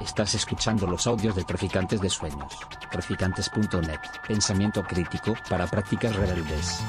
[0.00, 2.52] Estás escuchando los audios de Traficantes de Sueños.
[2.90, 4.00] Traficantes.net.
[4.26, 6.80] Pensamiento crítico para prácticas rebeldes.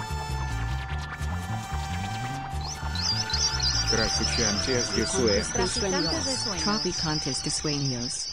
[3.92, 6.64] Traficantes de Sueños.
[6.64, 8.30] Traficantes de sueños.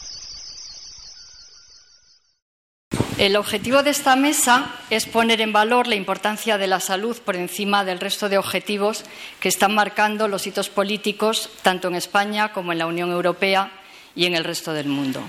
[3.17, 7.35] El objetivo de esta mesa es poner en valor la importancia de la salud por
[7.35, 9.03] encima del resto de objetivos
[9.39, 13.71] que están marcando los hitos políticos tanto en España como en la Unión Europea
[14.15, 15.21] y en el resto del mundo.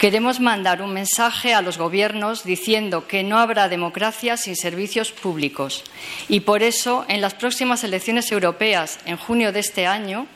[0.00, 5.84] Queremos mandar un mensaje a los gobiernos diciendo que no habrá democracia sin servicios públicos
[6.26, 10.26] y por eso en las próximas elecciones europeas en junio de este año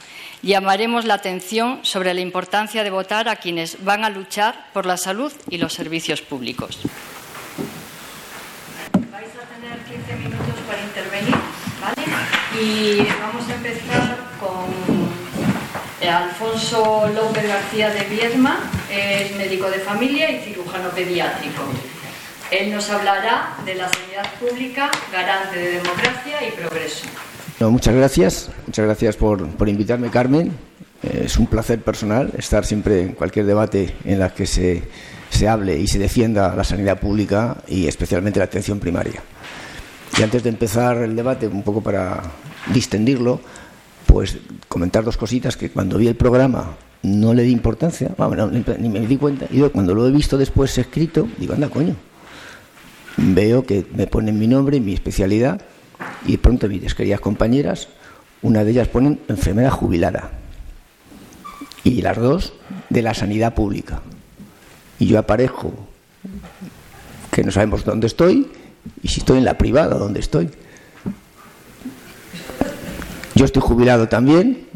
[0.43, 4.99] llamaremos la atención sobre la importancia de votar a quienes van a luchar por la
[4.99, 6.81] salud y los servicios públicos.
[9.11, 11.37] Vais a tener 15 minutos para intervenir,
[11.81, 12.03] ¿vale?
[12.63, 14.94] Y vamos a empezar con
[16.09, 18.59] Alfonso López García de Viedma,
[18.91, 21.63] es médico de familia y cirujano pediátrico.
[22.51, 27.07] Él nos hablará de la sanidad pública, garante de democracia y progreso.
[27.61, 30.53] No, muchas gracias, muchas gracias por, por invitarme, Carmen.
[31.03, 34.83] Eh, es un placer personal estar siempre en cualquier debate en la que se,
[35.31, 39.23] se hable y se defienda la sanidad pública y especialmente la atención primaria.
[40.19, 42.23] Y antes de empezar el debate, un poco para
[42.73, 43.41] distendirlo,
[44.07, 44.39] pues
[44.69, 49.01] comentar dos cositas que cuando vi el programa no le di importancia, bueno, ni me
[49.01, 51.95] di cuenta, y cuando lo he visto después escrito, digo, anda, coño,
[53.19, 55.61] veo que me ponen mi nombre y mi especialidad,
[56.27, 57.89] y pronto mis queridas compañeras,
[58.41, 60.31] una de ellas ponen enfermera jubilada,
[61.83, 62.55] y las dos
[62.89, 64.01] de la sanidad pública.
[64.99, 65.75] Y yo aparejo
[67.31, 68.51] que no sabemos dónde estoy,
[69.03, 70.49] y si estoy en la privada, dónde estoy.
[73.35, 74.67] Yo estoy jubilado también,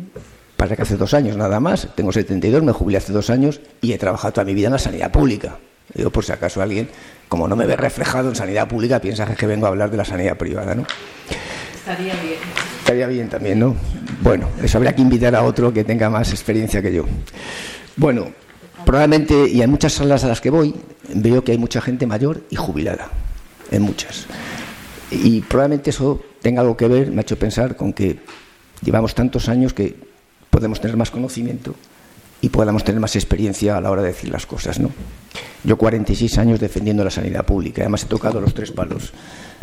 [0.56, 3.92] pasa que hace dos años nada más, tengo 72, me jubilé hace dos años y
[3.92, 5.58] he trabajado toda mi vida en la sanidad pública.
[5.94, 6.88] Digo, por si acaso alguien,
[7.28, 10.04] como no me ve reflejado en sanidad pública, piensa que vengo a hablar de la
[10.04, 10.84] sanidad privada, ¿no?
[11.78, 12.38] Estaría bien.
[12.80, 13.76] Estaría bien también, ¿no?
[14.20, 17.04] Bueno, eso habría que invitar a otro que tenga más experiencia que yo.
[17.96, 18.26] Bueno,
[18.84, 20.74] probablemente, y en muchas salas a las que voy,
[21.14, 23.08] veo que hay mucha gente mayor y jubilada,
[23.70, 24.26] en muchas.
[25.10, 28.18] Y probablemente eso tenga algo que ver, me ha hecho pensar con que
[28.82, 29.96] llevamos tantos años que
[30.50, 31.74] podemos tener más conocimiento
[32.40, 34.78] y podamos tener más experiencia a la hora de decir las cosas.
[34.78, 34.90] ¿no?
[35.64, 39.12] Yo 46 años defendiendo la sanidad pública, además he tocado los tres palos.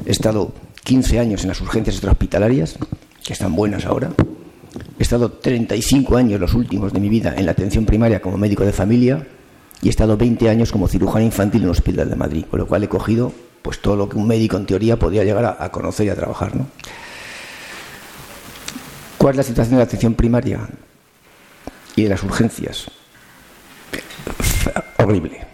[0.05, 0.53] He estado
[0.83, 2.77] 15 años en las urgencias extrahospitalarias,
[3.23, 4.11] que están buenas ahora.
[4.99, 8.65] He estado 35 años, los últimos de mi vida, en la atención primaria como médico
[8.65, 9.25] de familia
[9.81, 12.67] y he estado 20 años como cirujano infantil en un hospital de Madrid, con lo
[12.67, 15.71] cual he cogido pues todo lo que un médico en teoría podría llegar a, a
[15.71, 16.55] conocer y a trabajar.
[16.55, 16.67] ¿no?
[19.17, 20.67] ¿Cuál es la situación de la atención primaria
[21.95, 22.85] y de las urgencias?
[24.97, 25.45] Horrible.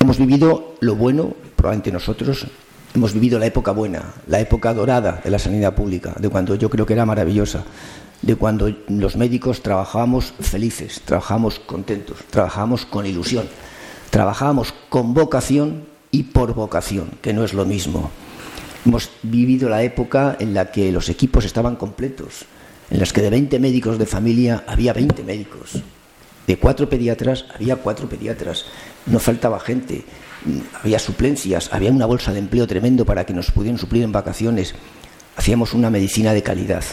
[0.00, 2.46] Hemos vivido lo bueno, probablemente nosotros,
[2.94, 6.68] hemos vivido la época buena, la época dorada de la sanidad pública, de cuando yo
[6.68, 7.64] creo que era maravillosa,
[8.20, 13.46] de cuando los médicos trabajábamos felices, trabajábamos contentos, trabajábamos con ilusión,
[14.10, 18.10] trabajábamos con vocación y por vocación, que no es lo mismo.
[18.84, 22.44] Hemos vivido la época en la que los equipos estaban completos,
[22.90, 25.82] en las que de 20 médicos de familia había 20 médicos,
[26.46, 28.66] de cuatro pediatras había cuatro pediatras,
[29.06, 30.04] no faltaba gente,
[30.82, 34.74] había suplencias, había una bolsa de empleo tremendo para que nos pudieran suplir en vacaciones.
[35.36, 36.84] Hacíamos una medicina de calidad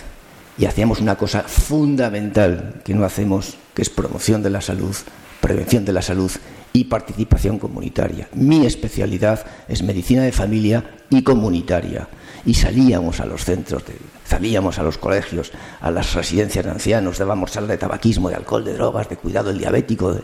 [0.58, 4.96] y hacíamos una cosa fundamental que no hacemos, que es promoción de la salud,
[5.42, 6.32] prevención de la salud
[6.74, 8.30] y participación comunitaria.
[8.34, 12.08] Mi especialidad es medicina de familia y comunitaria.
[12.46, 13.94] Y salíamos a los centros, de,
[14.26, 15.52] salíamos a los colegios,
[15.82, 19.50] a las residencias de ancianos, dábamos charlas de tabaquismo, de alcohol, de drogas, de cuidado
[19.50, 20.18] del diabético.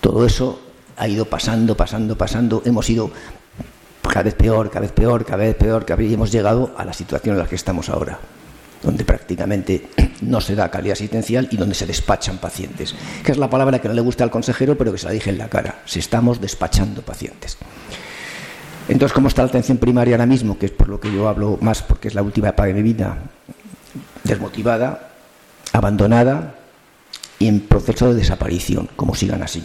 [0.00, 0.60] Todo eso
[0.96, 2.62] ha ido pasando, pasando, pasando.
[2.64, 3.10] Hemos ido
[4.02, 6.92] cada vez peor, cada vez peor, cada vez peor, cada vez hemos llegado a la
[6.92, 8.18] situación en la que estamos ahora
[8.82, 9.88] donde prácticamente
[10.22, 13.88] no se da calidad asistencial y donde se despachan pacientes, que es la palabra que
[13.88, 15.82] no le gusta al consejero, pero que se la dije en la cara.
[15.84, 17.58] Se estamos despachando pacientes.
[18.88, 20.58] Entonces, ¿cómo está la atención primaria ahora mismo?
[20.58, 22.82] Que es por lo que yo hablo más, porque es la última etapa de mi
[22.82, 23.18] vida.
[24.24, 25.10] Desmotivada,
[25.72, 26.56] abandonada
[27.38, 29.64] y en proceso de desaparición, como sigan así.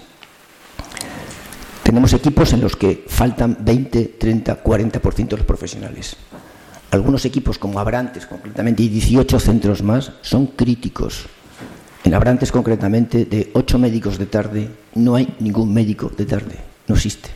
[1.83, 6.15] Tenemos equipos en los que faltan 20, 30, 40% de los profesionales.
[6.95, 11.25] Algunos equipos, como Abrantes concretamente, y 18 centros más, son críticos.
[12.05, 16.55] En Abrantes concretamente, de 8 médicos de tarde, no hay ningún médico de tarde.
[16.87, 17.31] No existe.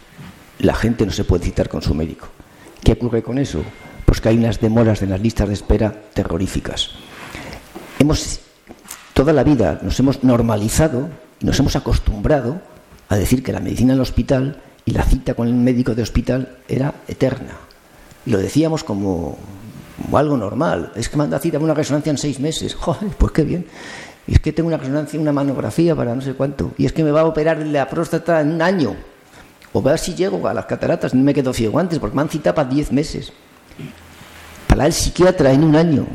[0.60, 2.30] La gente no se puede citar con su médico.
[2.82, 3.62] ¿Qué ocurre con eso?
[4.06, 6.92] Pues que hay unas demoras en las listas de espera terroríficas.
[8.00, 8.40] Hemos,
[9.14, 11.10] toda la vida nos hemos normalizado
[11.42, 12.62] Y nos hemos acostumbrado
[13.10, 16.04] a decir que la medicina en el hospital y la cita con el médico de
[16.04, 17.69] hospital era eterna.
[18.26, 19.38] Y lo decíamos como,
[20.14, 20.92] algo normal.
[20.96, 22.76] Es que manda cita una resonancia en seis meses.
[22.80, 23.66] Joder, pues qué bien.
[24.28, 26.72] Y es que tengo una resonancia, una manografía para no sé cuánto.
[26.78, 28.96] Y es que me va a operar la próstata en un año.
[29.74, 32.30] O ver si llego a las cataratas, no me quedo ciego antes, porque me han
[32.30, 33.32] citado para diez meses.
[34.68, 36.06] Para el psiquiatra en un año.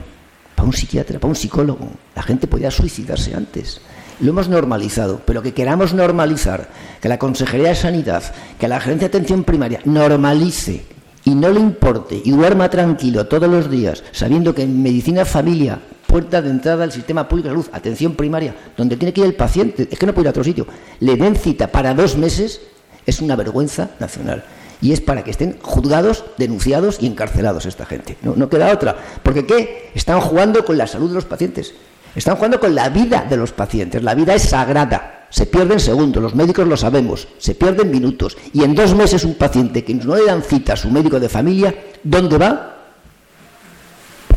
[0.54, 1.88] Para un psiquiatra, para un psicólogo.
[2.14, 3.80] La gente podía suicidarse antes.
[4.20, 6.68] Lo hemos normalizado, pero que queramos normalizar,
[7.00, 8.22] que la Consejería de Sanidad,
[8.60, 10.84] que la Agencia de Atención Primaria normalice
[11.24, 15.78] y no le importe y duerma tranquilo todos los días, sabiendo que en medicina familia,
[16.06, 19.34] puerta de entrada al sistema público de salud, atención primaria, donde tiene que ir el
[19.34, 20.66] paciente, es que no puede ir a otro sitio,
[21.00, 22.60] le den cita para dos meses,
[23.06, 24.44] es una vergüenza nacional.
[24.80, 28.18] Y es para que estén juzgados, denunciados y encarcelados esta gente.
[28.20, 28.96] No, no queda otra.
[29.22, 29.90] Porque ¿qué?
[29.94, 31.72] Están jugando con la salud de los pacientes.
[32.14, 34.02] Están jugando con la vida de los pacientes.
[34.02, 35.26] La vida es sagrada.
[35.30, 38.36] Se pierden segundos, los médicos lo sabemos, se pierden minutos.
[38.52, 41.28] Y en dos meses un paciente que no le dan cita a su médico de
[41.28, 41.74] familia,
[42.04, 42.76] ¿dónde va?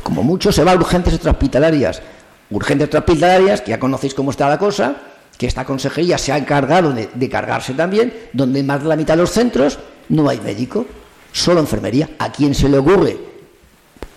[0.02, 2.02] Como mucho se va a urgencias extrahospitalarias.
[2.50, 4.96] Urgencias extrahospitalarias, que ya conocéis cómo está la cosa,
[5.38, 9.22] que esta consejería se ha encargado de, cargarse también, donde más de la mitad de
[9.22, 9.78] los centros
[10.10, 10.88] no hay médico,
[11.32, 12.10] solo enfermería.
[12.18, 13.20] ¿A quién se le ocurre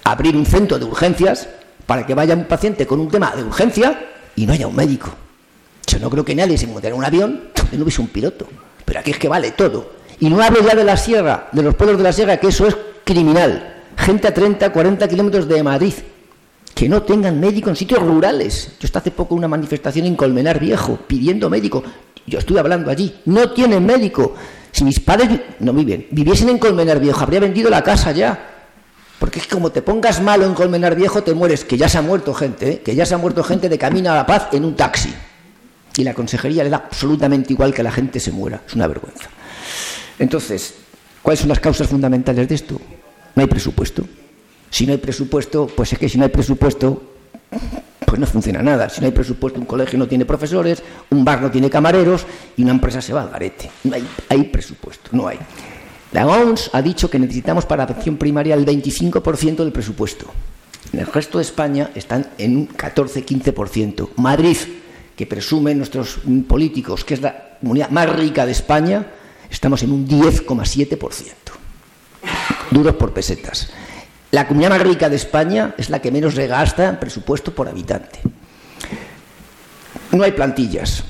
[0.04, 1.46] abrir un centro de urgencias
[1.90, 4.00] para que vaya un paciente con un tema de urgencia
[4.36, 5.12] y no haya un médico?
[5.88, 8.46] Yo no creo que nadie se monte en un avión y no hubiese un piloto.
[8.84, 9.90] Pero aquí es que vale todo.
[10.20, 12.64] Y no hablo ya de la sierra, de los pueblos de la sierra, que eso
[12.68, 13.82] es criminal.
[13.96, 15.94] Gente a 30, 40 kilómetros de Madrid,
[16.76, 18.76] que no tengan médico en sitios rurales.
[18.78, 21.82] Yo estaba hace poco una manifestación en Colmenar Viejo, pidiendo médico.
[22.24, 23.16] Yo estuve hablando allí.
[23.24, 24.36] No tienen médico.
[24.70, 28.59] Si mis padres no viven, viviesen en Colmenar Viejo, habría vendido la casa ya.
[29.20, 31.62] Porque es que como te pongas malo en Colmenar Viejo, te mueres.
[31.62, 32.80] Que ya se ha muerto gente, ¿eh?
[32.80, 35.14] que ya se ha muerto gente de camino a la paz en un taxi
[35.98, 38.62] y la consejería le da absolutamente igual que la gente se muera.
[38.66, 39.28] Es una vergüenza.
[40.18, 40.74] Entonces,
[41.20, 42.80] ¿cuáles son las causas fundamentales de esto?
[43.34, 44.04] No hay presupuesto.
[44.70, 47.02] Si no hay presupuesto, pues es que si no hay presupuesto,
[48.06, 48.88] pues no funciona nada.
[48.88, 52.24] Si no hay presupuesto, un colegio no tiene profesores, un bar no tiene camareros
[52.56, 53.70] y una empresa se va al garete.
[53.84, 55.38] No hay, hay presupuesto, no hay.
[56.12, 60.26] La OMS ha dicho que necesitamos para atención primaria el 25% del presupuesto.
[60.92, 64.10] En el resto de España están en un 14-15%.
[64.16, 64.56] Madrid,
[65.14, 69.06] que presumen nuestros políticos, que es la comunidad más rica de España,
[69.48, 70.98] estamos en un 10,7%.
[72.72, 73.70] Duros por pesetas.
[74.32, 78.20] La comunidad más rica de España es la que menos regasta en presupuesto por habitante.
[80.10, 81.04] No hay plantillas.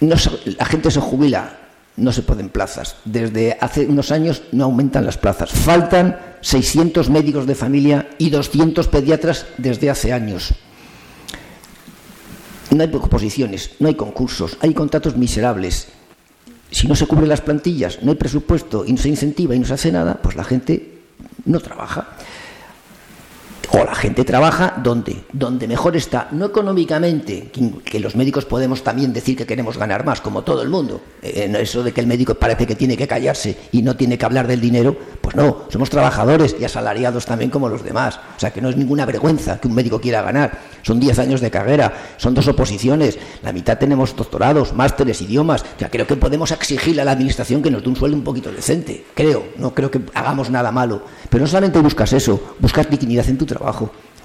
[0.00, 1.63] la gente se jubila,
[1.96, 2.96] no se ponen plazas.
[3.04, 5.50] Desde hace unos años no aumentan las plazas.
[5.50, 10.54] Faltan 600 médicos de familia y 200 pediatras desde hace años
[12.74, 15.88] no hay posiciones, no hay concursos, hay contratos miserables.
[16.70, 19.66] Si no se cubren las plantillas, no hay presupuesto y no se incentiva y no
[19.66, 20.98] se hace nada, pues la gente
[21.44, 22.16] no trabaja.
[23.76, 27.50] O la gente trabaja donde, donde mejor está, no económicamente,
[27.84, 31.00] que los médicos podemos también decir que queremos ganar más, como todo el mundo.
[31.22, 34.24] En eso de que el médico parece que tiene que callarse y no tiene que
[34.24, 38.20] hablar del dinero, pues no, somos trabajadores y asalariados también como los demás.
[38.36, 40.56] O sea que no es ninguna vergüenza que un médico quiera ganar.
[40.82, 45.62] Son 10 años de carrera, son dos oposiciones, la mitad tenemos doctorados, másteres, idiomas.
[45.62, 48.22] O sea, creo que podemos exigirle a la administración que nos dé un sueldo un
[48.22, 49.04] poquito decente.
[49.14, 51.02] Creo, no creo que hagamos nada malo.
[51.28, 53.63] Pero no solamente buscas eso, buscas dignidad en tu trabajo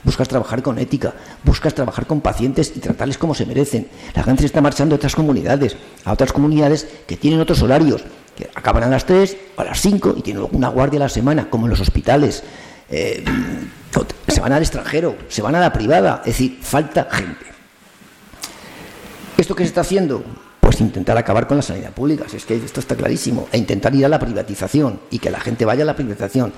[0.03, 3.87] buscas trabajar con ética, buscas trabajar con pacientes y tratarles como se merecen.
[4.15, 8.03] La gente se está marchando a otras comunidades, a otras comunidades que tienen otros horarios,
[8.35, 11.09] que acaban a las 3 o a las 5 y tienen una guardia a la
[11.09, 12.43] semana, como en los hospitales.
[12.89, 13.23] Eh,
[14.27, 17.45] se van al extranjero, se van a la privada, es decir, falta gente.
[19.37, 20.23] ¿Esto qué se está haciendo?
[20.79, 24.09] Intentar acabar con la sanidad pública, es que esto está clarísimo, e intentar ir a
[24.09, 26.53] la privatización y que la gente vaya a la privatización.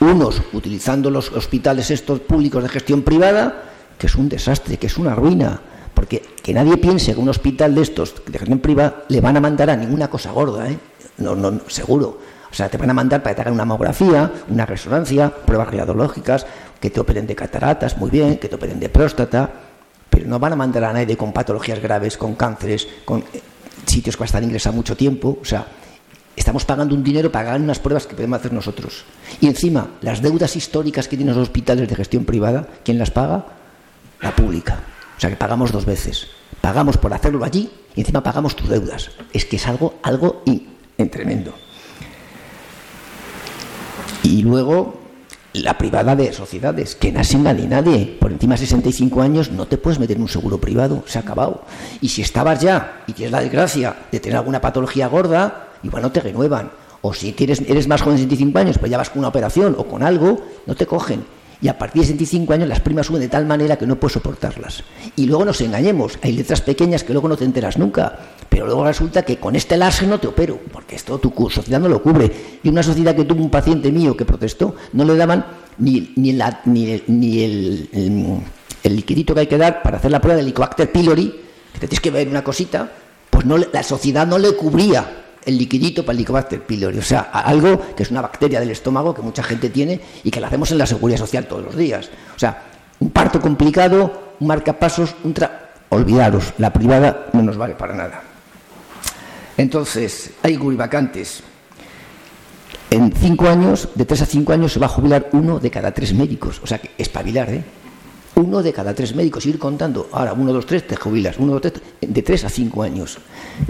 [0.00, 3.64] Unos utilizando los hospitales estos públicos de gestión privada,
[3.98, 5.60] que es un desastre, que es una ruina,
[5.92, 9.40] porque que nadie piense que un hospital de estos de gestión privada le van a
[9.40, 10.78] mandar a ninguna cosa gorda, ¿eh?
[11.18, 12.18] no, no, seguro.
[12.50, 15.74] O sea, te van a mandar para que te hagan una mamografía, una resonancia, pruebas
[15.74, 16.46] radiológicas,
[16.80, 19.50] que te operen de cataratas, muy bien, que te operen de próstata,
[20.08, 23.24] pero no van a mandar a nadie con patologías graves, con cánceres, con
[23.86, 25.38] sitios que va a estar ingresado mucho tiempo.
[25.40, 25.66] O sea,
[26.34, 29.04] estamos pagando un dinero para pagar unas pruebas que podemos hacer nosotros.
[29.40, 33.46] Y encima, las deudas históricas que tienen los hospitales de gestión privada, ¿quién las paga?
[34.20, 34.80] La pública.
[35.16, 36.28] O sea que pagamos dos veces.
[36.60, 39.10] Pagamos por hacerlo allí y encima pagamos tus deudas.
[39.32, 40.42] Es que es algo, algo
[41.10, 41.54] tremendo.
[44.22, 45.05] Y luego,
[45.62, 48.16] la privada de sociedades, que nacen ni nadie.
[48.20, 51.22] Por encima de 65 años no te puedes meter en un seguro privado, se ha
[51.22, 51.62] acabado.
[52.00, 56.12] Y si estabas ya y tienes la desgracia de tener alguna patología gorda, igual no
[56.12, 56.70] te renuevan.
[57.02, 59.76] O si tienes, eres más joven de 65 años, pues ya vas con una operación
[59.78, 61.24] o con algo, no te cogen.
[61.60, 64.14] Y a partir de 65 años las primas suben de tal manera que no puedes
[64.14, 64.82] soportarlas.
[65.16, 68.84] Y luego nos engañemos, hay letras pequeñas que luego no te enteras nunca, pero luego
[68.84, 72.30] resulta que con este láser no te opero, porque esto tu sociedad no lo cubre.
[72.62, 75.46] Y una sociedad que tuvo un paciente mío que protestó, no le daban
[75.78, 76.32] ni, ni,
[76.64, 77.88] ni, ni el,
[78.82, 81.34] el, liquidito que hay que dar para hacer la prueba del Helicobacter pylori,
[81.72, 82.90] que te tienes que ver una cosita,
[83.30, 87.20] pues no, la sociedad no le cubría el liquidito para el Helicobacter pylori, o sea,
[87.20, 90.72] algo que es una bacteria del estómago que mucha gente tiene y que la hacemos
[90.72, 92.10] en la seguridad social todos los días.
[92.34, 92.64] O sea,
[92.98, 95.62] un parto complicado, un marcapasos, un tra...
[95.88, 98.20] Olvidaros, la privada no nos vale para nada.
[99.56, 101.44] Entonces, hay vacantes.
[102.90, 105.92] En cinco años, de tres a cinco años, se va a jubilar uno de cada
[105.92, 106.60] tres médicos.
[106.62, 107.62] O sea, que espabilar, ¿eh?
[108.36, 111.62] Uno de cada tres médicos, ir contando, ahora uno, dos, tres, te jubilas, uno, dos,
[111.62, 113.18] tres, de tres a cinco años.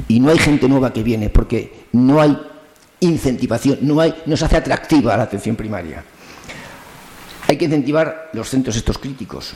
[0.08, 2.36] Y no hay gente nueva que viene porque no hay
[3.00, 6.04] incentivación, no, hay, no se hace atractiva la atención primaria.
[7.48, 9.52] Hay que incentivar los centros estos críticos.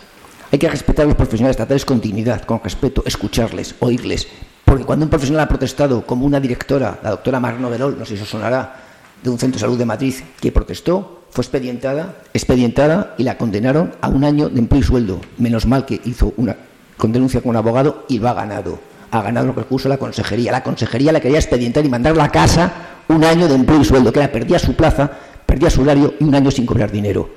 [0.52, 4.29] Hay que respetar a los profesionales, tratarles con dignidad, con respeto, escucharles, oírles.
[4.64, 8.17] Porque cuando un profesional ha protestado, como una directora, la doctora Marno Verol, no sé
[8.17, 8.76] si eso sonará,
[9.21, 13.93] de un centro de salud de Madrid, que protestó, fue expedientada, expedientada y la condenaron
[14.01, 15.21] a un año de empleo y sueldo.
[15.39, 16.57] Menos mal que hizo una
[16.97, 18.79] con denuncia con un abogado y lo ha ganado.
[19.11, 20.53] Ha ganado lo que puso la consejería.
[20.53, 22.73] La consejería la quería expedientar y mandarla a casa
[23.09, 25.11] un año de empleo y sueldo, que era perdía su plaza,
[25.47, 27.29] perdía su horario y un año sin cobrar dinero.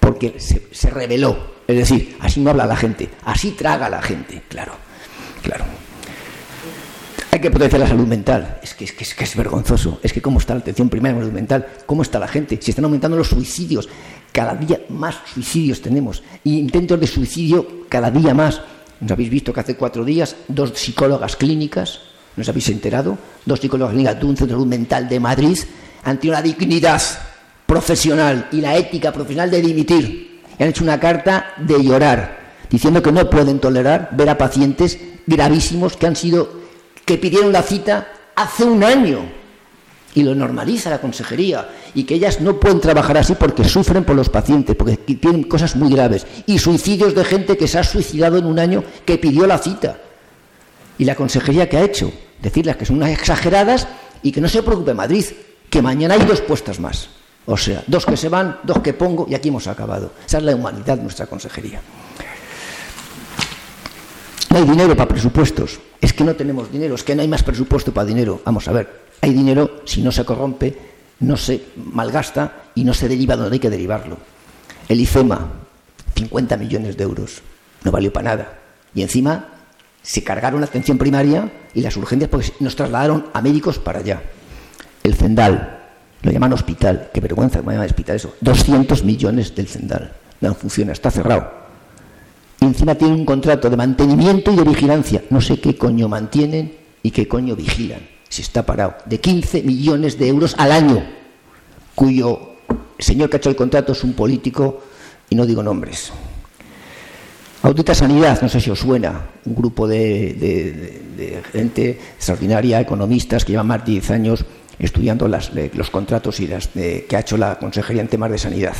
[0.00, 1.52] Porque se, se rebeló.
[1.66, 4.72] Es decir, así no habla la gente, así traga la gente, claro,
[5.42, 5.64] claro.
[7.34, 8.58] Hay que proteger la salud mental.
[8.62, 9.98] Es que, es que, es, vergonzoso.
[10.02, 12.58] Es que cómo está la atención primaria en salud mental, cómo está la gente.
[12.60, 13.88] Si están aumentando los suicidios,
[14.32, 16.22] cada día más suicidios tenemos.
[16.44, 18.60] intentos de suicidio cada día más.
[19.00, 22.00] ¿Nos habéis visto que hace cuatro días dos psicólogas clínicas,
[22.36, 23.16] ¿nos habéis enterado?
[23.46, 25.58] Dos psicólogas clínicas de un centro de salud mental de Madrid
[26.04, 27.00] han tenido la dignidad
[27.64, 30.42] profesional y la ética profesional de dimitir.
[30.58, 34.98] Y han hecho una carta de llorar, diciendo que no pueden tolerar ver a pacientes
[35.26, 36.61] gravísimos que han sido
[37.04, 39.20] que pidieron la cita hace un año
[40.14, 44.16] y lo normaliza la consejería y que ellas no pueden trabajar así porque sufren por
[44.16, 48.38] los pacientes, porque tienen cosas muy graves y suicidios de gente que se ha suicidado
[48.38, 49.98] en un año que pidió la cita.
[50.98, 52.12] ¿Y la consejería qué ha hecho?
[52.40, 53.88] Decirles que son unas exageradas
[54.22, 55.24] y que no se preocupe Madrid,
[55.70, 57.08] que mañana hay dos puestas más.
[57.46, 60.12] O sea, dos que se van, dos que pongo y aquí hemos acabado.
[60.24, 61.80] Esa es la humanidad de nuestra consejería.
[64.50, 65.80] No hay dinero para presupuestos.
[66.00, 68.40] Es que no tenemos dinero, es que no hay más presupuesto para dinero.
[68.44, 70.76] Vamos a ver, hay dinero si no se corrompe,
[71.20, 74.18] no se malgasta y no se deriva donde hay que derivarlo.
[74.88, 75.48] El IFEMA,
[76.16, 77.42] 50 millones de euros,
[77.84, 78.58] no valió para nada.
[78.94, 79.48] Y encima
[80.02, 84.22] se cargaron la atención primaria y las urgencias porque nos trasladaron a médicos para allá.
[85.02, 85.78] El Cendal,
[86.22, 88.34] lo llaman hospital, qué vergüenza que me llaman hospital eso.
[88.40, 90.12] 200 millones del Cendal.
[90.40, 91.61] No funciona, está cerrado
[92.62, 95.24] y encima tienen un contrato de mantenimiento y de vigilancia.
[95.30, 97.98] No sé qué coño mantienen y qué coño vigilan.
[98.28, 98.94] Si está parado.
[99.04, 101.04] De 15 millones de euros al año,
[101.96, 102.52] cuyo
[103.00, 104.80] señor que ha hecho el contrato es un político
[105.28, 106.12] y no digo nombres.
[107.62, 113.66] Audita Sanidad, no sé si os suena, un grupo de, gente extraordinaria, economistas que llevan
[113.66, 114.44] más de 10 años
[114.78, 118.76] estudiando los contratos y las que ha hecho la Consejería en temas de sanidad.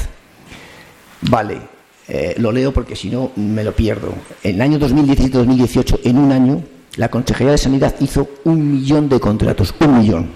[1.22, 4.14] Vale, eh, lo leo porque si no me lo pierdo.
[4.42, 6.62] En el año 2017-2018, en un año,
[6.96, 10.30] la Consejería de Sanidad hizo un millón de contratos, un millón.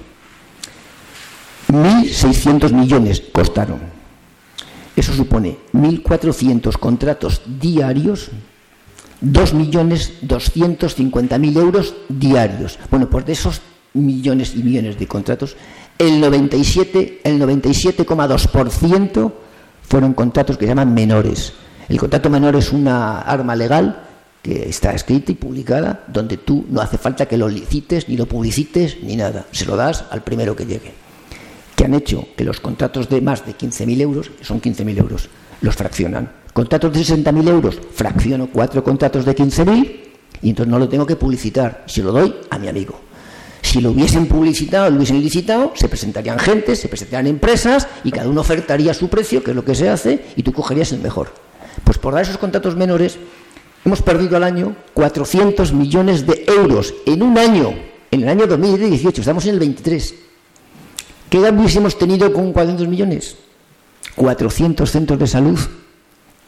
[1.69, 3.81] 1.600 millones costaron.
[4.95, 8.31] Eso supone 1.400 contratos diarios,
[9.23, 12.79] 2.250.000 euros diarios.
[12.91, 13.61] Bueno, pues de esos
[13.93, 15.57] millones y millones de contratos,
[15.99, 18.01] el 97,2% el 97
[19.89, 21.53] fueron contratos que se llaman menores.
[21.89, 24.03] El contrato menor es una arma legal
[24.43, 28.27] que está escrita y publicada, donde tú no hace falta que lo licites, ni lo
[28.27, 29.47] publicites, ni nada.
[29.51, 30.93] Se lo das al primero que llegue.
[31.75, 35.29] Que han hecho que los contratos de más de 15.000 euros, son 15.000 euros,
[35.61, 36.31] los fraccionan.
[36.53, 40.01] Contratos de 60.000 euros, fracciono cuatro contratos de 15.000
[40.43, 43.06] y entonces no lo tengo que publicitar, se lo doy a mi amigo.
[43.67, 48.29] Si lo hubiesen publicitado, lo hubiesen licitado, se presentarían gente, se presentarían empresas y cada
[48.29, 51.33] uno ofertaría su precio, que es lo que se hace, y tú cogerías el mejor.
[51.83, 53.19] Pues por dar esos contratos menores
[53.85, 57.75] hemos perdido al año 400 millones de euros en un año,
[58.13, 60.15] en el año 2018, estamos en el 23.
[61.29, 63.37] ¿Qué hubiésemos tenido con 400 millones?
[64.15, 65.59] 400 centros de salud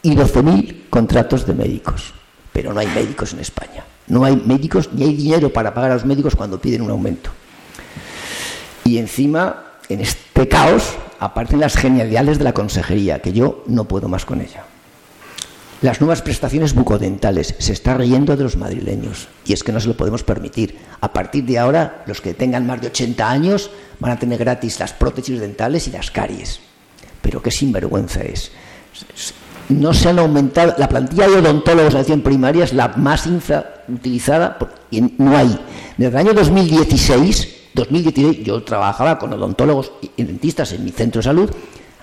[0.03, 2.13] y 12.000 contratos de médicos.
[2.53, 3.83] Pero no hay médicos en España.
[4.09, 7.31] No hay médicos ni hay dinero para pagar a los médicos cuando piden un aumento.
[8.83, 14.07] Y encima, en este caos, aparecen las genialidades de la consejería, que yo no puedo
[14.07, 14.63] más con ella.
[15.81, 17.55] Las nuevas prestaciones bucodentales.
[17.59, 19.29] Se está riendo de los madrileños.
[19.45, 20.77] Y es que no se lo podemos permitir.
[20.99, 24.77] A partir de ahora, los que tengan más de 80 años van a tener gratis
[24.79, 26.59] las prótesis dentales y las caries.
[27.21, 28.51] Pero qué sinvergüenza es.
[29.69, 30.75] No se han aumentado.
[30.77, 34.57] La plantilla de odontólogos de atención primaria es la más infrautilizada.
[34.91, 35.59] Y no hay.
[35.97, 41.23] Desde el año 2016 2016 yo trabajaba con odontólogos y dentistas en mi centro de
[41.23, 41.49] salud,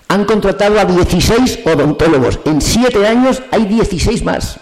[0.08, 2.40] han contratado a 16 odontólogos.
[2.44, 4.60] En 7 años hay 16 más.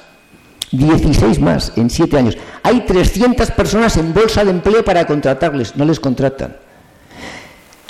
[0.73, 2.39] 16 más en 7 años.
[2.63, 6.57] Hay 300 personas en bolsa de empleo para contratarles, no les contratan.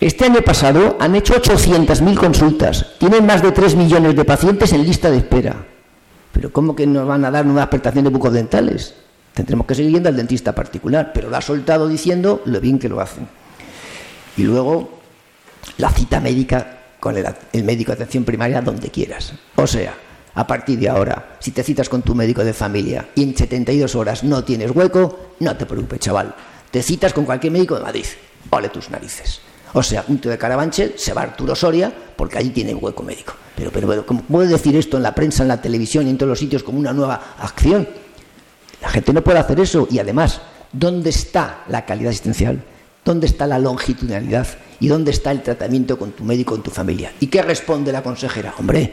[0.05, 4.85] Este año pasado han hecho 800.000 consultas, tienen más de 3 millones de pacientes en
[4.85, 5.65] lista de espera.
[6.31, 8.95] Pero ¿cómo que nos van a dar nuevas prestaciones bucodentales?
[9.33, 12.91] Tendremos que seguir yendo al dentista particular, pero lo ha soltado diciendo lo bien que
[12.91, 13.27] lo hacen.
[14.37, 14.91] Y luego
[15.79, 19.33] la cita médica con el, médico de atención primaria donde quieras.
[19.57, 19.95] O sea,
[20.35, 23.95] a partir de ahora, si te citas con tu médico de familia y en 72
[23.95, 26.35] horas no tienes hueco, no te preocupes, chaval.
[26.71, 28.05] Te citas con cualquier médico de Madrid.
[28.51, 29.41] Ole tus narices.
[29.75, 33.35] O sea, un tío de Carabanchel se va Arturo Soria porque allí tiene hueco médico.
[33.57, 36.19] Pero, pero, pero, ¿cómo puede decir esto en la prensa, en la televisión y en
[36.19, 37.87] todos los sitios como una nueva acción?
[38.81, 40.41] La gente no puede hacer eso y además,
[40.73, 42.63] ¿dónde está la calidad asistencial?
[43.05, 44.47] ¿Dónde está la longitudinalidad?
[44.79, 47.13] ¿Y dónde está el tratamiento con tu médico, con tu familia?
[47.21, 48.55] ¿Y qué responde la consejera?
[48.59, 48.93] Hombre,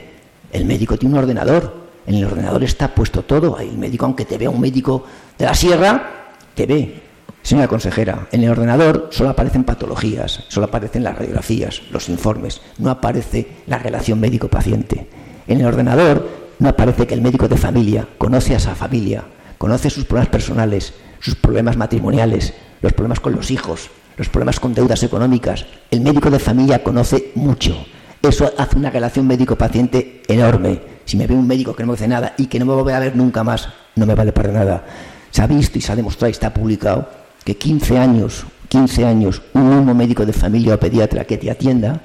[0.52, 1.82] el médico tiene un ordenador.
[2.08, 3.60] En el ordenador está puesto todo.
[3.60, 5.06] El médico, aunque te vea un médico
[5.38, 7.11] de la sierra, te ve.
[7.44, 12.92] Señora consejera, en el ordenador solo aparecen patologías, solo aparecen las radiografías, los informes, no
[12.92, 15.08] aparece la relación médico-paciente.
[15.48, 16.30] En el ordenador
[16.60, 19.24] no aparece que el médico de familia conoce a esa familia,
[19.58, 24.76] conoce sus problemas personales, sus problemas matrimoniales, los problemas con los hijos, los problemas con
[24.76, 25.66] deudas económicas.
[25.90, 27.76] El médico de familia conoce mucho.
[28.22, 30.80] Eso hace una relación médico-paciente enorme.
[31.06, 32.96] Si me ve un médico que no me hace nada y que no me va
[32.96, 34.86] a ver nunca más, no me vale para nada.
[35.32, 39.42] Se ha visto y se ha demostrado y está publicado que 15 años, 15 años,
[39.54, 42.02] un mismo médico de familia o pediatra que te atienda,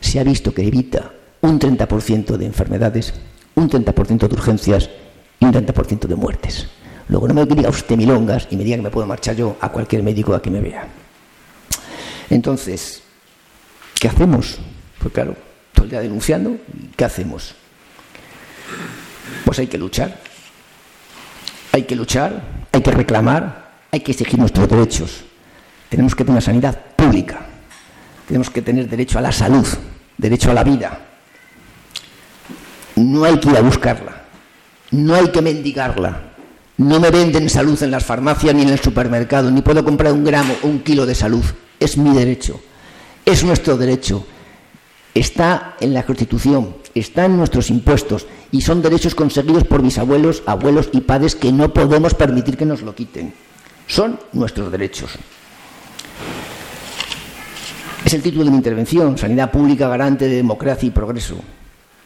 [0.00, 1.10] se ha visto que evita
[1.40, 3.14] un 30% de enfermedades,
[3.54, 4.90] un 30% de urgencias
[5.40, 6.66] y un 30% de muertes.
[7.08, 9.70] Luego no me diga usted milongas y me diga que me puedo marchar yo a
[9.70, 10.88] cualquier médico a que me vea.
[12.30, 13.02] Entonces,
[14.00, 14.58] ¿qué hacemos?
[14.98, 15.36] Pues claro,
[15.72, 16.56] todo el día denunciando,
[16.96, 17.54] ¿qué hacemos?
[19.44, 20.18] Pues hay que luchar.
[21.72, 23.63] Hay que luchar, hay que reclamar,
[23.94, 25.24] hay que exigir nuestros derechos.
[25.88, 27.46] Tenemos que tener sanidad pública.
[28.26, 29.66] Tenemos que tener derecho a la salud,
[30.18, 31.00] derecho a la vida.
[32.96, 34.24] No hay que ir a buscarla.
[34.90, 36.34] No hay que mendigarla
[36.76, 40.24] no me venden salud en las farmacias ni en el supermercado, ni puedo comprar un
[40.24, 41.44] gramo o un kilo de salud.
[41.78, 42.60] Es mi derecho,
[43.24, 44.26] es nuestro derecho.
[45.14, 50.42] Está en la Constitución, está en nuestros impuestos y son derechos conseguidos por mis abuelos,
[50.46, 53.32] abuelos y padres que no podemos permitir que nos lo quiten.
[53.86, 55.10] Son nuestros derechos.
[58.04, 61.36] Es el título de mi intervención, Sanidad Pública Garante de Democracia y Progreso,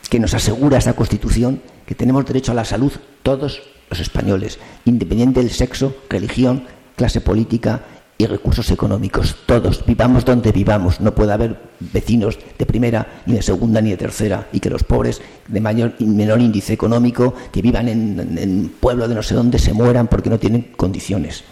[0.08, 5.40] que nos asegura esta Constitución que tenemos derecho a la salud todos los españoles, independiente
[5.40, 6.64] del sexo, religión,
[6.94, 7.82] clase política
[8.16, 9.36] y recursos económicos.
[9.46, 11.00] Todos, vivamos donde vivamos.
[11.00, 14.82] No puede haber vecinos de primera, ni de segunda, ni de tercera, y que los
[14.84, 19.34] pobres de mayor y menor índice económico, que vivan en, en pueblo de no sé
[19.34, 21.44] dónde, se mueran porque no tienen condiciones.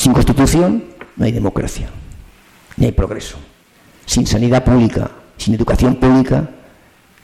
[0.00, 0.82] Sin constitución
[1.16, 1.90] no hay democracia,
[2.78, 3.36] ni hay progreso.
[4.06, 6.48] Sin sanidad pública, sin educación pública,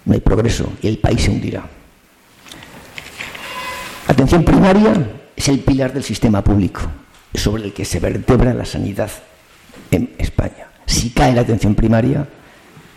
[0.04, 1.66] no hay progreso y el país se hundirá.
[4.06, 4.92] Atención primaria
[5.34, 6.82] es el pilar del sistema público,
[7.32, 9.10] sobre el que se vertebra la sanidad
[9.90, 10.68] en España.
[10.84, 12.28] Si cae la atención primaria,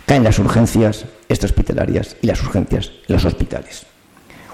[0.05, 3.85] caen las urgencias extrahospitalarias y las urgencias en los hospitales.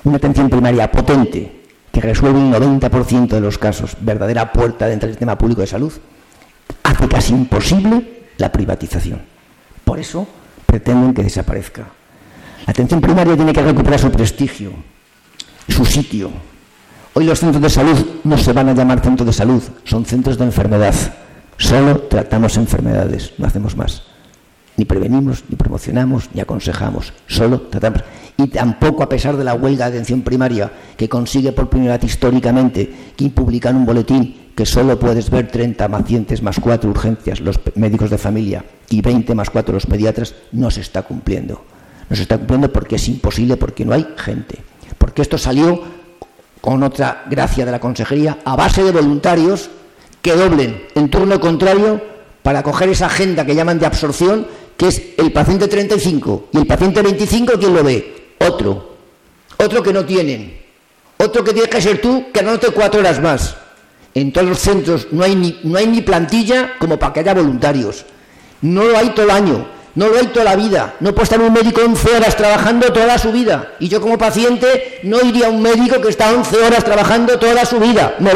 [0.03, 1.64] Una atención primaria potente
[1.95, 5.93] que resuelve un 90% de los casos, verdadera puerta dentro del sistema público de salud,
[6.83, 9.21] hace casi imposible la privatización.
[9.85, 10.27] Por eso
[10.65, 11.83] pretenden que desaparezca.
[12.67, 14.73] La atención primaria tiene que recuperar su prestigio,
[15.69, 16.31] su sitio.
[17.13, 20.37] Hoy los centros de salud no se van a llamar centros de salud, son centros
[20.37, 20.95] de enfermedad.
[21.55, 24.03] Solo tratamos enfermedades, no hacemos más.
[24.75, 27.13] Ni prevenimos, ni promocionamos, ni aconsejamos.
[27.25, 28.01] Solo tratamos.
[28.37, 32.03] Y tampoco a pesar de la huelga de atención primaria que consigue por primera vez
[32.03, 37.59] históricamente que publican un boletín que solo puedes ver 30 pacientes más 4 urgencias los
[37.75, 41.63] médicos de familia y 20 más 4 los pediatras, no se está cumpliendo.
[42.09, 44.59] no se está cumpliendo porque es imposible, porque no hay gente.
[44.97, 45.81] Porque esto salió
[46.61, 49.69] con otra gracia de la consejería a base de voluntarios
[50.21, 52.01] que doblen en turno contrario
[52.41, 56.67] para coger esa agenda que llaman de absorción, que es el paciente 35 y el
[56.67, 58.24] paciente 25, ¿quién lo ve?
[58.39, 58.95] Otro.
[59.57, 60.65] Otro que no tienen.
[61.17, 63.55] Otro que tienes que ser tú, que anote cuatro horas más.
[64.13, 67.33] En todos los centros no hay ni, no hay ni plantilla como para que haya
[67.33, 68.05] voluntarios.
[68.61, 70.95] No lo hay todo el año, no lo hay toda la vida.
[70.99, 73.73] No puede estar un médico 11 horas trabajando toda su vida.
[73.79, 77.65] Y yo como paciente no iría a un médico que está 11 horas trabajando toda
[77.65, 78.15] su vida.
[78.19, 78.31] Me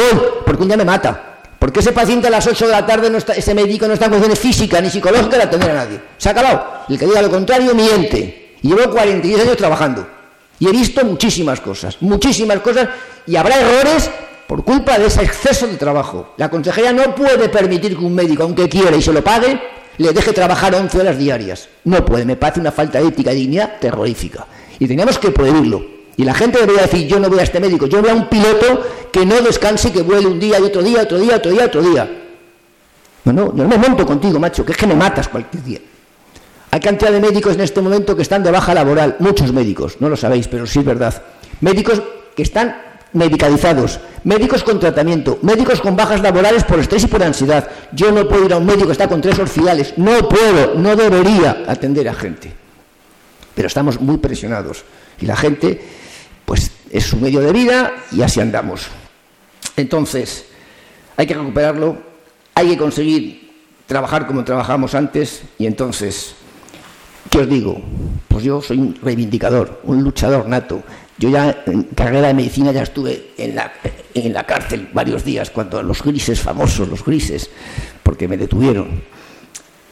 [0.46, 1.26] porque un día me mata.
[1.60, 4.06] Porque ese paciente a las 8 de la tarde, no está, ese médico no está
[4.06, 6.00] en condiciones físicas ni psicológicas de atender a nadie.
[6.18, 6.86] Se ha acabado.
[6.88, 8.49] El que diga lo contrario miente.
[8.62, 10.08] Y llevo 42 años trabajando.
[10.60, 12.90] Y he visto muchísimas cosas, muchísimas cosas.
[13.26, 14.10] Y habrá errores
[14.48, 16.34] por culpa de ese exceso de trabajo.
[16.38, 19.62] La consejería no puede permitir que un médico, aunque quiera y se lo pague,
[19.98, 21.70] le deje trabajar 11 horas diarias.
[21.84, 24.46] No puede, me parece una falta de ética y dignidad terrorífica.
[24.80, 26.00] Y teníamos que prohibirlo.
[26.18, 28.28] Y la gente debería decir, yo no voy a este médico, yo voy a un
[28.28, 31.66] piloto que no descanse que vuele un día y otro día, otro día, otro día,
[31.66, 32.10] otro día.
[33.24, 35.80] No, no, no me monto contigo, macho, que es que me matas cualquier día.
[36.72, 40.10] Hay cantidad de médicos en este momento que están de baja laboral, muchos médicos, no
[40.10, 41.22] lo sabéis, pero sí es verdad.
[41.62, 42.02] Médicos
[42.36, 47.68] que están medicalizados, médicos con tratamiento, médicos con bajas laborales por estrés y por ansiedad.
[47.92, 50.96] Yo no puedo ir a un médico que está con tres orfidales, no puedo, no
[50.96, 52.54] debería atender a gente.
[53.56, 54.84] Pero estamos muy presionados
[55.20, 55.82] y la gente
[56.46, 58.88] pues es su medio de vida y así andamos.
[59.76, 60.46] Entonces,
[61.18, 61.98] hay que recuperarlo,
[62.56, 63.52] hay que conseguir
[63.86, 66.36] trabajar como trabajamos antes y entonces,
[67.30, 67.82] ¿qué os digo?
[68.28, 70.84] Pues yo soy un reivindicador, un luchador nato.
[71.18, 73.74] Yo ya en carrera de medicina ya estuve en la,
[74.14, 77.50] en la cárcel varios días cuando los grises famosos, los grises,
[78.04, 79.02] porque me detuvieron.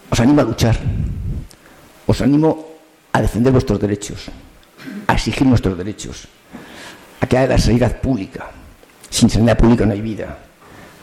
[0.09, 0.77] Os animo a luchar,
[2.05, 2.67] os animo
[3.11, 4.27] a defender vuestros derechos,
[5.07, 6.29] a exigir nuestros derechos
[7.19, 8.51] a que haya la sanidad pública.
[9.09, 10.37] Sin sanidad pública no hay vida.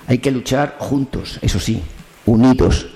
[0.07, 1.83] Hay que luchar juntos, eso sí,
[2.27, 2.89] unidos.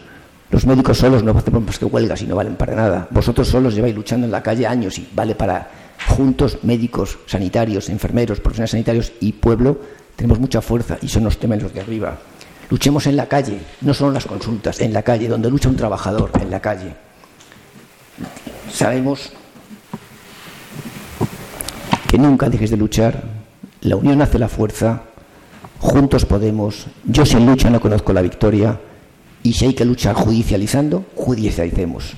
[0.51, 3.09] Los médicos solos no hacen más que huelgas y no valen para nada.
[3.11, 5.69] Vosotros solos lleváis luchando en la calle años y vale para
[6.07, 9.79] juntos, médicos, sanitarios, enfermeros, profesionales sanitarios y pueblo,
[10.17, 12.17] tenemos mucha fuerza y eso nos temen los de arriba.
[12.71, 15.77] Luchemos en la calle, no solo en las consultas, en la calle, donde lucha un
[15.77, 16.95] trabajador, en la calle.
[18.71, 19.33] Sabemos
[22.09, 23.23] que nunca dejes de luchar,
[23.83, 25.03] la unión hace la fuerza,
[25.79, 28.79] juntos podemos, yo sin lucha no conozco la victoria,
[29.43, 32.15] y si hay que luchar judicializando, judicialicemos,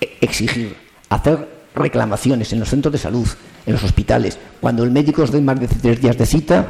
[0.00, 0.76] e, exigir,
[1.08, 3.28] hacer reclamaciones en los centros de salud,
[3.66, 6.66] en los hospitales, cuando el médico os dé más de tres días de cita,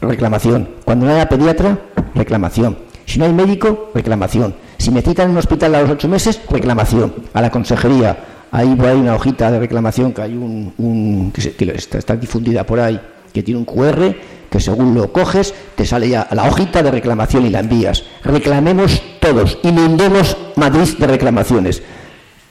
[0.00, 1.78] reclamación, cuando no haya pediatra,
[2.14, 6.08] reclamación, si no hay médico, reclamación, si me citan en un hospital a los ocho
[6.08, 8.16] meses, reclamación, a la consejería,
[8.52, 13.00] Ahí hay una hojita de reclamación que hay un, que, está, difundida por ahí,
[13.32, 14.14] que tiene un QR
[14.52, 18.04] que según lo coges te sale ya la hojita de reclamación y la envías.
[18.22, 21.82] Reclamemos todos, inundemos Madrid de reclamaciones.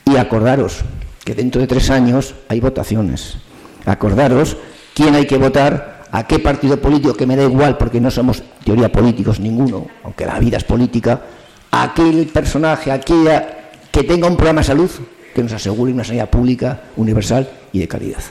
[0.05, 0.79] Y acordaros
[1.23, 3.37] que dentro de tres años hay votaciones.
[3.85, 4.57] Acordaros
[4.95, 8.41] quién hay que votar, a qué partido político, que me da igual porque no somos
[8.65, 11.21] teoría políticos ninguno, aunque la vida es política,
[11.69, 14.89] aquel personaje, aquella que tenga un programa de salud
[15.35, 18.23] que nos asegure una sanidad pública, universal y de calidad.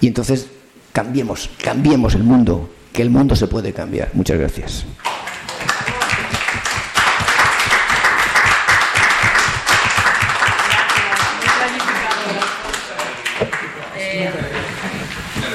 [0.00, 0.46] Y entonces
[0.92, 4.10] cambiemos, cambiemos el mundo, que el mundo se puede cambiar.
[4.14, 4.86] Muchas gracias.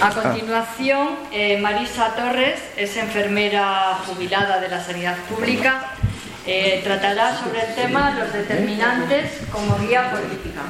[0.01, 5.95] A continuación, eh, Marisa Torres es enfermera jubilada de la sanidad pública
[6.47, 10.61] eh, tratará sobre el tema los determinantes como guía política.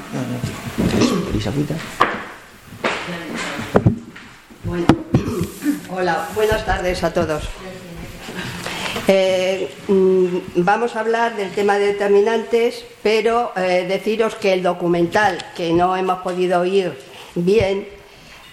[5.91, 7.43] hola, buenas tardes a todos.
[9.07, 15.37] Eh, mm, vamos a hablar del tema de determinantes, pero eh, deciros que el documental,
[15.55, 16.97] que no hemos podido oír
[17.35, 17.87] bien,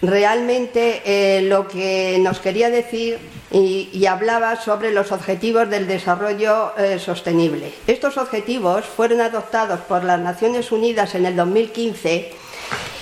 [0.03, 3.19] realmente eh, lo que nos quería decir
[3.51, 7.73] y, hablaba sobre los objetivos del desarrollo sostenible.
[7.87, 12.33] Estos objetivos fueron adoptados por las Naciones Unidas en el 2015,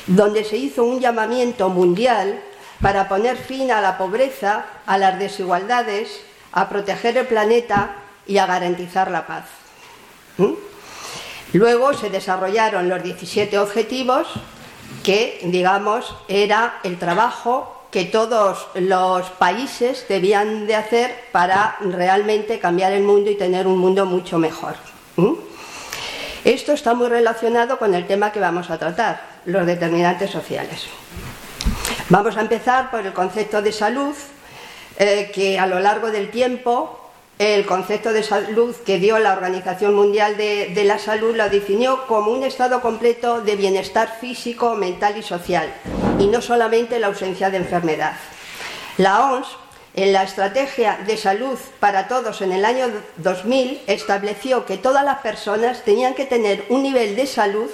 [0.08, 2.40] donde se hizo un llamamiento mundial
[2.80, 6.20] para poner fin a la pobreza, a las desigualdades,
[6.52, 9.44] a proteger el planeta y a garantizar la paz.
[10.38, 10.54] ¿Mm?
[11.52, 14.28] Luego se desarrollaron los 17 objetivos
[15.02, 22.92] que, digamos, era el trabajo que todos los países debían de hacer para realmente cambiar
[22.92, 24.74] el mundo y tener un mundo mucho mejor.
[26.44, 30.86] Esto está muy relacionado con el tema que vamos a tratar, los determinantes sociales.
[32.10, 34.16] Vamos a empezar por el concepto de salud,
[34.98, 36.98] eh, que a lo largo del tiempo
[37.38, 42.08] el concepto de salud que dio la Organización Mundial de, de, la Salud lo definió
[42.08, 45.72] como un estado completo de bienestar físico, mental y social,
[46.18, 48.16] y no solamente la ausencia de enfermedad.
[48.98, 49.46] La OMS,
[49.94, 55.20] en la Estrategia de Salud para Todos en el año 2000, estableció que todas las
[55.20, 57.70] personas tenían que tener un nivel de salud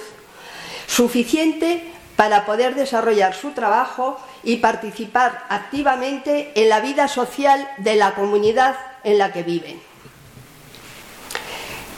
[0.85, 8.15] suficiente para poder desarrollar su trabajo y participar activamente en la vida social de la
[8.15, 9.77] comunidad en la que viven.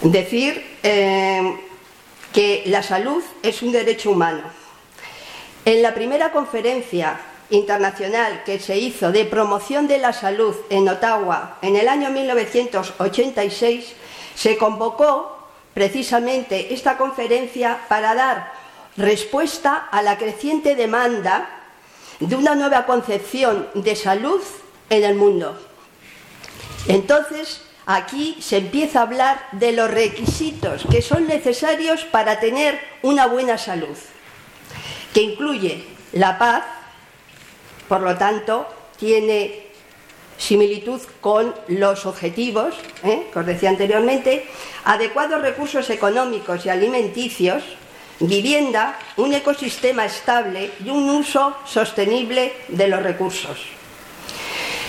[0.01, 1.59] Decir eh,
[2.33, 4.41] que la salud es un derecho humano.
[5.63, 7.19] En la primera conferencia
[7.51, 13.93] internacional que se hizo de promoción de la salud en Ottawa en el año 1986,
[14.33, 15.37] se convocó
[15.75, 18.53] precisamente esta conferencia para dar
[18.97, 21.58] respuesta a la creciente demanda
[22.19, 24.41] de una nueva concepción de salud
[24.89, 25.57] en el mundo.
[26.87, 33.27] Entonces, aquí se empieza a hablar de los requisitos que son necesarios para tener una
[33.27, 33.97] buena salud,
[35.13, 36.63] que incluye la paz,
[37.87, 39.67] por lo tanto, tiene
[40.37, 43.27] similitud con los objetivos, ¿eh?
[43.31, 44.47] que os decía anteriormente,
[44.85, 47.63] adecuados recursos económicos y alimenticios,
[48.19, 53.59] vivienda, un ecosistema estable y un uso sostenible de los recursos.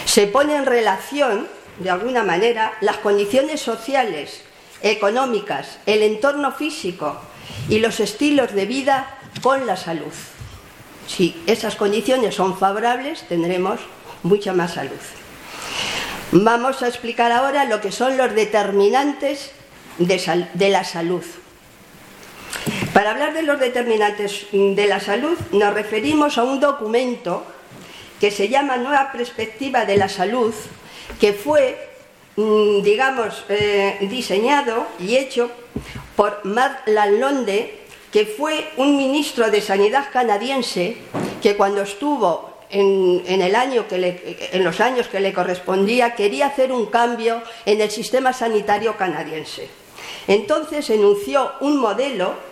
[0.04, 1.46] Se pone en relación,
[1.78, 4.42] de alguna manera, las condiciones sociales,
[4.82, 7.20] económicas, el entorno físico
[7.68, 10.12] y los estilos de vida con la salud.
[11.06, 13.80] Si esas condiciones son favorables, tendremos
[14.22, 15.00] mucha más salud.
[16.32, 19.50] Vamos a explicar ahora lo que son los determinantes
[19.98, 21.24] de, de la salud.
[22.92, 27.44] Para hablar de los determinantes de la salud nos referimos a un documento
[28.18, 30.52] que se llama Nueva Perspectiva de la Salud,
[31.20, 31.78] que fue,
[32.34, 35.50] mm, digamos, eh, diseñado y hecho
[36.16, 37.78] por Matt Lalonde,
[38.10, 40.96] que fue un ministro de Sanidad canadiense
[41.40, 46.16] que cuando estuvo en, en, el año que le, en los años que le correspondía
[46.16, 49.68] quería hacer un cambio en el sistema sanitario canadiense.
[50.26, 52.49] Entonces enunció un modelo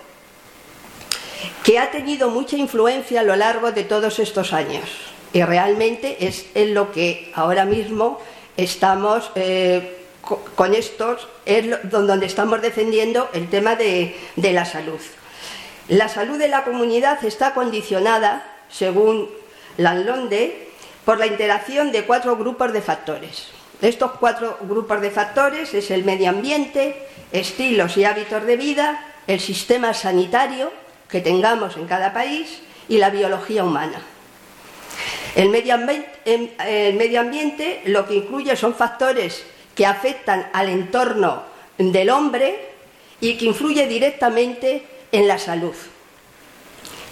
[1.63, 4.85] que ha tenido mucha influencia a lo largo de todos estos años.
[5.33, 8.21] Y realmente es en lo que ahora mismo
[8.57, 9.99] estamos eh,
[10.55, 15.01] con estos, es donde estamos defendiendo el tema de, la salud.
[15.89, 19.31] La salud de la comunidad está condicionada, según
[19.79, 20.69] Landlonde,
[21.05, 23.49] por la interacción de cuatro grupos de factores.
[23.81, 29.41] Estos cuatro grupos de factores es el medio ambiente, estilos y hábitos de vida, el
[29.41, 30.71] sistema sanitario,
[31.09, 34.01] que tengamos en cada país y la biología humana.
[35.35, 39.45] El medio, ambiente, el medio ambiente lo que incluye son factores
[39.75, 41.43] que afectan al entorno
[41.79, 42.59] del hombre
[43.21, 45.75] y que influye directamente en la salud.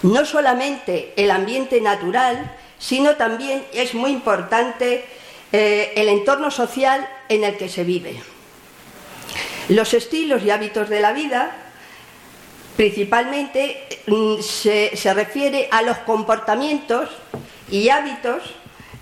[0.03, 5.05] No solamente el ambiente natural, sino también es muy importante
[5.51, 8.21] eh, el entorno social en el que se vive.
[9.69, 11.66] Los estilos y hábitos de la vida
[12.77, 17.09] principalmente mm, se, refiere a los comportamientos
[17.69, 18.43] y hábitos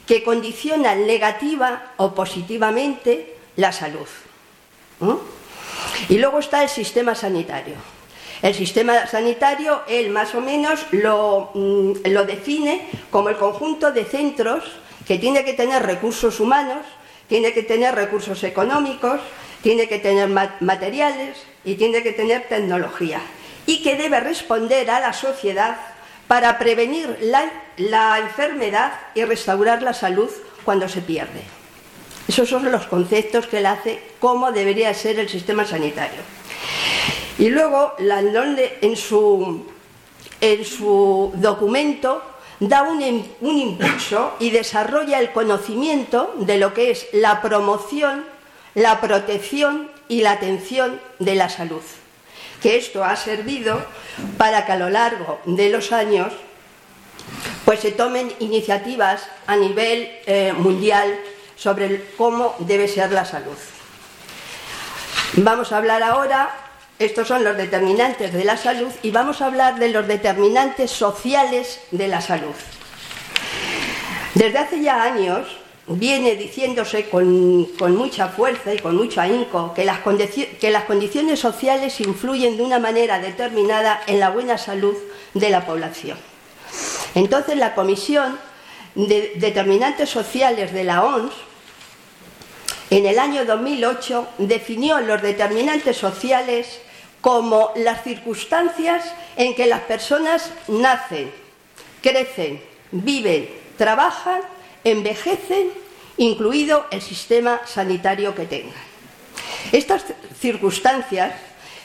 [0.08, 4.08] que condicionan negativa o positivamente la salud.
[6.08, 7.76] Y luego está el sistema sanitario.
[8.42, 14.64] El sistema sanitario, él más o menos mm, lo define como el conjunto de centros
[15.06, 16.86] que tiene que tener recursos humanos,
[17.28, 19.20] tiene que tener recursos económicos,
[19.62, 20.30] tiene que tener
[20.62, 23.20] materiales y tiene que tener tecnología
[23.66, 25.78] y que debe responder a la sociedad
[26.28, 30.30] para prevenir la, enfermedad y restaurar la salud
[30.64, 31.42] cuando se pierde.
[32.28, 36.22] Esos son los conceptos que él hace, cómo debería ser el sistema sanitario.
[37.38, 39.68] Y luego, Landonde en su,
[40.42, 42.24] en su documento
[42.60, 43.04] da un,
[43.42, 48.24] un impulso y desarrolla el conocimiento de lo que es la promoción,
[48.74, 51.82] la protección y la atención de la salud
[52.62, 53.84] que esto ha servido
[54.38, 56.34] para que a lo largo de los años
[57.66, 61.20] pues se tomen iniciativas a nivel eh, mundial
[61.56, 63.58] sobre cómo debe ser la salud.
[65.34, 66.54] Vamos a hablar ahora,
[67.00, 71.82] estos son los determinantes de la salud, y vamos a hablar de los determinantes sociales
[71.92, 72.54] de la salud.
[74.36, 75.48] Desde hace ya años
[75.88, 80.00] viene diciéndose con, mucha fuerza y con mucho ahínco que las,
[80.60, 84.96] que las condiciones sociales influyen de una manera determinada en la buena salud
[85.34, 86.18] de la población.
[87.14, 88.38] Entonces la Comisión
[88.96, 91.34] de Determinantes Sociales de la OMS
[92.90, 96.82] en el año 2008 definió los determinantes sociales
[97.22, 99.04] como las circunstancias
[99.36, 101.32] en que las personas nacen,
[102.02, 104.42] crecen, viven, trabajan,
[104.86, 105.72] envejecen,
[106.18, 108.74] incluido el sistema sanitario que tengan.
[109.74, 110.06] Estas
[110.40, 111.34] circunstancias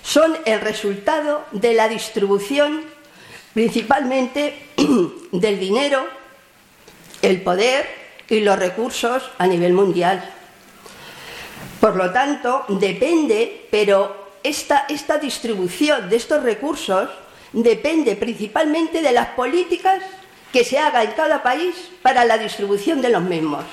[0.02, 2.84] son el resultado de la distribución
[3.52, 4.54] principalmente
[5.32, 6.06] del dinero,
[7.22, 7.88] el poder
[8.28, 10.22] y los recursos a nivel mundial.
[11.80, 17.08] Por lo tanto, depende, pero esta, esta distribución de estos recursos
[17.52, 20.02] depende principalmente de las políticas
[20.52, 23.64] que se haga en cada país para la distribución de los mismos.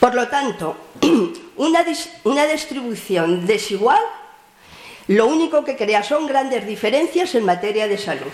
[0.00, 0.76] Por lo tanto,
[1.56, 1.84] una,
[2.24, 4.00] una, distribución desigual
[5.08, 8.32] lo único que crea son grandes diferencias en materia de salud.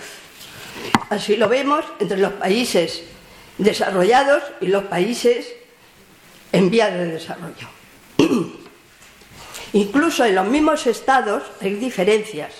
[1.09, 3.03] Así lo vemos entre los países
[3.57, 5.47] desarrollados y los países
[6.51, 7.67] en vías de desarrollo.
[9.73, 12.53] Incluso en los mismos estados hay diferencias.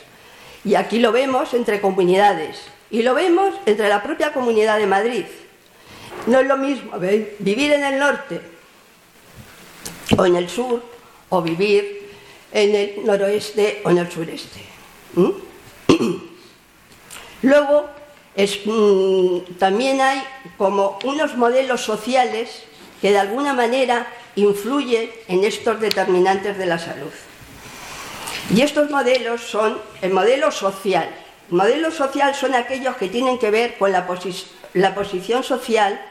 [0.63, 2.61] Y aquí lo vemos entre comunidades.
[2.95, 5.25] Y lo vemos entre la propia comunidad de Madrid.
[6.27, 6.97] No es lo mismo
[7.39, 8.39] vivir en el norte
[10.17, 10.81] o en el sur
[11.27, 12.09] o vivir
[12.53, 14.61] en el noroeste o en el sureste.
[17.41, 17.89] Luego,
[18.65, 20.23] mm, también hay
[20.57, 22.63] como unos modelos sociales
[23.01, 27.11] que de alguna manera influye en estos determinantes de la salud.
[28.55, 31.24] Y estos modelos son el modelo social.
[31.49, 36.01] El modelo social son aquellos que tienen que ver con la, posición social,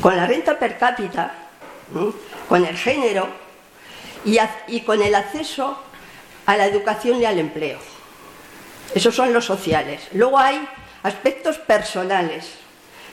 [0.00, 1.34] con la renta per cápita,
[2.48, 3.28] con el género
[4.24, 5.78] y con el acceso
[6.46, 7.78] a la educación y al empleo.
[8.94, 10.02] Esos son los sociales.
[10.12, 10.66] Luego hay
[11.02, 12.52] aspectos personales.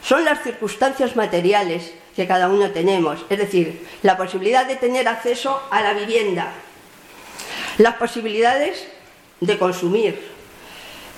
[0.04, 5.62] Son las circunstancias materiales que cada uno tenemos, es decir, la posibilidad de tener acceso
[5.72, 6.52] a la vivienda,
[7.80, 8.88] las posibilidades
[9.40, 10.33] de consumir,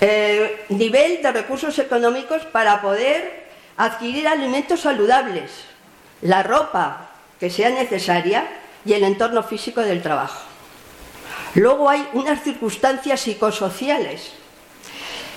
[0.02, 3.46] eh, nivel de recursos económicos para poder
[3.78, 5.52] adquirir alimentos saludables,
[6.22, 8.48] la ropa que sea necesaria
[8.86, 10.42] y el entorno físico del trabajo.
[11.56, 14.34] Luego hay unas circunstancias psicosociales.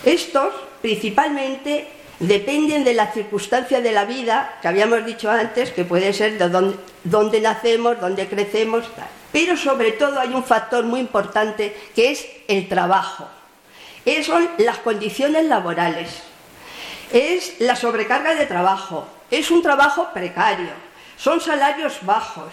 [0.05, 6.13] Estos principalmente dependen de la circunstancia de la vida, que habíamos dicho antes, que puede
[6.13, 8.85] ser de dónde, nacemos, dónde crecemos,
[9.33, 13.29] pero sobre todo hay un factor muy importante que es el trabajo.
[14.23, 16.09] Son las condiciones laborales,
[17.13, 20.71] es la sobrecarga de trabajo, es un trabajo precario,
[21.17, 22.53] son salarios bajos,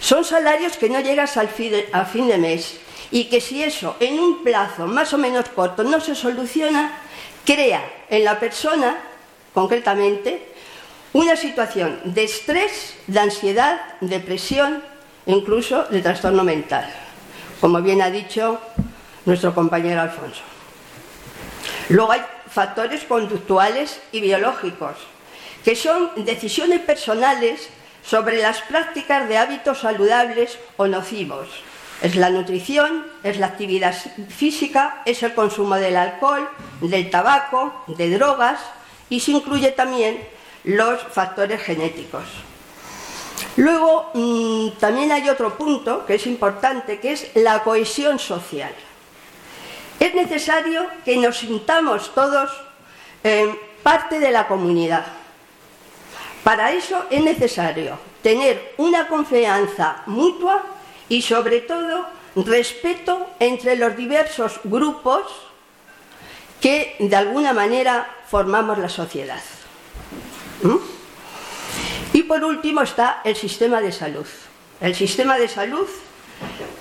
[0.00, 1.48] son salarios que no llegas al
[1.92, 2.78] a fin de mes.
[3.10, 6.90] Y que si eso en un plazo más o menos corto no se soluciona,
[7.44, 8.98] crea en la persona,
[9.54, 10.52] concretamente,
[11.12, 14.82] una situación de estrés, de ansiedad, depresión
[15.26, 16.92] incluso de trastorno mental,
[17.60, 18.60] como bien ha dicho
[19.26, 20.40] nuestro compañero Alfonso.
[21.90, 24.96] Luego hay factores conductuales y biológicos,
[25.62, 27.68] que son decisiones personales
[28.02, 31.48] sobre las prácticas de hábitos saludables o nocivos,
[32.02, 33.94] es la nutrición, es la actividad
[34.28, 36.48] física, es el consumo del alcohol,
[36.80, 38.60] del tabaco, de drogas
[39.08, 40.20] y se incluye también
[40.64, 42.24] los factores genéticos.
[43.56, 48.74] Luego, mm, también hay otro punto que es importante, que es la cohesión social.
[49.98, 52.50] Es necesario que nos sintamos todos
[53.82, 55.04] parte de la comunidad.
[56.44, 60.62] Para eso es necesario tener una confianza mutua
[61.08, 62.06] y sobre todo
[62.36, 65.22] respeto entre los diversos grupos
[66.60, 69.42] que de alguna manera formamos la sociedad.
[70.62, 70.76] ¿Mm?
[72.12, 74.26] Y por último está el sistema de salud.
[74.80, 75.88] El sistema de salud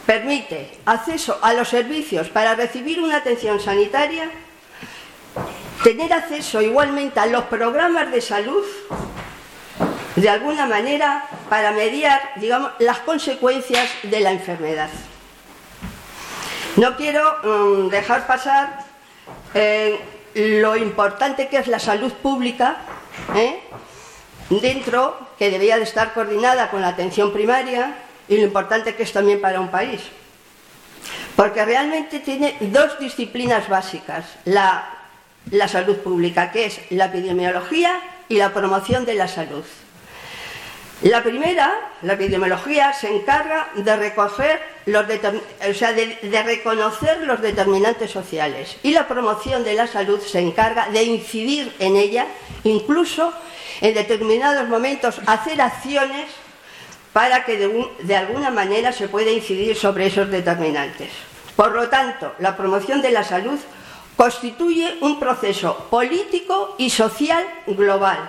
[0.05, 4.29] permite acceso a los servicios para recibir una atención sanitaria,
[5.83, 8.63] tener acceso igualmente a los programas de salud
[10.15, 14.89] de alguna manera para mediar digamos, las consecuencias de la enfermedad.
[16.77, 18.79] No quiero mm, dejar pasar
[19.53, 19.99] eh,
[20.33, 22.77] lo importante que es la salud pública
[23.35, 23.60] ¿eh?
[24.49, 27.95] dentro, que debería de estar coordinada con la atención primaria
[28.28, 30.02] y lo importante que es también para un país.
[31.36, 38.00] Porque realmente tiene dos disciplinas básicas, la salud pública, que es la epidemiología
[38.30, 39.63] y la promoción de la salud.
[41.02, 49.08] La primera, la epidemiología, se encarga de recoger de, reconocer los determinantes sociales y la
[49.08, 52.28] promoción de la salud se encarga de incidir en ella,
[52.63, 53.34] incluso
[53.82, 56.28] en determinados momentos hacer acciones
[57.15, 61.11] para que de, alguna manera se pueda incidir sobre esos determinantes.
[61.55, 63.57] Por lo tanto, la promoción de la salud
[64.17, 68.19] constituye un proceso político y social global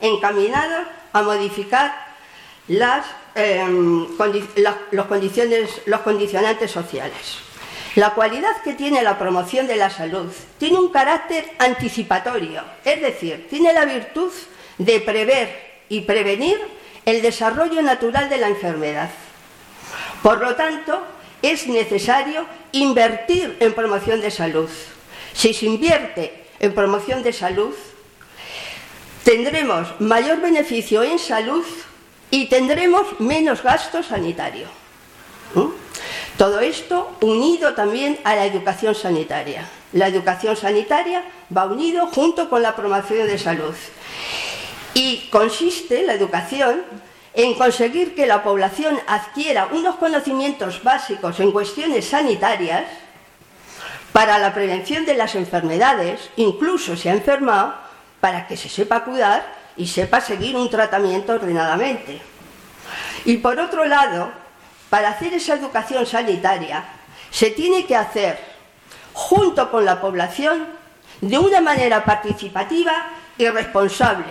[0.00, 0.82] encaminado
[1.12, 1.94] a modificar
[2.66, 3.06] las,
[4.90, 7.38] los, condiciones, los condicionantes sociales.
[7.94, 13.46] La cualidad que tiene la promoción de la salud tiene un carácter anticipatorio, es decir,
[13.48, 14.32] tiene la virtud
[14.78, 19.10] de prever y prevenir el desarrollo natural de la enfermedad.
[20.22, 21.02] Por lo tanto,
[21.42, 24.70] es necesario invertir en promoción de salud.
[25.32, 27.74] Si se invierte en promoción de salud,
[29.24, 31.64] tendremos mayor beneficio en salud
[32.30, 34.66] y tendremos menos gasto sanitario.
[36.38, 39.68] Todo esto unido también a la educación sanitaria.
[39.92, 41.24] La educación sanitaria
[41.54, 43.74] va unido junto con la promoción de salud.
[44.94, 46.82] Y consiste la educación
[47.34, 52.84] en conseguir que la población adquiera unos conocimientos básicos en cuestiones sanitarias
[54.12, 57.74] para la prevención de las enfermedades, incluso si ha enfermado,
[58.20, 59.44] para que se sepa cuidar
[59.76, 62.20] y sepa seguir un tratamiento ordenadamente.
[63.24, 64.30] Y por otro lado,
[64.90, 66.84] para hacer esa educación sanitaria,
[67.30, 68.38] se tiene que hacer
[69.14, 70.66] junto con la población
[71.22, 73.06] de una manera participativa
[73.38, 74.26] y responsable,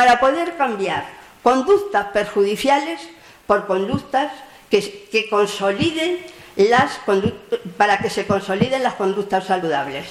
[0.00, 1.04] para poder cambiar
[1.42, 3.06] conductas perjudiciales
[3.46, 4.32] por conductas
[4.70, 6.16] que, consoliden
[6.56, 6.98] las
[7.76, 10.06] para que se consoliden las conductas saludables.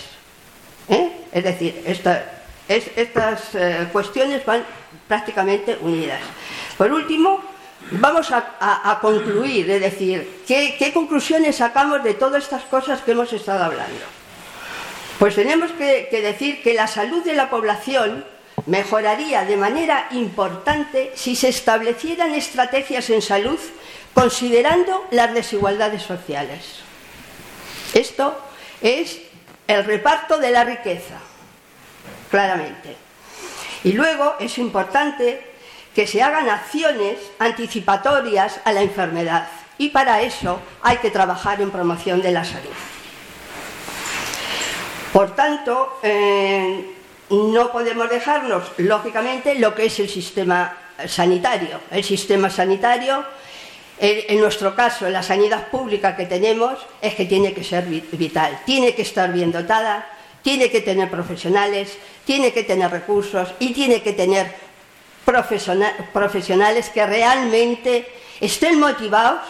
[0.89, 1.09] ¿Eh?
[1.31, 4.63] Es decir, estas eh, cuestiones van
[5.07, 6.21] prácticamente unidas.
[6.77, 7.41] Por último,
[7.89, 13.63] vamos a, concluir, es decir, ¿qué, conclusiones sacamos de todas estas cosas que hemos estado
[13.63, 14.05] hablando?
[15.17, 18.23] Pues tenemos que, decir que la salud de la población
[18.65, 23.59] mejoraría de manera importante si se establecieran estrategias en salud
[24.13, 26.81] considerando las desigualdades sociales.
[27.93, 28.37] Esto
[28.81, 29.19] es
[29.67, 31.19] el reparto de la riqueza,
[32.29, 32.95] claramente.
[33.83, 35.41] Y luego es importante
[35.95, 39.47] que se hagan acciones anticipatorias a la enfermedad
[39.77, 42.75] y para eso hay que trabajar en promoción de la salud.
[45.13, 46.98] Por tanto, eh,
[47.29, 50.75] no podemos dejarnos, lógicamente, lo que es el sistema
[51.07, 51.79] sanitario.
[51.91, 53.23] El sistema sanitario,
[53.99, 58.95] en nuestro caso, la sanidad pública que tenemos, es que tiene que ser vital, tiene
[58.95, 60.07] que estar bien dotada,
[60.41, 64.55] tiene que tener profesionales, tiene que tener recursos y tiene que tener
[66.13, 68.07] profesionales que realmente
[68.39, 69.41] estén motivados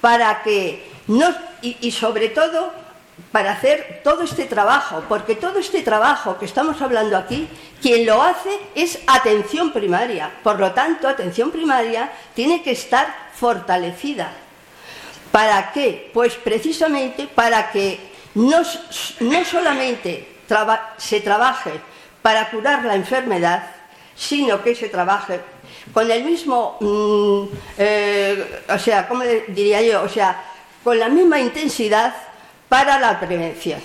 [0.00, 2.83] para que no, y sobre todo
[3.30, 7.48] para hacer todo este trabajo, porque todo este trabajo que estamos hablando aquí,
[7.80, 10.30] quien lo hace es atención primaria.
[10.42, 14.32] Por lo tanto, atención primaria tiene que estar fortalecida.
[15.30, 16.10] ¿Para qué?
[16.14, 17.98] Pues precisamente para que
[18.34, 18.62] no,
[19.20, 20.28] no solamente
[20.96, 21.72] se trabaje
[22.22, 23.64] para curar la enfermedad,
[24.14, 25.40] sino que se trabaje
[25.92, 27.44] con el mismo, mm,
[27.78, 30.02] eh, o sea, ¿cómo diría yo?
[30.02, 30.42] O sea,
[30.82, 32.14] con la misma intensidad
[32.74, 33.78] para la prevención.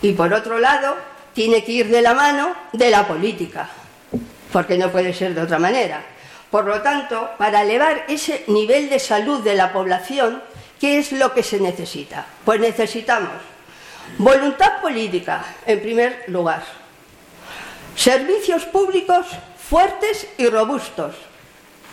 [0.00, 0.96] Y por otro lado,
[1.34, 3.68] tiene que ir de la mano de la política,
[4.52, 6.00] porque no puede ser de otra manera.
[6.52, 10.40] Por lo tanto, para elevar ese nivel de salud de la población,
[10.78, 12.26] ¿qué es lo que se necesita?
[12.44, 13.32] Pues necesitamos
[14.18, 16.62] voluntad política, en primer lugar,
[17.96, 19.26] servicios públicos
[19.68, 21.16] fuertes y robustos.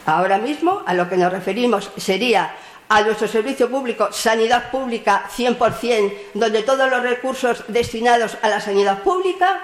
[0.06, 2.54] Ahora mismo a lo que nos referimos sería
[2.90, 9.04] a nuestro servicio público, sanidad pública 100%, donde todos los recursos destinados a la sanidad
[9.04, 9.62] pública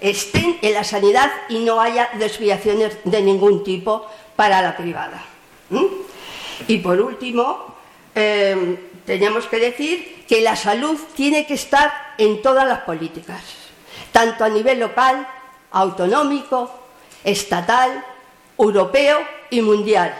[0.00, 5.24] estén en la sanidad y no haya desviaciones de ningún tipo para la privada.
[6.68, 7.74] Y por último,
[8.14, 13.42] eh, tenemos que decir que la salud tiene que estar en todas las políticas,
[14.10, 15.26] tanto a nivel local,
[15.70, 16.70] autonómico,
[17.24, 18.04] estatal,
[18.58, 20.14] europeo y mundial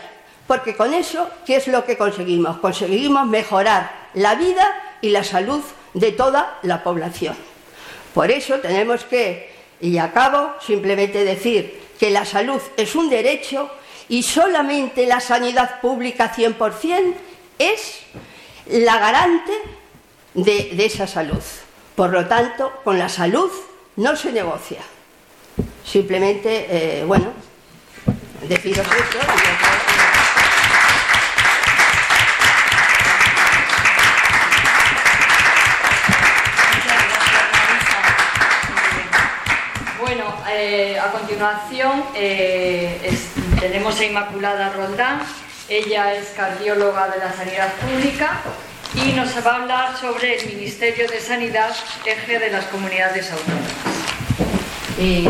[0.47, 2.57] porque con eso, ¿qué es lo que conseguimos?
[2.57, 5.61] Conseguimos mejorar la vida y la salud
[5.93, 7.35] de toda la población.
[8.13, 13.69] Por eso tenemos que, y acabo, simplemente decir que la salud es un derecho
[14.09, 17.13] y solamente la sanidad pública 100%
[17.57, 17.99] es
[18.67, 19.53] la garante
[20.33, 21.41] de, esa salud.
[21.95, 23.51] Por lo tanto, con la salud
[23.95, 24.81] no se negocia.
[25.85, 27.31] Simplemente, eh, bueno,
[28.47, 29.92] deciros esto.
[40.63, 42.97] Eh, a continuación eh,
[43.59, 45.21] tenemos a Inmaculada Roldán.
[45.67, 48.39] Ella es cardióloga de la sanidad pública
[48.95, 53.71] y nos va a hablar sobre el Ministerio de Sanidad, eje de las comunidades autónomas.
[54.99, 55.27] Eh,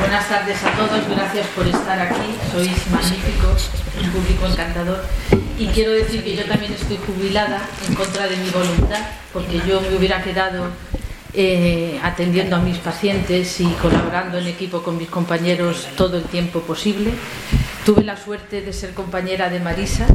[0.00, 3.70] buenas tardes a todos, gracias por estar aquí, sois magníficos,
[4.02, 5.04] un público encantador.
[5.58, 9.80] Y quiero decir que yo también estoy jubilada en contra de mi voluntad, porque yo
[9.80, 10.70] me hubiera quedado
[11.32, 16.60] eh, atendiendo a mis pacientes y colaborando en equipo con mis compañeros todo el tiempo
[16.60, 17.12] posible.
[17.84, 20.06] Tuve la suerte de ser compañera de Marisa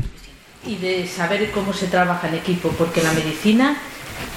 [0.67, 3.77] y de saber cómo se trabaja en equipo, porque la medicina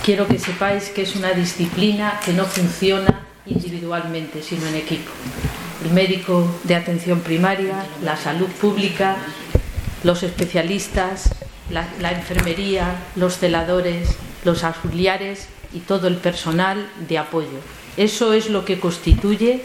[0.05, 5.11] quiero que sepáis que es una disciplina que no funciona individualmente, sino en equipo.
[5.85, 9.17] El médico de atención primaria, la salud pública,
[10.05, 11.35] los especialistas,
[11.71, 17.59] la, la enfermería, los celadores, los auxiliares y todo el personal de apoyo.
[17.97, 19.65] Eso es lo que constituye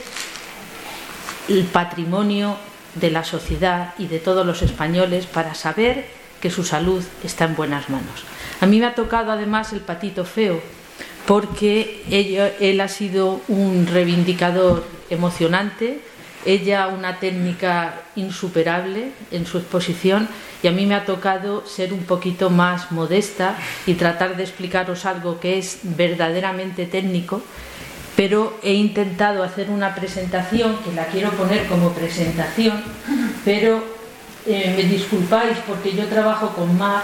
[1.49, 2.57] el patrimonio
[2.95, 6.05] de la sociedad y de todos los españoles para saber
[6.41, 8.23] que su salud está en buenas manos.
[8.59, 10.61] A mí me ha tocado además el patito feo,
[11.25, 12.03] porque
[12.59, 16.01] él ha sido un reivindicador emocionante,
[16.45, 20.27] ella una técnica insuperable en su exposición
[20.61, 25.05] y a mí me ha tocado ser un poquito más modesta y tratar de explicaros
[25.05, 27.41] algo que es verdaderamente técnico,
[28.15, 32.81] pero he intentado hacer una presentación que la quiero poner como presentación,
[33.43, 33.83] pero
[34.45, 37.03] eh, me disculpáis porque yo trabajo con Mac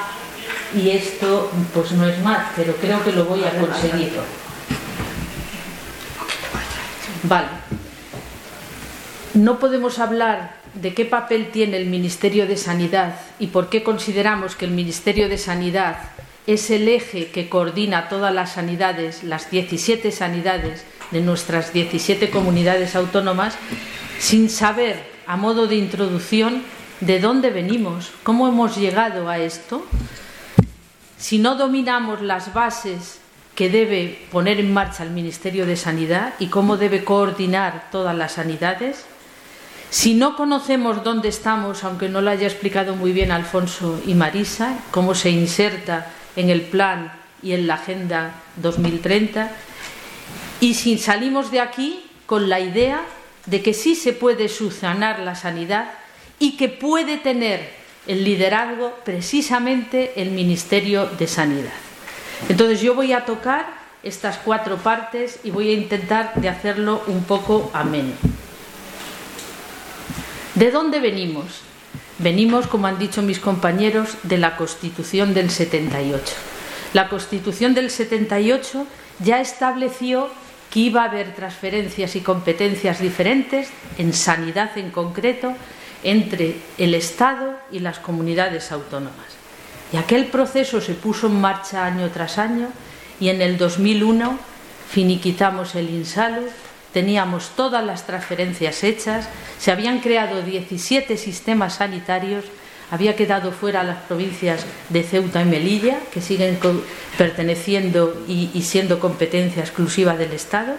[0.75, 4.11] y esto pues no es Mac, pero creo que lo voy a conseguir.
[7.23, 7.78] Vale.
[9.35, 14.55] No podemos hablar de qué papel tiene el Ministerio de Sanidad y por qué consideramos
[14.55, 15.97] que el Ministerio de Sanidad
[16.47, 22.95] es el eje que coordina todas las sanidades, las 17 sanidades de nuestras 17 comunidades
[22.95, 23.55] autónomas,
[24.17, 26.63] sin saber, a modo de introducción,
[26.99, 29.85] de dónde venimos, cómo hemos llegado a esto,
[31.19, 33.19] si no dominamos las bases
[33.53, 38.33] que debe poner en marcha el Ministerio de Sanidad y cómo debe coordinar todas las
[38.33, 39.05] sanidades,
[39.89, 44.77] si no conocemos dónde estamos, aunque no lo haya explicado muy bien Alfonso y Marisa,
[44.91, 47.11] cómo se inserta en el plan
[47.41, 49.51] y en la Agenda 2030,
[50.61, 53.01] y si salimos de aquí con la idea
[53.47, 55.91] de que sí se puede subsanar la sanidad
[56.37, 57.69] y que puede tener
[58.05, 61.73] el liderazgo precisamente el Ministerio de Sanidad.
[62.47, 63.65] Entonces yo voy a tocar
[64.03, 68.13] estas cuatro partes y voy a intentar de hacerlo un poco ameno.
[70.59, 71.61] ¿De dónde venimos?
[72.17, 76.33] Venimos, como han dicho mis compañeros, de la Constitución del 78.
[76.91, 78.85] La Constitución del 78
[79.23, 80.27] ya estableció
[80.69, 85.53] que iba a haber transferencias y competencias diferentes, en sanidad en concreto,
[86.03, 89.27] entre el Estado y las comunidades autónomas.
[89.93, 92.67] Y aquel proceso se puso en marcha año tras año
[93.21, 94.37] y en el 2001
[94.89, 96.49] finiquitamos el INSALU,
[96.93, 99.29] teníamos todas las transferencias hechas,
[99.59, 102.45] se habían creado 17 sistemas sanitarios,
[102.91, 106.57] había quedado fuera las provincias de Ceuta y Melilla, que siguen
[107.17, 110.75] perteneciendo y, siendo competencia exclusiva del Estado,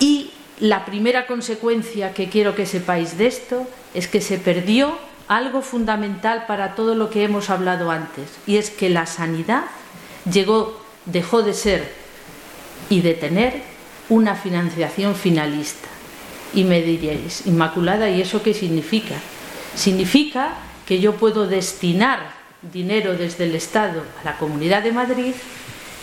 [0.00, 5.62] y la primera consecuencia que quiero que sepáis de esto es que se perdió algo
[5.62, 9.64] fundamental para todo lo que hemos hablado antes, y es que la sanidad
[10.30, 11.92] llegó, dejó de ser
[12.90, 13.71] y de tener
[14.12, 15.88] una financiación finalista.
[16.52, 19.14] Y me diréis, Inmaculada, ¿y eso qué significa?
[19.74, 20.52] Significa
[20.86, 25.32] que yo puedo destinar dinero desde el Estado a la Comunidad de Madrid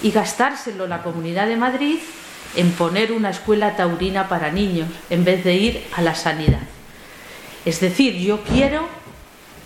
[0.01, 1.99] y gastárselo la Comunidad de Madrid
[2.55, 6.65] en poner una escuela taurina para niños en vez de ir a la sanidad.
[7.63, 8.87] Es decir, yo quiero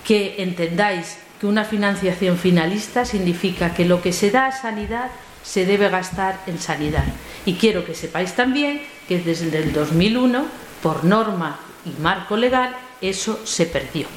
[0.04, 5.12] que entendáis que una financiación finalista significa que lo que se da a sanidad
[5.44, 7.06] se debe gastar en sanidad.
[7.46, 10.46] Y quiero que sepáis también que desde el 2001,
[10.82, 14.08] por norma y marco legal, eso se perdió.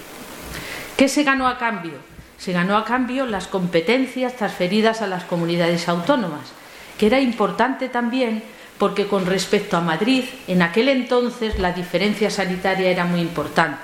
[0.97, 1.95] ¿Qué se ganó a cambio?
[2.39, 6.53] Se ganó a cambio las competencias transferidas a las comunidades autónomas,
[6.97, 8.43] que era importante también
[8.79, 13.79] porque con respecto a Madrid, en aquel entonces la diferencia sanitaria era muy importante.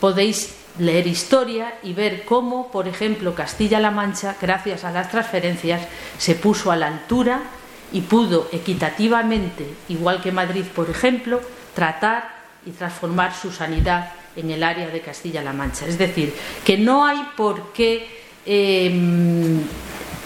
[0.00, 5.82] Podéis leer historia y ver cómo, por ejemplo, Castilla-La Mancha, gracias a las transferencias,
[6.18, 7.42] se puso a la altura
[7.92, 11.40] y pudo equitativamente, igual que Madrid, por ejemplo,
[11.74, 12.30] tratar
[12.66, 15.86] y transformar su sanidad en el área de Castilla-La Mancha.
[15.86, 18.06] Es decir, que no hay por qué
[18.46, 19.60] em,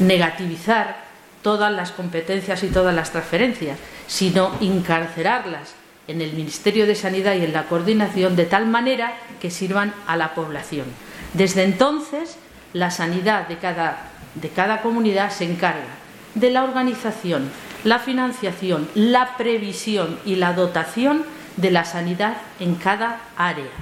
[0.00, 1.02] negativizar
[1.42, 5.74] todas las competencias y todas las transferencias, sino encarcerarlas
[6.08, 10.16] en el Ministerio de Sanidad y en la coordinación de tal manera que sirvan a
[10.16, 10.86] la población.
[11.34, 12.36] Desde entonces,
[12.72, 16.02] la sanidad de cada, de cada comunidad se encarga
[16.34, 17.50] de la organización,
[17.84, 21.24] la financiación, la previsión y la dotación
[21.56, 23.72] de la sanidad en cada área.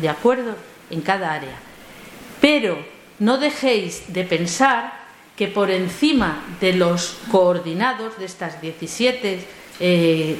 [0.00, 0.56] ¿De acuerdo?
[0.90, 1.56] En cada área.
[2.40, 2.78] Pero
[3.18, 4.92] no dejéis de pensar
[5.36, 9.46] que por encima de los coordinados de estas 17,
[9.80, 10.36] eh,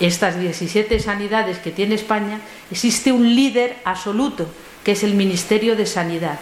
[0.00, 4.46] estas 17 sanidades que tiene España, existe un líder absoluto,
[4.84, 6.38] que es el Ministerio de Sanidad,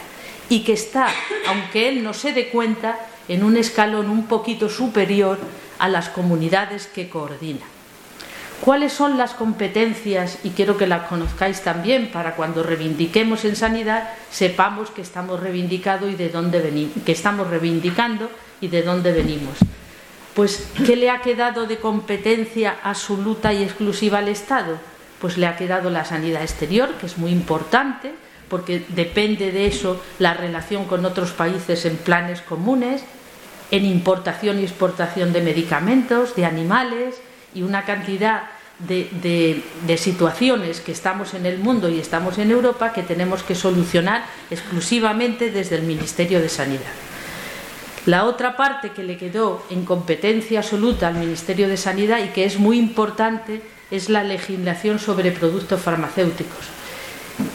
[0.49, 1.09] y que está,
[1.49, 5.39] aunque él no se dé cuenta, en un escalón un poquito superior
[5.79, 7.67] a las comunidades que coordina.
[8.61, 10.39] ¿Cuáles son las competencias?
[10.43, 16.09] Y quiero que las conozcáis también para cuando reivindiquemos en sanidad sepamos que estamos reivindicando
[16.09, 18.31] y de dónde venimos, que estamos reivindicando
[18.61, 19.59] y de dónde venimos.
[20.37, 24.79] Pues ¿qué le ha quedado de competencia absoluta y exclusiva al Estado?
[25.19, 28.13] Pues le ha quedado la sanidad exterior, que es muy importante,
[28.51, 33.03] porque depende de eso la relación con otros países en planes comunes,
[33.71, 37.17] en importación y exportación de medicamentos, de animales
[37.55, 38.43] y una cantidad
[38.79, 39.63] de,
[39.97, 45.51] situaciones que estamos en el mundo y estamos en Europa que tenemos que solucionar exclusivamente
[45.51, 47.16] desde el Ministerio de Sanidad.
[48.07, 52.45] La otra parte que le quedó en competencia absoluta al Ministerio de Sanidad y que
[52.45, 56.67] es muy importante es la legislación sobre productos farmacéuticos.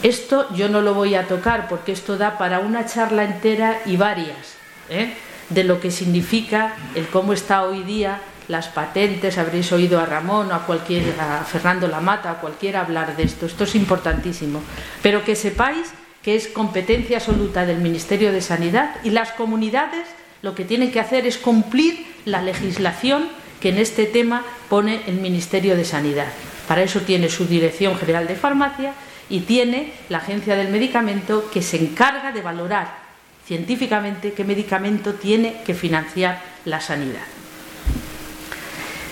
[0.02, 3.96] Esto yo no lo voy a tocar porque esto da para una charla entera y
[3.96, 4.56] varias
[4.90, 5.14] ¿eh?
[5.48, 10.52] de lo que significa el cómo está hoy día las patentes, habréis oído a Ramón
[10.52, 13.46] o a, cualquier, a Fernando Lamata, a cualquiera hablar de esto.
[13.46, 14.60] Esto es importantísimo.
[15.00, 20.06] Pero que sepáis que es competencia absoluta del Ministerio de Sanidad y las comunidades
[20.42, 23.28] lo que tienen que hacer es cumplir la legislación
[23.60, 26.26] que en este tema pone el Ministerio de Sanidad.
[26.66, 28.92] Para eso tiene su Dirección General de Farmacia
[29.30, 33.02] y tiene la Agencia del Medicamento que se encarga de valorar
[33.46, 37.22] científicamente qué medicamento tiene que financiar la sanidad.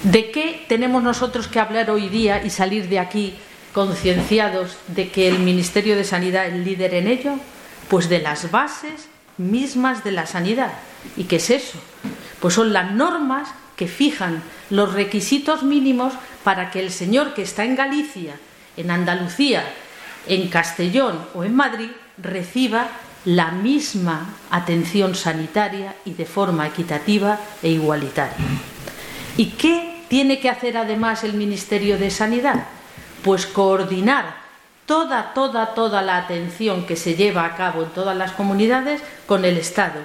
[0.02, 3.34] ¿De qué tenemos nosotros que hablar hoy día y salir de aquí
[3.72, 7.34] concienciados de que el Ministerio de Sanidad es líder en ello?
[7.88, 10.72] Pues de las bases mismas de la sanidad.
[11.16, 11.78] ¿Y qué es eso?
[12.40, 16.12] Pues son las normas que fijan los requisitos mínimos
[16.44, 18.34] para que el señor que está en Galicia,
[18.76, 19.64] en Andalucía,
[20.26, 22.88] en Castellón o en Madrid reciba
[23.24, 28.36] la misma atención sanitaria y de forma equitativa e igualitaria.
[29.36, 32.64] ¿Y qué tiene que hacer además el Ministerio de Sanidad?
[33.22, 34.36] Pues coordinar
[34.86, 39.44] toda, toda, toda la atención que se lleva a cabo en todas las comunidades con
[39.44, 40.00] el Estado,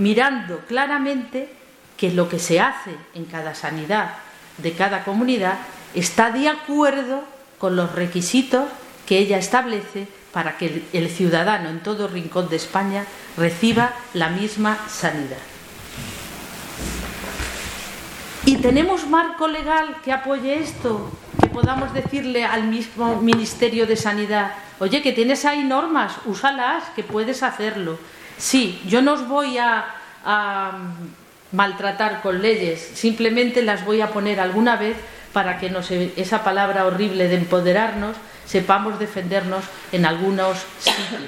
[0.00, 1.52] mirando claramente
[1.96, 4.14] que lo que se hace en cada sanidad
[4.56, 5.58] de cada comunidad
[5.94, 7.22] está de acuerdo
[7.58, 8.64] con los requisitos
[9.06, 13.04] que ella establece para que el ciudadano en todo rincón de España
[13.36, 15.38] reciba la misma sanidad.
[18.46, 21.10] ¿Y tenemos marco legal que apoye esto?
[21.40, 27.02] Que podamos decirle al mismo Ministerio de Sanidad, oye, que tienes ahí normas, úsalas, que
[27.02, 27.98] puedes hacerlo.
[28.40, 29.96] Sí, yo no os voy a,
[31.52, 34.96] maltratar con leyes, simplemente las voy a poner alguna vez
[35.32, 38.16] para que no se, esa palabra horrible de empoderarnos
[38.46, 41.22] sepamos defendernos en algunos sitios.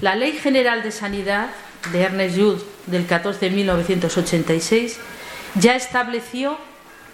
[0.00, 1.48] La Ley General de Sanidad
[1.90, 4.98] de Ernest Jude del 14 de 1986
[5.56, 6.56] ya estableció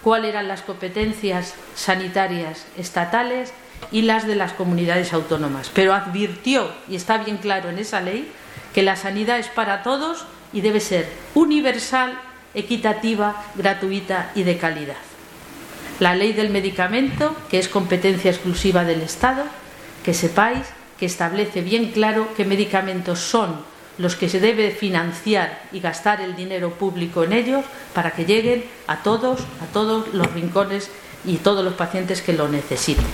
[0.03, 3.53] cuáles eran las competencias sanitarias estatales
[3.91, 8.31] y las de las comunidades autónomas, pero advirtió, y está bien claro en esa ley,
[8.75, 12.19] que la sanidad es para todos y debe ser universal,
[12.53, 14.97] equitativa, gratuita y de calidad
[15.99, 19.43] la ley del medicamento, que es competencia exclusiva del Estado,
[20.03, 20.67] que sepáis
[20.99, 23.63] que establece bien claro qué medicamentos son
[23.97, 28.65] los que se debe financiar y gastar el dinero público en ellos para que lleguen
[28.87, 30.89] a todos, a todos los rincones
[31.25, 33.05] y todos los pacientes que lo necesiten.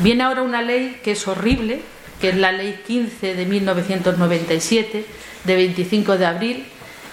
[0.00, 1.82] Viene ahora una ley que es horrible,
[2.20, 5.06] que es la ley 15 de 1997,
[5.44, 6.66] de 25 de abril,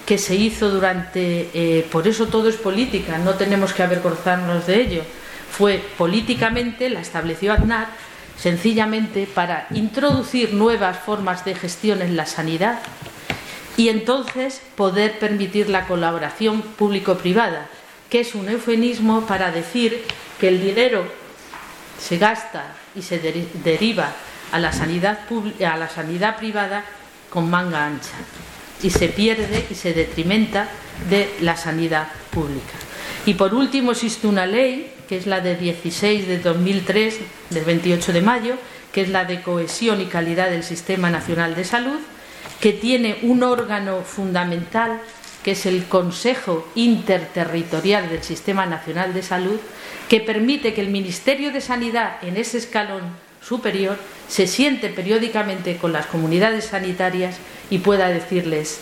[0.06, 4.80] que se hizo durante, eh, por eso todo es política, no tenemos que avergonzarnos de
[4.80, 5.02] ello,
[5.50, 7.88] fue políticamente, la estableció Aznar,
[8.38, 12.80] sencillamente para introducir nuevas formas de gestión en la sanidad
[13.76, 17.68] y entonces poder permitir la colaboración público-privada,
[18.10, 20.02] que es un eufemismo para decir
[20.40, 21.04] que el dinero
[21.98, 23.18] se gasta y se
[23.64, 24.12] deriva
[24.52, 25.20] a la, sanidad
[25.66, 26.84] a la sanidad privada
[27.30, 28.12] con manga ancha
[28.82, 30.68] y se pierde y se detrimenta
[31.08, 32.74] de la sanidad pública.
[33.24, 37.18] Y por último existe una ley, que es la de 16 de 2003,
[37.50, 38.54] del 28 de mayo,
[38.92, 41.98] que es la de cohesión y calidad del Sistema Nacional de Salud,
[42.60, 45.00] que tiene un órgano fundamental,
[45.42, 49.58] que es el Consejo Interterritorial del Sistema Nacional de Salud,
[50.08, 53.02] que permite que el Ministerio de Sanidad, en ese escalón
[53.42, 53.96] superior,
[54.28, 57.36] se siente periódicamente con las comunidades sanitarias
[57.70, 58.80] y pueda decirles,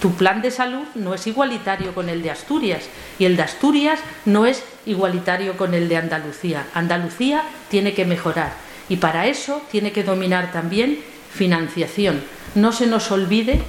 [0.00, 2.82] tu plan de salud no es igualitario con el de Asturias
[3.18, 6.66] y el de Asturias no es igualitario con el de Andalucía.
[6.74, 8.52] Andalucía tiene que mejorar
[8.88, 10.98] y para eso tiene que dominar también
[11.32, 12.22] financiación.
[12.54, 13.62] No se nos olvide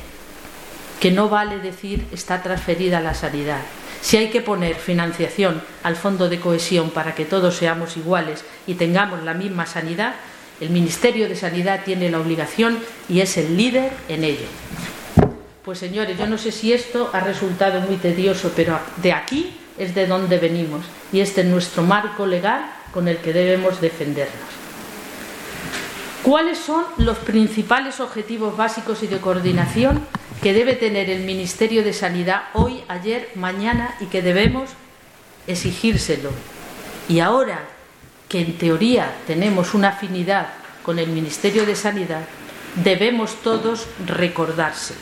[0.99, 3.61] que no vale decir está transferida la sanidad.
[4.05, 8.75] Si hay que poner financiación al fondo de cohesión para que todos seamos iguales y
[8.75, 10.13] tengamos la misma sanidad,
[10.61, 12.77] el Ministerio de Sanidad tiene la obligación
[13.09, 14.45] y es el líder en ello.
[15.63, 19.95] Pues señores, yo no sé si esto ha resultado muy tedioso, pero de aquí es
[19.95, 24.37] de donde venimos y este es nuestro marco legal con el que debemos defendernos.
[26.21, 30.05] ¿Cuáles son los principales objetivos básicos y de coordinación
[30.41, 34.71] que debe tener el Ministerio de Sanidad hoy, ayer, mañana y que debemos
[35.47, 36.31] exigírselo?
[37.07, 37.59] Y ahora
[38.29, 40.47] que en teoría tenemos una afinidad
[40.83, 42.23] con el Ministerio de Sanidad,
[42.83, 44.99] debemos todos recordárselo.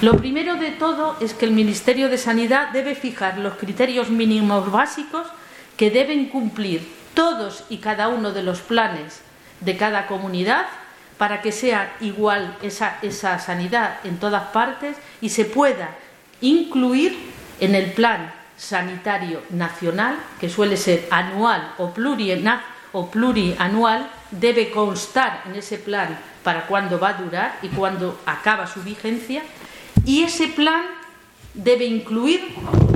[0.00, 4.70] Lo primero de todo es que el Ministerio de Sanidad debe fijar los criterios mínimos
[4.70, 5.26] básicos
[5.76, 9.20] que deben cumplir todos y cada uno de los planes
[9.60, 10.66] de cada comunidad
[11.22, 15.90] para que sea igual esa, esa sanidad en todas partes y se pueda
[16.40, 17.16] incluir
[17.60, 21.94] en el plan sanitario nacional, que suele ser anual o,
[22.92, 28.66] o plurianual, debe constar en ese plan para cuándo va a durar y cuándo acaba
[28.66, 29.44] su vigencia
[30.04, 30.82] y ese plan
[31.54, 32.52] debe incluir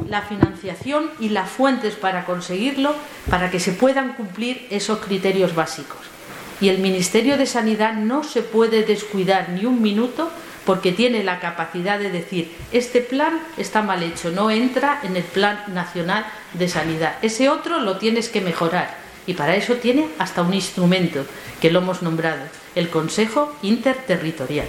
[0.09, 2.93] la financiación y las fuentes para conseguirlo,
[3.31, 6.16] para que se puedan cumplir esos criterios básicos.
[6.61, 10.31] Y el Ministerio de Sanidad no se puede descuidar ni un minuto
[10.65, 15.23] porque tiene la capacidad de decir, este plan está mal hecho, no entra en el
[15.23, 17.17] Plan Nacional de Sanidad.
[17.23, 18.97] Ese otro lo tienes que mejorar.
[19.27, 21.25] Y para eso tiene hasta un instrumento
[21.61, 22.43] que lo hemos nombrado,
[22.75, 24.67] el Consejo Interterritorial.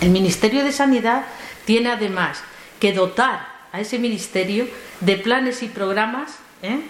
[0.00, 1.24] El Ministerio de Sanidad
[1.64, 2.42] tiene además
[2.78, 4.68] que dotar a ese ministerio
[5.00, 6.80] de planes y programas ¿eh?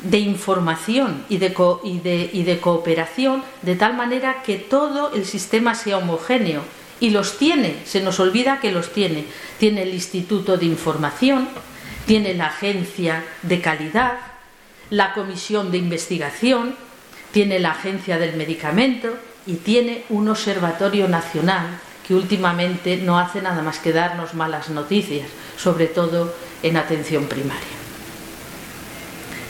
[0.00, 5.98] De información y de, y de cooperación de tal manera que todo el sistema sea
[5.98, 6.62] homogéneo.
[6.98, 9.26] Y los tiene, se nos olvida que los tiene.
[9.58, 11.48] Tiene el Instituto de Información,
[12.06, 14.18] tiene la Agencia de Calidad,
[14.90, 16.74] la Comisión de Investigación,
[17.32, 19.14] tiene la Agencia del Medicamento
[19.46, 25.28] y tiene un Observatorio Nacional que últimamente no hace nada más que darnos malas noticias,
[25.58, 26.32] sobre todo
[26.62, 27.85] en atención primaria.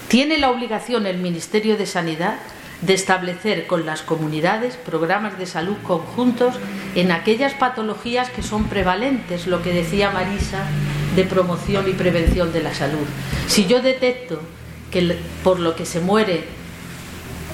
[0.08, 2.36] Tiene la obligación el Ministerio de Sanidad
[2.80, 6.54] de establecer con las comunidades programas de salud conjuntos
[6.94, 10.64] en aquellas patologías que son prevalentes, lo que decía Marisa,
[11.16, 13.06] de promoción y prevención de la salud.
[13.48, 14.40] Si yo detecto
[14.92, 16.44] que por lo que se muere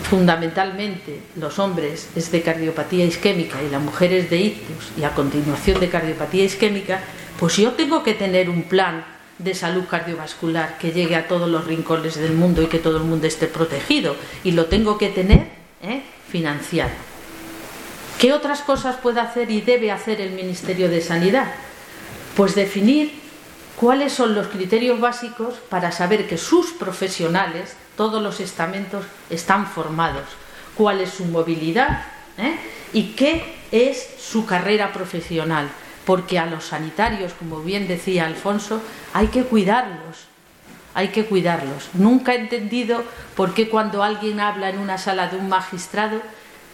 [0.03, 5.81] fundamentalmente los hombres es de cardiopatía isquémica y las mujeres de ictus y a continuación
[5.81, 7.01] de cardiopatía isquémica,
[7.39, 9.05] pues yo tengo que tener un plan
[9.39, 13.05] de salud cardiovascular que llegue a todos los rincones del mundo y que todo el
[13.05, 15.49] mundo esté protegido y lo tengo que tener
[15.83, 16.03] ¿eh?
[16.29, 16.91] financiado.
[18.19, 21.53] ¿Qué otras cosas puede hacer y debe hacer el Ministerio de Sanidad?
[22.37, 23.21] Pues definir
[23.77, 30.25] cuáles son los criterios básicos para saber que sus profesionales todos los estamentos están formados,
[30.77, 32.07] cuál es su movilidad
[32.39, 32.57] ¿eh?
[32.93, 35.69] y qué es su carrera profesional,
[36.05, 38.83] porque a los sanitarios, como bien decía Alfonso,
[39.13, 40.27] hay que cuidarlos,
[40.95, 41.89] hay que cuidarlos.
[41.95, 43.05] Nunca he entendido
[43.37, 46.21] por qué cuando alguien habla en una sala de un magistrado,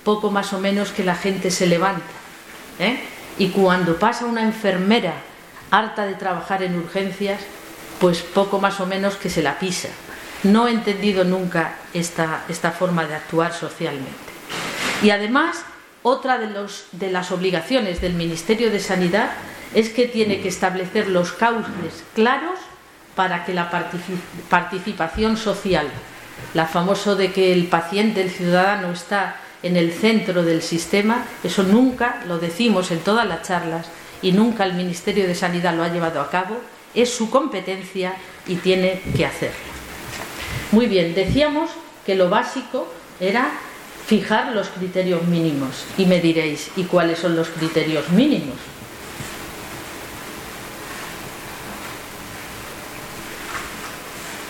[0.05, 2.03] poco más o menos que la gente se levanta.
[2.79, 3.01] ¿eh?
[3.39, 5.14] Y cuando pasa una enfermera
[5.70, 7.41] harta de trabajar en urgencias,
[8.01, 9.89] pues poco más o menos que se la pisa.
[10.45, 14.16] No he entendido nunca esta, esta forma de actuar socialmente.
[15.03, 15.64] Y además,
[16.09, 19.31] otra de, las obligaciones del Ministerio de Sanidad
[19.75, 22.59] es que tiene que establecer los cauces claros
[23.15, 23.71] para que la
[24.49, 25.89] participación social,
[26.55, 31.63] la famoso de que el paciente, el ciudadano está en el centro del sistema, eso
[31.65, 33.89] nunca lo decimos en todas las charlas
[34.23, 36.61] y nunca el Ministerio de Sanidad lo ha llevado a cabo,
[36.95, 38.15] es su competencia
[38.47, 39.57] y tiene que hacerlo.
[40.73, 41.71] Muy bien, decíamos
[42.07, 42.87] que lo básico
[43.21, 43.51] era
[44.09, 45.85] fijar los criterios mínimos.
[45.99, 48.57] Y me diréis, ¿y cuáles son los criterios mínimos?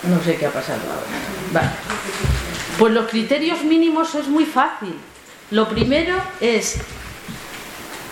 [0.05, 1.07] No sé qué ha pasado ahora.
[1.53, 1.71] Vale.
[2.79, 4.95] Pues los criterios mínimos es muy fácil.
[5.51, 6.77] Lo primero es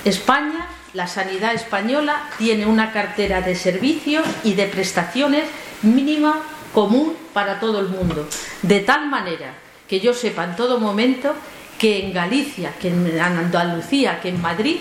[0.04, 5.44] España, la sanidad española, tiene una cartera de servicios y de prestaciones
[5.82, 6.42] mínima
[6.74, 8.28] común para todo el mundo.
[8.62, 11.34] De tal manera que yo sepa en todo momento
[11.78, 14.78] que en Galicia, que en Andalucía, que en Madrid,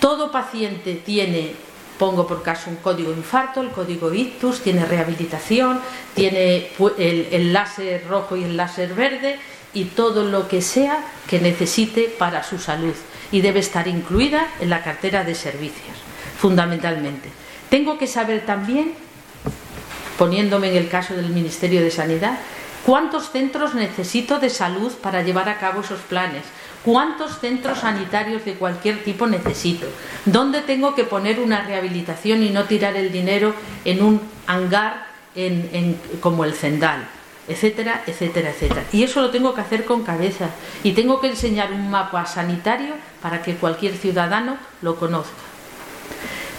[0.00, 1.54] todo paciente tiene
[2.00, 5.78] pongo por caso un código infarto, el código ictus, tiene rehabilitación,
[6.14, 9.38] tiene el, el láser rojo y el láser verde
[9.74, 12.94] y todo lo que sea que necesite para su salud
[13.30, 15.94] y debe estar incluida en la cartera de servicios,
[16.38, 17.28] fundamentalmente.
[17.68, 18.94] Tengo que saber también,
[20.16, 22.38] poniéndome en el caso del Ministerio de Sanidad,
[22.84, 26.44] cuántos centros necesito de salud para llevar a cabo esos planes,
[26.84, 29.86] ¿Cuántos centros sanitarios de cualquier tipo necesito?
[30.24, 33.54] ¿Dónde tengo que poner una rehabilitación y no tirar el dinero
[33.84, 35.06] en un hangar
[36.20, 37.06] como el Zendal?
[37.48, 38.84] Etcétera, etcétera, etcétera.
[38.92, 40.50] Y eso lo tengo que hacer con cabeza.
[40.82, 45.42] Y tengo que enseñar un mapa sanitario para que cualquier ciudadano lo conozca.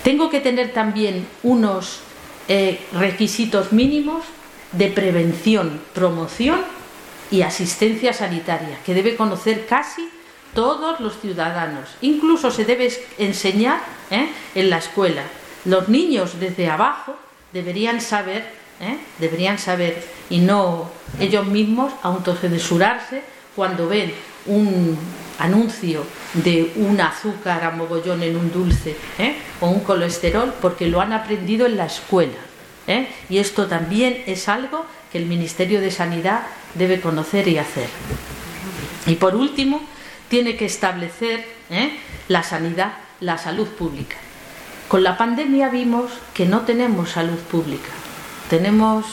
[0.03, 2.01] Tengo que tener también unos
[2.47, 4.23] eh, requisitos mínimos
[4.71, 6.61] de prevención, promoción
[7.29, 10.09] y asistencia sanitaria, que debe conocer casi
[10.53, 11.89] todos los ciudadanos.
[12.01, 14.29] Incluso se debe enseñar ¿eh?
[14.55, 15.23] en la escuela.
[15.65, 17.15] Los niños desde abajo
[17.53, 18.45] deberían saber,
[18.79, 18.97] ¿eh?
[19.19, 23.23] deberían saber y no ellos mismos autocensurarse
[23.55, 24.13] cuando ven
[24.45, 24.97] un
[25.39, 26.03] anuncio
[26.33, 29.35] de un azúcar a mogollón en un dulce ¿eh?
[29.59, 32.37] o un colesterol porque lo han aprendido en la escuela.
[33.29, 36.41] Y esto también es algo que el Ministerio de Sanidad
[36.75, 37.87] debe conocer y hacer.
[39.05, 39.81] Y por último,
[40.29, 41.97] tiene que establecer ¿eh?
[42.27, 44.17] la sanidad, la salud pública.
[44.87, 47.89] Con la pandemia vimos que no tenemos salud pública.
[48.49, 49.05] Tenemos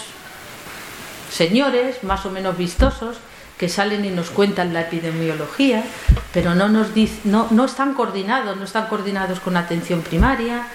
[1.30, 3.18] señores más o menos vistosos
[3.58, 5.84] que salen y nos cuentan la epidemiología,
[6.32, 6.88] pero no, nos
[7.24, 10.66] no, no están coordinados, no están coordinados con atención primaria,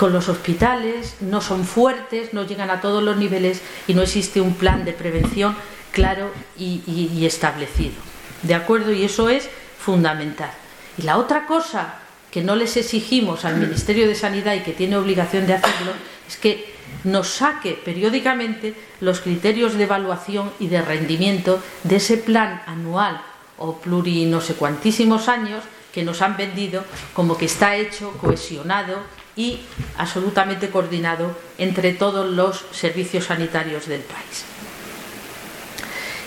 [0.00, 4.40] con los hospitales, no son fuertes, no llegan a todos los niveles y no existe
[4.40, 5.54] un plan de prevención
[5.92, 7.92] claro y establecido.
[8.40, 8.92] ¿De acuerdo?
[8.92, 10.50] Y eso es fundamental.
[10.96, 11.96] Y la otra cosa
[12.30, 15.92] que no les exigimos al Ministerio de Sanidad y que tiene obligación de hacerlo
[16.26, 16.72] es que
[17.04, 23.20] nos saque periódicamente los criterios de evaluación y de rendimiento de ese plan anual
[23.58, 29.19] o pluri no sé cuantísimos años que nos han vendido como que está hecho, cohesionado
[29.36, 29.60] y
[29.96, 34.44] absolutamente coordinado entre todos los servicios sanitarios del país.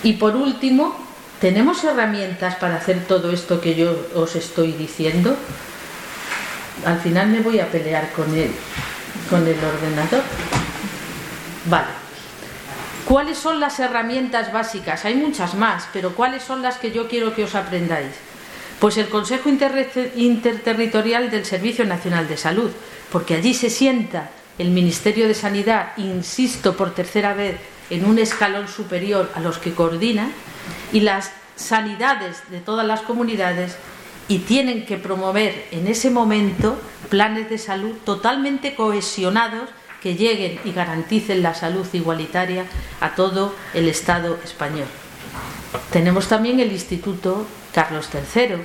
[0.03, 1.03] Y por último,
[1.43, 5.35] ¿Tenemos herramientas para hacer todo esto que yo os estoy diciendo?
[6.85, 8.49] Al final me voy a pelear con el,
[9.29, 10.23] con el ordenador.
[11.65, 11.89] Vale.
[13.03, 15.03] ¿Cuáles son las herramientas básicas?
[15.03, 18.13] Hay muchas más, pero ¿cuáles son las que yo quiero que os aprendáis?
[18.79, 22.71] Pues el Consejo Interterritorial del Servicio Nacional de Salud,
[23.13, 27.57] porque allí se sienta el Ministerio de Sanidad, insisto por tercera vez,
[27.91, 30.31] en un escalón superior a los que coordina,
[30.91, 33.77] y las sanidades de todas las comunidades
[34.27, 36.75] y tienen que promover en ese momento
[37.09, 39.69] planes de salud totalmente cohesionados
[40.01, 42.65] que lleguen y garanticen la salud igualitaria
[42.99, 44.87] a todo el Estado español.
[45.91, 48.55] Tenemos también el Instituto Carlos III,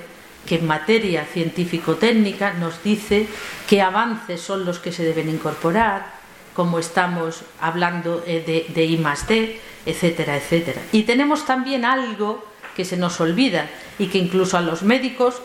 [0.49, 3.29] que en materia científico-técnica nos dice
[3.69, 6.17] qué avances son los que se deben incorporar,
[6.55, 8.97] como estamos hablando eh, de, de I
[9.29, 10.81] D, etcétera, etcétera.
[10.91, 12.45] Y tenemos también algo
[12.75, 13.69] que se nos olvida
[13.99, 15.43] y que incluso a los médicos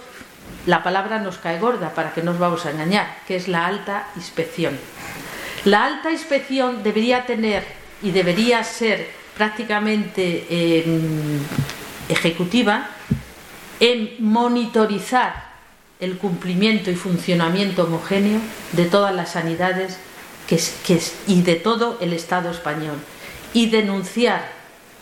[0.65, 4.07] la palabra nos cae gorda para que nos vamos a engañar, que es la alta
[4.15, 4.79] inspección.
[5.65, 7.63] La alta inspección debería tener
[8.01, 11.39] y debería ser prácticamente em,
[12.07, 12.87] ejecutiva
[13.83, 15.51] en monitorizar
[15.99, 18.39] el cumplimiento y funcionamiento homogéneo
[18.71, 19.97] de todas las sanidades
[21.27, 22.95] y de todo el Estado español
[23.53, 24.49] y denunciar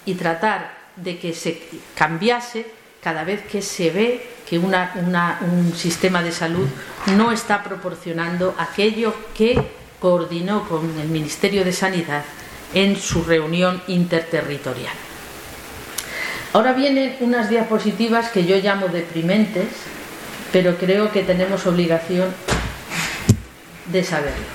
[0.04, 1.62] y tratar de que se
[1.94, 2.66] cambiase
[3.04, 6.68] cada vez que se ve que un sistema de salud
[7.16, 9.62] no está proporcionando aquello que
[10.00, 12.24] coordinó con el Ministerio de Sanidad
[12.74, 15.11] en su reunión interterritorial.
[16.54, 19.68] Ahora vienen unas diapositivas que yo llamo deprimentes,
[20.52, 22.34] pero creo que tenemos obligación
[23.86, 24.46] de saberlo,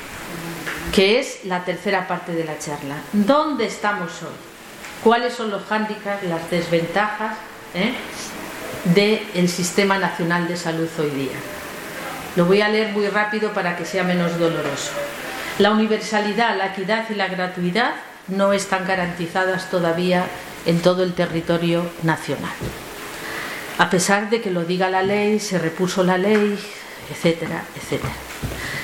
[0.93, 2.97] que es la tercera parte de la charla.
[3.13, 4.57] ¿Dónde estamos hoy?
[5.03, 7.37] cuáles son los hándicaps, las desventajas
[7.75, 7.93] ¿eh?
[8.93, 11.37] del Sistema Nacional de Salud hoy día.
[12.35, 14.91] Lo voy a leer muy rápido para que sea menos doloroso.
[15.59, 17.93] La universalidad, la equidad y la gratuidad
[18.27, 20.27] no están garantizadas todavía
[20.67, 22.53] en todo el territorio nacional.
[23.79, 26.59] A pesar de que lo diga la ley, se repuso la ley,
[27.11, 28.13] etcétera, etcétera.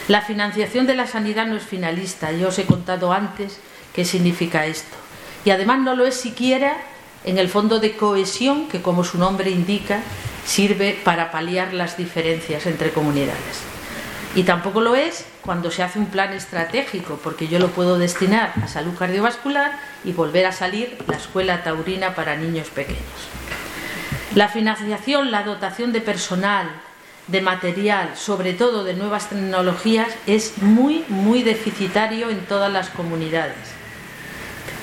[0.09, 3.59] La financiación de la sanidad no es finalista, yo os he contado antes
[3.95, 4.97] qué significa esto.
[5.45, 6.77] Y además no lo es siquiera
[7.25, 10.01] en el fondo de cohesión que, como su nombre indica,
[10.47, 13.63] sirve para paliar las diferencias entre comunidades.
[14.35, 18.53] Y tampoco lo es cuando se hace un plan estratégico, porque yo lo puedo destinar
[18.63, 19.73] a salud cardiovascular
[20.05, 23.03] y volver a salir la escuela taurina para niños pequeños.
[24.35, 26.71] La financiación, la dotación de personal,
[27.27, 33.57] de material, sobre todo de nuevas tecnologías, es muy, muy deficitario en todas las comunidades,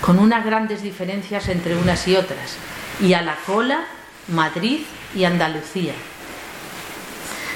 [0.02, 2.58] con unas grandes diferencias entre unas y otras.
[3.02, 3.86] Y a la cola,
[4.28, 4.82] Madrid
[5.16, 5.94] y Andalucía.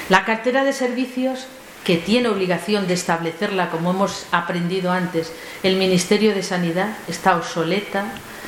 [0.09, 1.47] La cartera de servicios
[1.83, 5.31] que tiene obligación de establecerla, como hemos aprendido antes,
[5.63, 8.05] el Ministerio de Sanidad está obsoleta,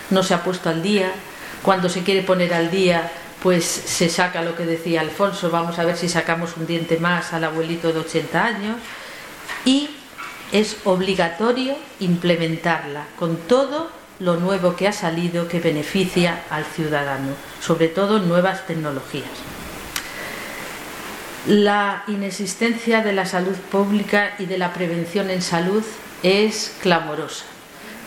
[0.09, 1.11] no se ha puesto al día.
[1.61, 3.11] Cuando se quiere poner al día,
[3.43, 7.33] pues se saca lo que decía Alfonso, vamos a ver si sacamos un diente más
[7.33, 8.77] al abuelito de 80 años.
[9.65, 9.89] Y
[10.51, 17.89] es obligatorio implementarla con todo lo nuevo que ha salido que beneficia al ciudadano, sobre
[17.89, 19.54] todo nuevas tecnologías
[21.47, 25.83] la inexistencia de la salud pública y de la prevención en salud
[26.23, 27.45] es clamorosa.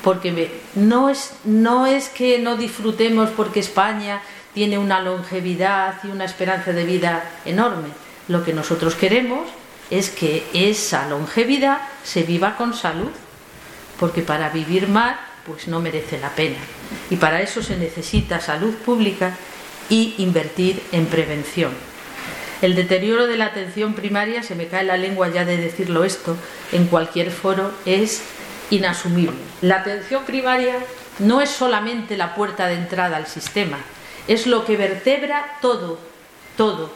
[0.03, 4.23] Porque no es, que no disfrutemos porque España
[4.55, 7.89] tiene una longevidad y una esperanza de vida enorme.
[8.29, 9.49] Lo que nosotros queremos
[9.91, 13.11] es que esa longevidad se viva con salud.
[13.99, 16.59] Porque para vivir mal, pues no merece la pena.
[17.11, 19.35] Y para eso se necesita salud pública
[19.89, 21.88] y invertir en prevención.
[22.61, 26.37] El deterioro de la atención primaria, se me cae la lengua ya de decirlo esto,
[26.73, 28.23] en cualquier foro es
[28.71, 29.37] inasumible.
[29.63, 30.77] La atención primaria
[31.21, 33.79] no es solamente la puerta de entrada al sistema,
[34.27, 36.01] es lo que vertebra todo,
[36.57, 36.93] todo.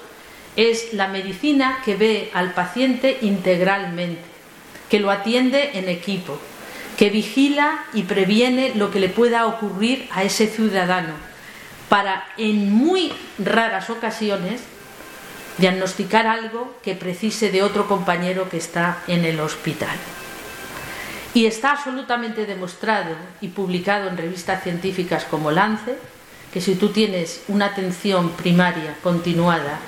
[0.57, 4.21] Es la medicina que ve al paciente integralmente,
[4.91, 6.39] que lo atiende en equipo,
[6.99, 11.15] que vigila y previene lo que le pueda ocurrir a ese ciudadano,
[11.89, 14.61] para en muy raras ocasiones
[15.59, 19.97] diagnosticar algo que precise de otro compañero que está en el hospital.
[21.35, 25.97] Y está absolutamente demostrado y publicado en revistas científicas como Lance
[26.53, 29.79] que si tú tienes una atención primaria continuada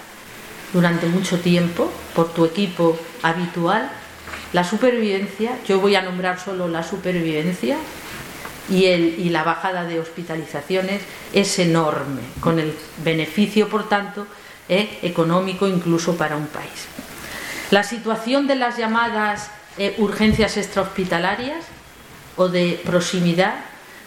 [0.72, 3.90] durante mucho tiempo por tu equipo habitual,
[4.54, 7.76] la supervivencia, yo voy a nombrar solo la supervivencia
[8.70, 11.02] y, el, y la bajada de hospitalizaciones
[11.34, 14.26] es enorme, con el beneficio, por tanto,
[14.68, 16.88] eh, económico incluso para un país.
[17.70, 21.64] La situación de las llamadas eh, urgencias extrahospitalarias
[22.36, 23.54] o de proximidad,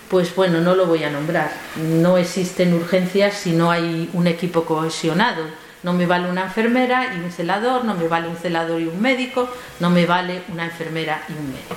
[0.09, 1.51] pues bueno, no lo voy a nombrar.
[1.75, 5.43] No existen urgencias si no hay un equipo cohesionado.
[5.83, 9.01] No me vale una enfermera y un celador, no me vale un celador y un
[9.01, 9.49] médico,
[9.79, 11.75] no me vale una enfermera y un médico.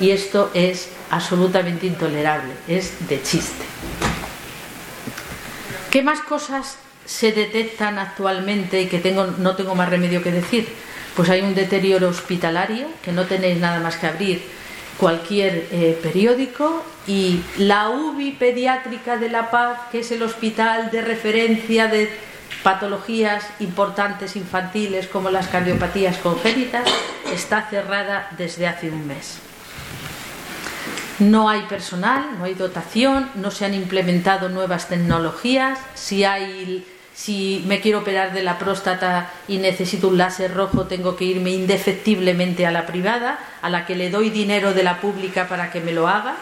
[0.00, 3.64] Y esto es absolutamente intolerable, es de chiste.
[5.90, 10.68] ¿Qué más cosas se detectan actualmente y que tengo, no tengo más remedio que decir?
[11.14, 14.42] Pues hay un deterioro hospitalario, que no tenéis nada más que abrir
[14.98, 21.00] cualquier eh, periódico, y la UBI pediátrica de La Paz, que es el hospital de
[21.00, 22.10] referencia de
[22.62, 26.88] patologías importantes infantiles como las cardiopatías congénitas,
[27.32, 29.38] está cerrada desde hace un mes.
[31.18, 36.84] No hay personal, no hay dotación, no se han implementado nuevas tecnologías, si hay
[37.16, 41.50] si me quiero operar de la próstata y necesito un láser rojo, tengo que irme
[41.50, 45.80] indefectiblemente a la privada, a la que le doy dinero de la pública para que
[45.80, 46.36] me lo haga.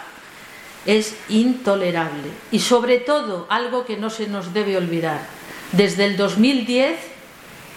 [0.85, 2.29] Es intolerable.
[2.51, 5.20] Y sobre todo, algo que no se nos debe olvidar.
[5.70, 6.97] Desde el 2010,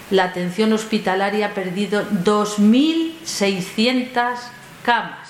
[0.10, 4.38] la atención hospitalaria ha perdido 2.600
[4.84, 5.30] camas.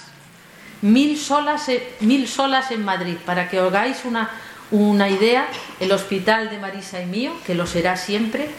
[0.81, 4.29] Mil solas, mil solas en Madrid, para que hagáis una,
[4.71, 5.47] una idea,
[5.79, 8.49] el hospital de Marisa y mío, que lo será siempre,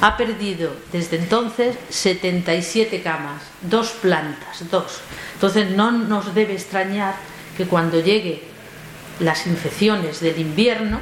[0.00, 5.00] ha perdido desde entonces 77 camas, dos plantas, dos.
[5.34, 7.16] Entonces no nos debe extrañar
[7.56, 8.42] que cuando llegue
[9.20, 11.00] las infecciones del invierno,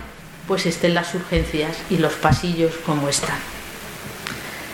[0.49, 3.39] pues estén las urgencias y los pasillos como están.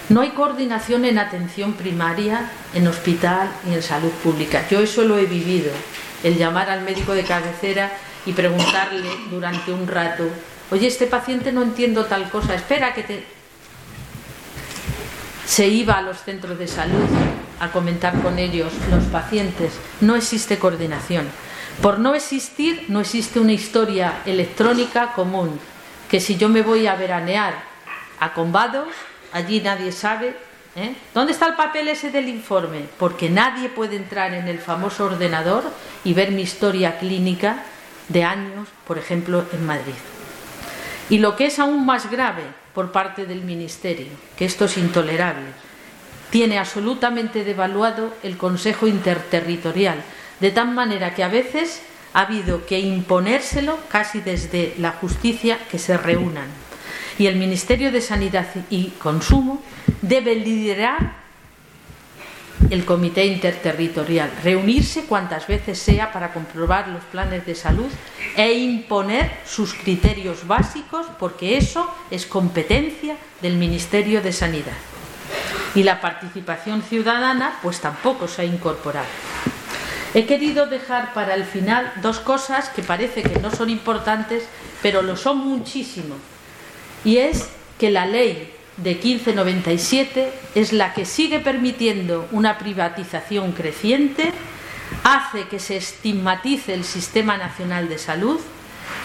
[0.09, 4.67] No hay coordinación en atención primaria, en hospital y en salud pública.
[4.71, 5.71] Yo eso lo he vivido,
[6.23, 7.91] el llamar al médico de cabecera
[8.27, 10.29] y preguntarle durante un rato
[10.73, 13.23] Oye, este paciente no entiendo tal cosa, espera que te...
[15.45, 17.05] Se iba a los centros de salud
[17.61, 19.75] a comentar con ellos los pacientes.
[20.01, 21.29] No existe coordinación.
[21.83, 25.61] Por no existir, no existe una historia electrónica común.
[26.09, 27.53] Que si yo me voy a veranear
[28.19, 28.89] a Combados,
[29.35, 30.35] allí nadie sabe.
[30.75, 30.95] ¿eh?
[31.13, 32.87] ¿Dónde está el papel ese del informe?
[32.99, 35.65] Porque nadie puede entrar en el famoso ordenador
[36.03, 37.63] y ver mi historia clínica
[38.13, 39.95] de años, por ejemplo, en Madrid.
[41.11, 42.43] Y lo que es aún más grave
[42.75, 45.47] por parte del Ministerio, que esto es intolerable,
[46.31, 50.03] tiene absolutamente devaluado el Consejo Interterritorial,
[50.41, 51.83] de tal manera que a veces
[52.15, 56.49] ha habido que imponérselo casi desde la justicia que se reúnan.
[57.19, 59.63] Y el Ministerio de Sanidad y Consumo
[60.01, 61.22] debe liderar
[62.71, 67.91] el Comité Interterritorial, reunirse cuantas veces sea para comprobar los planes de salud
[68.37, 74.77] e imponer sus criterios básicos, porque eso es competencia del Ministerio de Sanidad.
[75.75, 79.07] Y la participación ciudadana, pues tampoco se ha incorporado.
[80.15, 84.45] He querido dejar para el final dos cosas que parece que no son importantes,
[84.83, 86.17] pero lo son muchísimo.
[87.05, 87.49] Y es
[87.79, 94.33] que la ley de 1597 es la que sigue permitiendo una privatización creciente,
[95.05, 98.41] hace que se estigmatice el Sistema Nacional de Salud,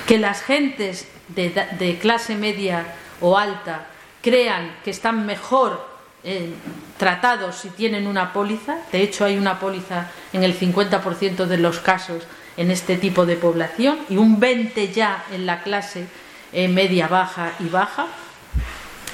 [0.08, 2.86] que las gentes de, clase media
[3.20, 3.88] o alta
[4.22, 5.86] crean que están mejor
[6.24, 6.54] eh,
[6.98, 8.78] tratados si tienen una póliza.
[8.92, 12.24] De hecho, hay una póliza en el 50% de los casos
[12.58, 16.08] en este tipo de población y un 20% ya en la clase
[16.54, 18.08] eh, media, baja y baja.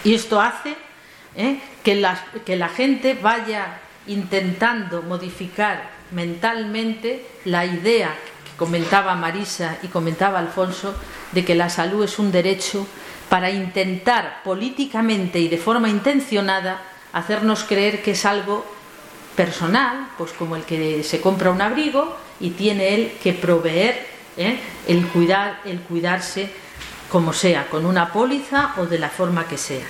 [0.04, 0.76] Y esto hace
[1.36, 8.14] eh, que, la, que la gente vaya intentando modificar mentalmente la idea
[8.46, 10.94] que comentaba Marisa y comentaba Alfonso
[11.32, 12.86] de que la salud es un derecho
[13.30, 16.82] para intentar políticamente y de forma intencionada
[17.14, 18.66] hacernos creer que es algo
[19.36, 24.06] personal, pues como el que se compra un abrigo y tiene él que proveer
[24.38, 24.60] ¿eh?
[24.88, 26.52] el, cuidar, el cuidarse
[27.14, 29.86] como sea, con una póliza o de la forma que sea.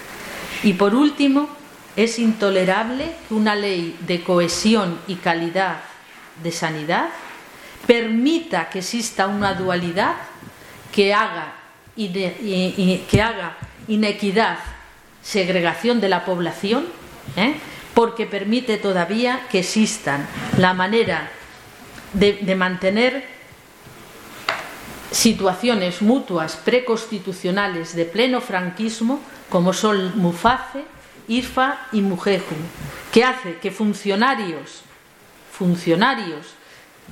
[0.62, 1.48] Y por último,
[1.96, 5.78] es intolerable que una ley de cohesión y calidad
[6.44, 7.08] de sanidad
[7.88, 10.16] permita que exista una dualidad
[10.92, 11.54] que haga,
[11.96, 13.56] que haga
[13.88, 14.60] inequidad,
[15.22, 16.88] segregación de la población
[17.38, 17.56] ¿eh?
[17.94, 21.32] porque permite todavía que existan la manera
[22.12, 23.26] de, de mantener
[25.14, 30.84] situaciones mutuas preconstitucionales de pleno franquismo, como son Muface,
[31.28, 32.56] IRFA y Mujeju,
[33.12, 34.82] que hace que funcionarios,
[35.52, 36.48] funcionarios,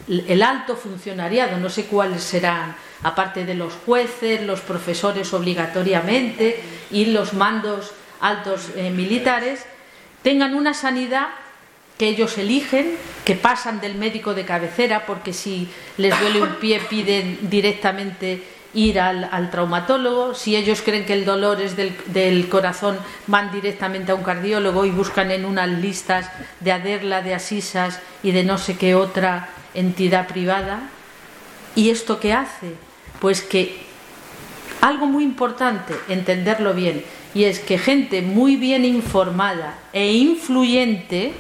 [0.08, 7.06] el alto funcionariado, no sé cuáles serán, aparte de los jueces, los profesores obligatoriamente y
[7.06, 9.66] los mandos altos eh, militares,
[10.24, 11.28] tengan una sanidad
[12.02, 16.80] que ellos eligen, que pasan del médico de cabecera, porque si les duele un pie
[16.80, 18.42] piden directamente
[18.74, 22.98] ir al, traumatólogo, si ellos creen que el dolor es del, del, corazón,
[23.28, 26.28] van directamente a un cardiólogo y buscan en unas listas
[26.60, 30.90] de Aderla, de Asisas y de no sé qué otra entidad privada.
[31.76, 32.74] ¿Y esto qué hace?
[33.20, 33.78] Pues que
[34.82, 41.34] algo muy importante, entenderlo bien, y es que gente muy bien informada e influyente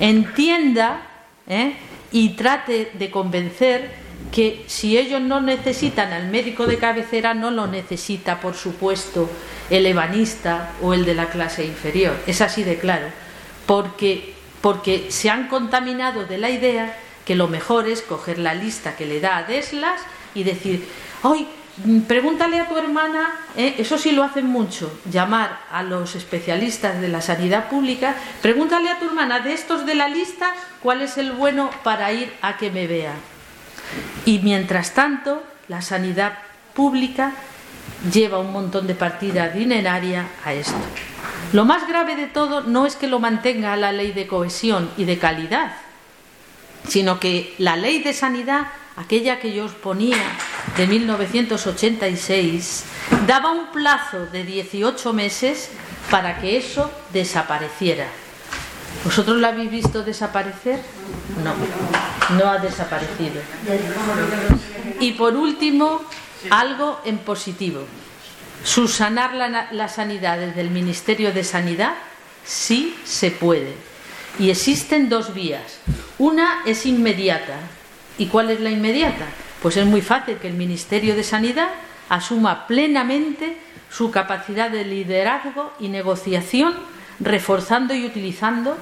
[0.00, 1.02] entienda
[1.48, 1.76] ¿eh?
[2.12, 3.90] y trate de convencer
[4.32, 9.30] que si ellos no necesitan al médico de cabecera, no lo necesita, por supuesto,
[9.70, 12.16] el ebanista o el de la clase inferior.
[12.26, 13.06] Es así de claro,
[13.66, 18.96] porque, porque se han contaminado de la idea que lo mejor es coger la lista
[18.96, 20.00] que le da a Deslas
[20.34, 20.86] y decir,
[21.22, 21.44] Mm,
[22.06, 23.74] pregúntale a tu hermana, ¿eh?
[23.78, 28.98] eso sí lo hacen mucho, llamar a los especialistas de la sanidad pública, pregúntale a
[28.98, 32.70] tu hermana de estos de la lista cuál es el bueno para ir a que
[32.70, 33.14] me vea.
[34.24, 36.38] Y mientras tanto, la sanidad
[36.74, 37.32] pública
[38.12, 40.76] lleva un montón de partida dineraria a esto.
[41.52, 45.04] Lo más grave de todo no es que lo mantenga la ley de cohesión y
[45.04, 45.72] de calidad,
[46.88, 48.66] sino que la ley de sanidad
[48.96, 50.22] aquella que yo os ponía
[50.76, 52.84] de 1986,
[53.26, 55.70] daba un plazo de 18 meses
[56.10, 58.06] para que eso desapareciera.
[59.04, 60.80] ¿Vosotros lo habéis visto desaparecer?
[61.44, 61.54] No,
[62.36, 63.40] no ha desaparecido.
[65.00, 66.00] Y por último,
[66.50, 67.84] algo en positivo.
[68.64, 71.94] Susanar la, la sanidad desde el Ministerio de Sanidad
[72.44, 73.74] sí se puede.
[74.38, 75.78] Y existen dos vías.
[76.18, 77.58] Una es inmediata,
[78.18, 79.26] ¿Y cuál es la inmediata?
[79.62, 81.68] Pues es muy fácil que el Ministerio de Sanidad
[82.08, 83.56] asuma plenamente
[83.90, 86.74] su capacidad de liderazgo y negociación,
[87.20, 88.76] reforzando y utilizando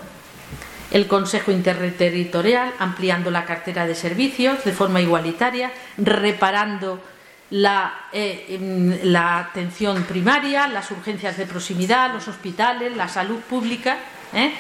[0.91, 7.01] el Consejo Interterritorial, ampliando la cartera de servicios de forma igualitaria, reparando
[7.51, 13.99] la, eh, la atención primaria, las urgencias de proximidad, los hospitales, la salud pública.
[14.33, 14.53] ¿eh?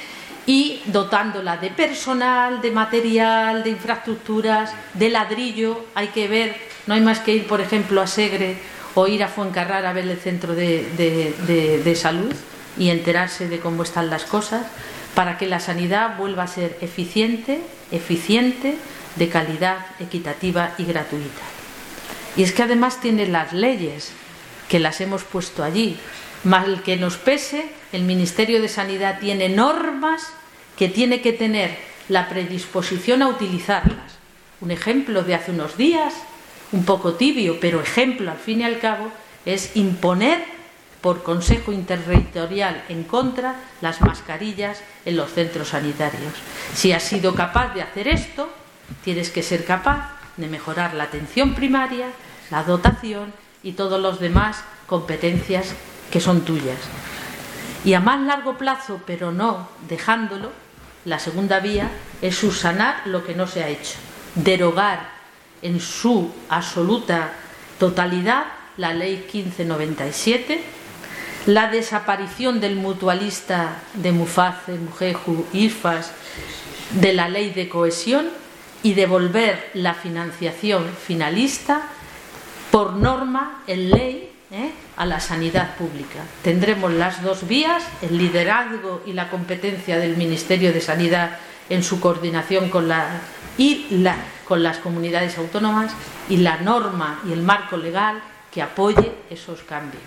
[0.46, 5.86] Y dotándola de personal, de material, de infraestructuras, de ladrillo.
[5.94, 6.56] Hay que ver,
[6.86, 8.58] no hay más que ir, por ejemplo, a Segre
[8.94, 12.34] o ir a Fuencarrar a ver el centro de, salud
[12.78, 14.66] y enterarse de cómo están las cosas
[15.14, 17.62] para que la sanidad vuelva a ser eficiente,
[17.92, 18.76] eficiente,
[19.16, 21.42] de calidad, equitativa y gratuita.
[22.36, 24.10] Y es que además tiene las leyes
[24.68, 25.96] que las hemos puesto allí,
[26.44, 30.28] Mal que nos pese, el Ministerio de Sanidad tiene normas
[30.76, 31.76] que tiene que tener
[32.08, 34.18] la predisposición a utilizarlas.
[34.60, 36.12] Un ejemplo de hace unos días,
[36.72, 39.10] un poco tibio, pero ejemplo al fin y al cabo,
[39.46, 40.44] es imponer
[41.00, 46.32] por Consejo Interterritorial en contra las mascarillas en los centros sanitarios.
[46.74, 48.50] Si has sido capaz de hacer esto,
[49.02, 52.06] tienes que ser capaz de mejorar la atención primaria,
[52.50, 55.74] la dotación y todos los demás competencias
[56.14, 56.78] que son tuyas.
[57.84, 60.52] Y a más largo plazo, pero no dejándolo,
[61.04, 61.90] la segunda vía
[62.22, 63.96] es subsanar lo que no se ha hecho,
[64.36, 65.08] derogar
[65.60, 67.32] en su absoluta
[67.80, 68.44] totalidad
[68.76, 70.62] la ley 1597,
[71.46, 76.12] la desaparición del mutualista de Muface, Mujeju, IFAS,
[76.92, 78.28] de la ley de cohesión
[78.84, 81.88] y devolver la financiación finalista
[82.70, 84.72] por norma en ley ¿eh?
[84.96, 86.20] a la sanidad pública.
[86.42, 92.00] Tendremos las dos vías, el liderazgo y la competencia del Ministerio de Sanidad en su
[92.00, 93.20] coordinación con, la,
[93.58, 94.16] y la,
[94.46, 95.92] con las comunidades autónomas
[96.28, 98.20] y la norma y el marco legal
[98.52, 100.02] que apoye esos cambios.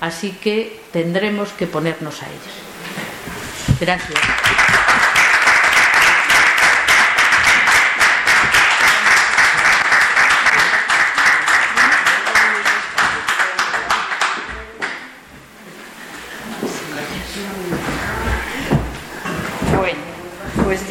[0.00, 3.78] Así que tendremos que ponernos a ellos.
[3.80, 4.18] Gracias.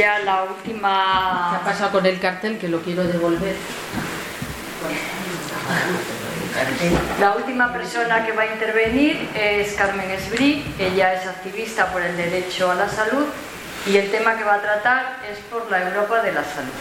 [0.01, 1.49] Ya la última...
[1.51, 3.55] ¿Qué ha pasado con el cartel que lo quiero devolver?
[7.19, 12.17] La última persona que va a intervenir es Carmen Esbrí, ella es activista por el
[12.17, 13.25] derecho a la salud
[13.85, 16.71] y el tema que va a tratar es por la Europa de la salud.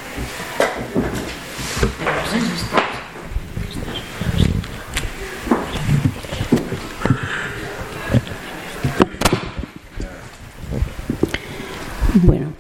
[12.14, 12.52] Bueno,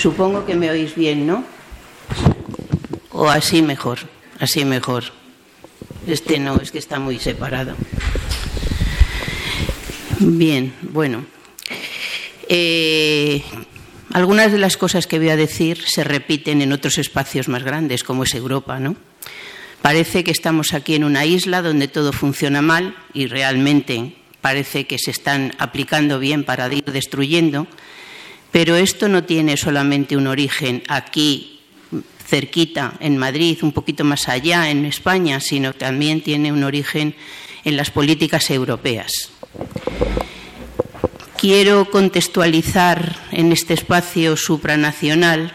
[0.00, 1.44] Supongo que me oís bien, ¿no?
[3.12, 3.98] O así mejor,
[4.38, 5.04] así mejor.
[6.06, 7.76] Este no, es que está muy separado.
[10.20, 11.26] Bien, bueno.
[12.48, 13.42] Eh,
[14.14, 18.02] algunas de las cosas que voy a decir se repiten en otros espacios más grandes,
[18.02, 18.96] como es Europa, ¿no?
[19.82, 24.98] Parece que estamos aquí en una isla donde todo funciona mal y realmente parece que
[24.98, 27.66] se están aplicando bien para ir destruyendo
[28.50, 31.60] pero esto no tiene solamente un origen aquí
[32.26, 37.14] cerquita, en Madrid, un poquito más allá, en España, sino también tiene un origen
[37.64, 39.30] en las políticas europeas.
[41.36, 45.54] Quiero contextualizar en este espacio supranacional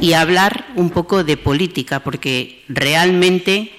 [0.00, 3.72] y hablar un poco de política, porque realmente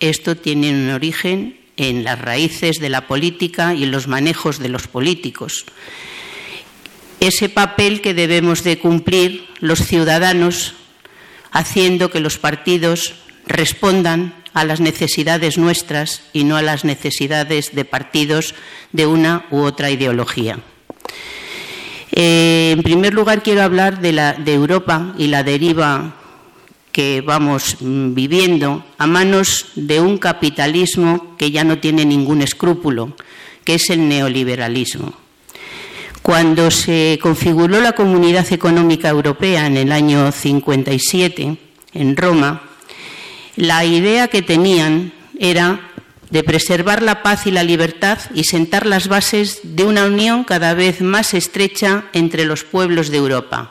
[0.00, 4.68] esto tiene un origen en las raíces de la política y en los manejos de
[4.68, 5.64] los políticos
[7.20, 10.74] ese papel que debemos de cumplir los ciudadanos
[11.50, 13.14] haciendo que los partidos
[13.46, 18.54] respondan a las necesidades nuestras y no a las necesidades de partidos
[18.92, 20.58] de una u otra ideología.
[22.12, 26.16] Eh, en primer lugar, quiero hablar de, de Europa y la deriva
[26.90, 33.14] que vamos mm, viviendo a manos de un capitalismo que ya no tiene ningún escrúpulo,
[33.64, 35.25] que es el neoliberalismo.
[36.26, 41.56] Cuando se configuró la Comunidad Económica Europea en el año 57
[41.94, 42.62] en Roma,
[43.54, 45.92] la idea que tenían era
[46.30, 50.74] de preservar la paz y la libertad y sentar las bases de una unión cada
[50.74, 53.70] vez más estrecha entre los pueblos de Europa.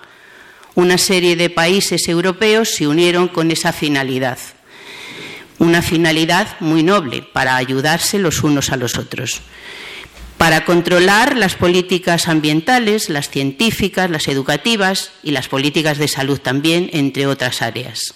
[0.76, 4.40] Una serie de países europeos se unieron con esa finalidad,
[5.60, 9.41] una finalidad muy noble para ayudarse los unos a los otros
[10.38, 16.90] para controlar las políticas ambientales, las científicas, las educativas y las políticas de salud también,
[16.94, 18.14] entre otras áreas.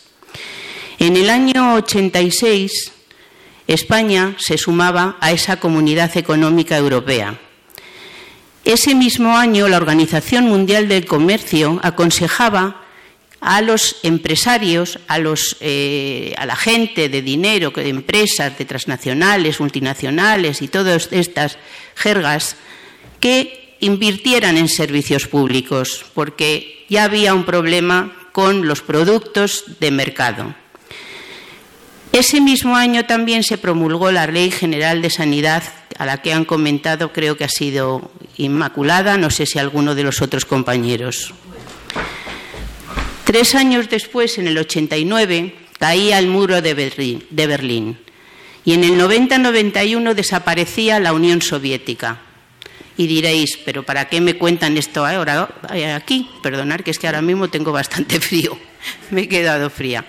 [1.00, 2.92] En el año 86,
[3.68, 7.40] España se sumaba a esa comunidad económica europea.
[8.66, 12.84] Ese mismo año, la Organización Mundial del Comercio aconsejaba
[13.42, 15.00] a los empresarios,
[15.60, 21.58] eh, a la gente de dinero, de empresas, de transnacionales, multinacionales y todas estas
[21.96, 22.56] jergas,
[23.20, 30.56] que invirtieran en servicios públicos, porque ya había un problema con los productos de mercado.
[32.12, 35.64] Ese mismo año también se promulgó la Ley General de Sanidad,
[35.98, 40.04] a la que han comentado, creo que ha sido inmaculada, no sé si alguno de
[40.04, 41.34] los otros compañeros.
[43.30, 48.00] Tres años después, en el 89, caía el muro de Berlín,
[48.66, 52.22] y en el 90-91 desaparecía la Unión Soviética.
[52.98, 56.28] Y diréis, pero ¿para qué me cuentan esto ahora eh, aquí?
[56.42, 58.58] Perdonar que es que ahora mismo tengo bastante frío,
[59.12, 60.06] me he quedado fría.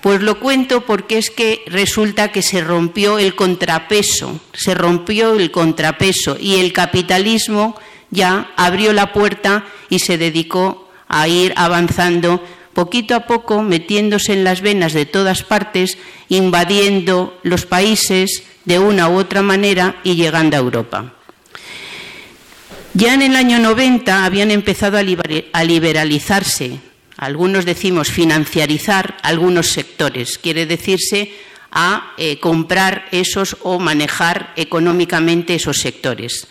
[0.00, 5.50] Pues lo cuento porque es que resulta que se rompió el contrapeso, se rompió el
[5.50, 7.74] contrapeso y el capitalismo
[8.12, 10.81] ya abrió la puerta y se dedicó
[11.12, 15.98] a ir avanzando poquito a poco, metiéndose en las venas de todas partes,
[16.28, 21.12] invadiendo los países de una u otra manera y llegando a Europa.
[22.94, 26.80] Ya en el año 90 habían empezado a liberalizarse,
[27.16, 31.32] algunos decimos financiarizar algunos sectores, quiere decirse
[31.70, 36.48] a eh, comprar esos o manejar económicamente esos sectores.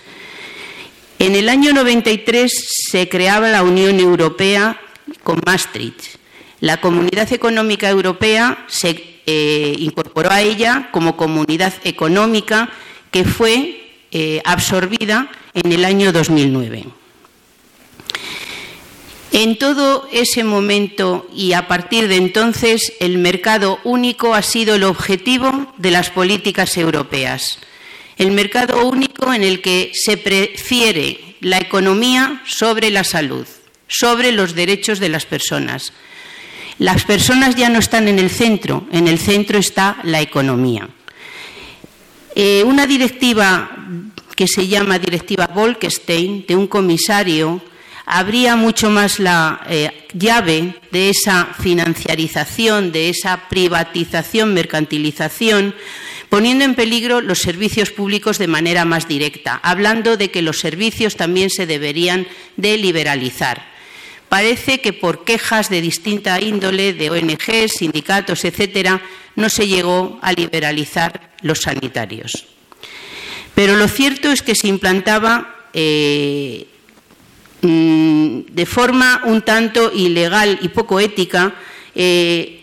[1.22, 2.52] En el año 93
[2.90, 4.82] se creaba la Unión Europea
[5.22, 6.16] con Maastricht.
[6.62, 12.72] La Comunidad Económica Europea se eh, incorporó a ella como comunidad económica
[13.12, 16.86] que fue eh, absorbida en el año 2009.
[19.32, 24.86] En todo ese momento y a partir de entonces, el mercado único ha sido el
[24.86, 27.60] objetivo de las políticas europeas
[28.22, 33.48] el mercado único en el que se prefiere la economía sobre la salud,
[33.88, 35.92] sobre los derechos de las personas.
[36.78, 40.88] Las personas ya no están en el centro, en el centro está la economía.
[42.36, 43.72] Eh, una directiva
[44.36, 47.60] que se llama Directiva Bolkestein, de un comisario,
[48.06, 55.74] habría mucho más la eh, llave de esa financiarización, de esa privatización, mercantilización,
[56.32, 61.18] poniendo en peligro los servicios públicos de manera más directa, hablando de que los servicios
[61.18, 62.26] también se deberían
[62.56, 63.68] de liberalizar.
[64.30, 69.02] Parece que por quejas de distinta índole, de ONGs, sindicatos, etcétera,
[69.36, 72.48] no se llegó a liberalizar los sanitarios.
[73.54, 76.66] Pero lo cierto es que se implantaba eh,
[77.62, 81.56] mm, de forma un tanto ilegal y poco ética
[81.94, 82.61] eh,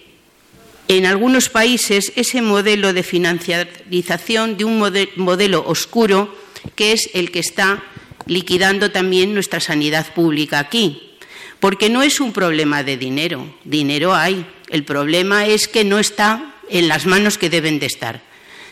[0.89, 4.78] en algunos países ese modelo de financiarización de un
[5.16, 6.35] modelo oscuro
[6.74, 7.82] que es el que está
[8.27, 11.16] liquidando también nuestra sanidad pública aquí.
[11.60, 14.47] Porque no es un problema de dinero, dinero hay.
[14.69, 18.23] El problema es que no está en las manos que deben de estar.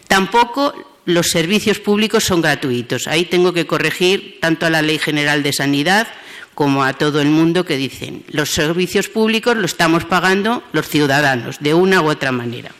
[0.09, 3.07] Tampoco los servicios públicos son gratuitos.
[3.07, 6.09] Ahí tengo que corregir tanto a la Ley General de Sanidad
[6.57, 11.59] como a todo el mundo que dicen, los servicios públicos los estamos pagando los ciudadanos,
[11.61, 12.73] de una u otra manera.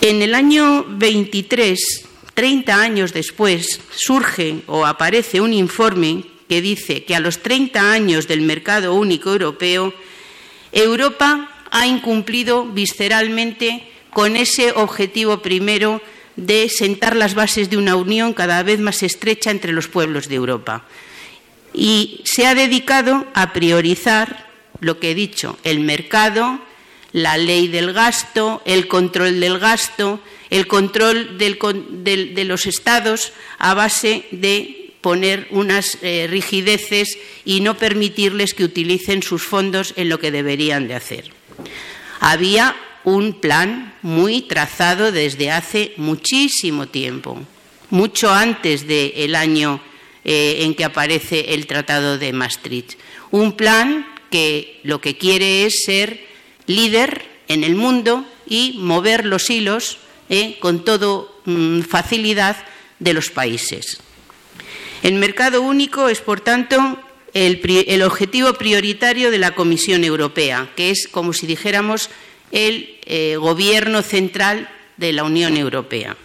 [0.00, 7.16] En el año 23, 30 años después, surge o aparece un informe que dice que
[7.16, 9.92] a los 30 años del mercado único europeo,
[10.70, 16.00] Europa ha incumplido visceralmente con ese objetivo primero
[16.36, 20.36] de sentar las bases de una unión cada vez más estrecha entre los pueblos de
[20.36, 20.84] Europa
[21.72, 24.46] y se ha dedicado a priorizar
[24.80, 26.60] lo que he dicho, el mercado,
[27.12, 30.20] la ley del gasto, el control del gasto,
[30.50, 38.54] el control de los estados a base de poner unas eh, rigideces y no permitirles
[38.54, 41.30] que utilicen sus fondos en lo que deberían de hacer.
[42.20, 47.40] Había un plan muy trazado desde hace muchísimo tiempo,
[47.90, 49.80] mucho antes del año
[50.30, 52.98] eh, en que aparece el Tratado de Maastricht.
[53.30, 56.20] Un plan que lo que quiere es ser
[56.66, 59.96] líder en el mundo y mover los hilos
[60.28, 62.62] eh, con toda mm, facilidad
[62.98, 64.00] de los países.
[65.02, 66.98] El mercado único es, por tanto,
[67.32, 72.10] el, objetivo prioritario de la Comisión Europea, que es, como si dijéramos,
[72.52, 74.68] el eh, gobierno central
[74.98, 76.18] de la Unión Europea,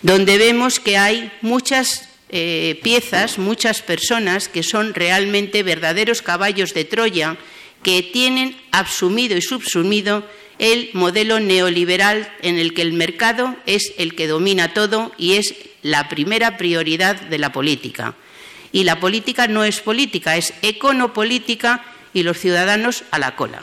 [0.00, 6.84] donde vemos que hay muchas eh, piezas, muchas personas que son realmente verdaderos caballos de
[6.84, 7.36] Troya,
[7.82, 10.24] que tienen absumido y subsumido
[10.58, 15.54] el modelo neoliberal en el que el mercado es el que domina todo y es
[15.82, 18.14] la primera prioridad de la política.
[18.72, 23.62] Y la política no es política, es econopolítica y los ciudadanos a la cola.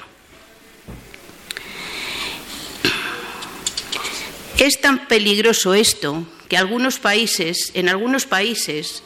[4.57, 9.03] Es tan peligroso esto que algunos países, en algunos países,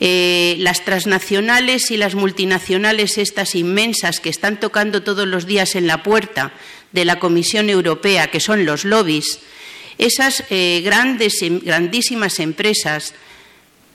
[0.00, 5.86] eh, las transnacionales y las multinacionales, estas inmensas que están tocando todos los días en
[5.86, 6.52] la puerta
[6.92, 9.40] de la Comisión Europea, que son los lobbies,
[9.98, 13.12] esas eh, grandes, em, grandísimas empresas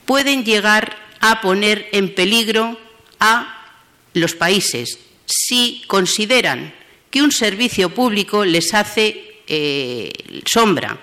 [0.06, 2.78] pueden llegar a poner en peligro
[3.20, 3.66] a
[4.14, 6.74] los países si consideran
[7.10, 10.12] que un servicio público les hace eh,
[10.46, 11.00] sombra.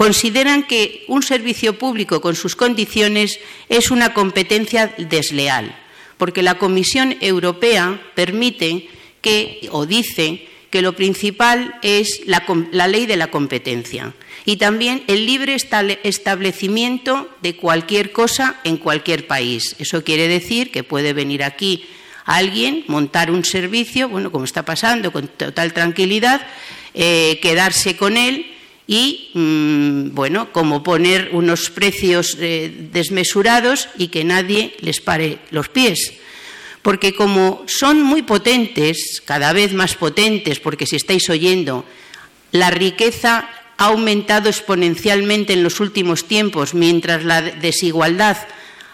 [0.00, 5.76] Consideran que un servicio público con sus condiciones es una competencia desleal,
[6.16, 8.88] porque la Comisión Europea permite
[9.20, 12.46] que, o dice, que lo principal es la,
[12.88, 14.14] ley de la competencia
[14.46, 19.76] y también el libre establecimiento de cualquier cosa en cualquier país.
[19.80, 21.84] Eso quiere decir que puede venir aquí
[22.24, 26.40] alguien, montar un servicio, bueno, como está pasando, con total tranquilidad,
[26.94, 28.56] eh, quedarse con él
[28.90, 36.14] y, mm, bueno, como poner unos precios desmesurados y que nadie les pare los pies.
[36.82, 41.84] Porque como son muy potentes, cada vez más potentes, porque si estáis oyendo,
[42.50, 43.48] la riqueza
[43.78, 48.38] ha aumentado exponencialmente en los últimos tiempos, mientras la desigualdad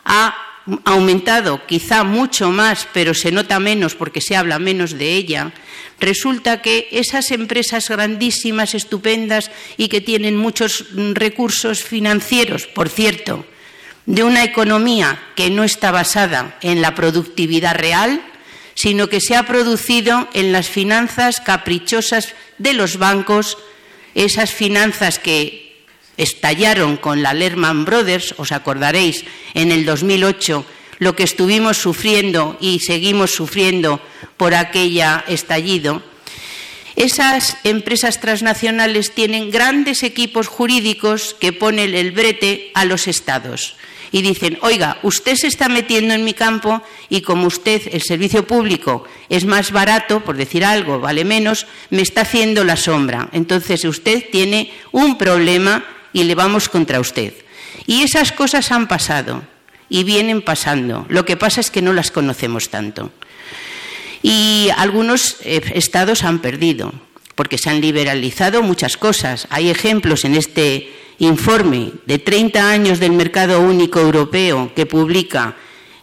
[0.04, 0.36] ha
[0.84, 5.52] aumentado quizá mucho más, pero se nota menos porque se habla menos de ella,
[6.00, 13.46] resulta que esas empresas grandísimas, estupendas y que tienen muchos recursos financieros, por cierto,
[14.06, 18.22] de una economía que no está basada en la productividad real,
[18.74, 23.56] sino que se ha producido en las finanzas caprichosas de los bancos,
[24.14, 25.65] esas finanzas que
[26.16, 29.24] estallaron con la Lehman Brothers, os acordaréis,
[29.54, 30.64] en el 2008,
[30.98, 34.00] lo que estuvimos sufriendo y seguimos sufriendo
[34.36, 36.02] por aquella estallido.
[36.96, 43.76] Esas empresas transnacionales tienen grandes equipos jurídicos que ponen el brete a los estados
[44.12, 48.46] y dicen, oiga, usted se está metiendo en mi campo y como usted, el servicio
[48.46, 53.28] público, es más barato, por decir algo, vale menos, me está haciendo la sombra.
[53.32, 55.84] Entonces usted tiene un problema
[56.16, 57.34] y le vamos contra usted.
[57.86, 59.42] Y esas cosas han pasado
[59.90, 61.04] y vienen pasando.
[61.10, 63.10] Lo que pasa es que no las conocemos tanto.
[64.22, 66.94] Y algunos eh, estados han perdido,
[67.34, 69.46] porque se han liberalizado muchas cosas.
[69.50, 75.54] Hay ejemplos en este informe de 30 años del mercado único europeo que publica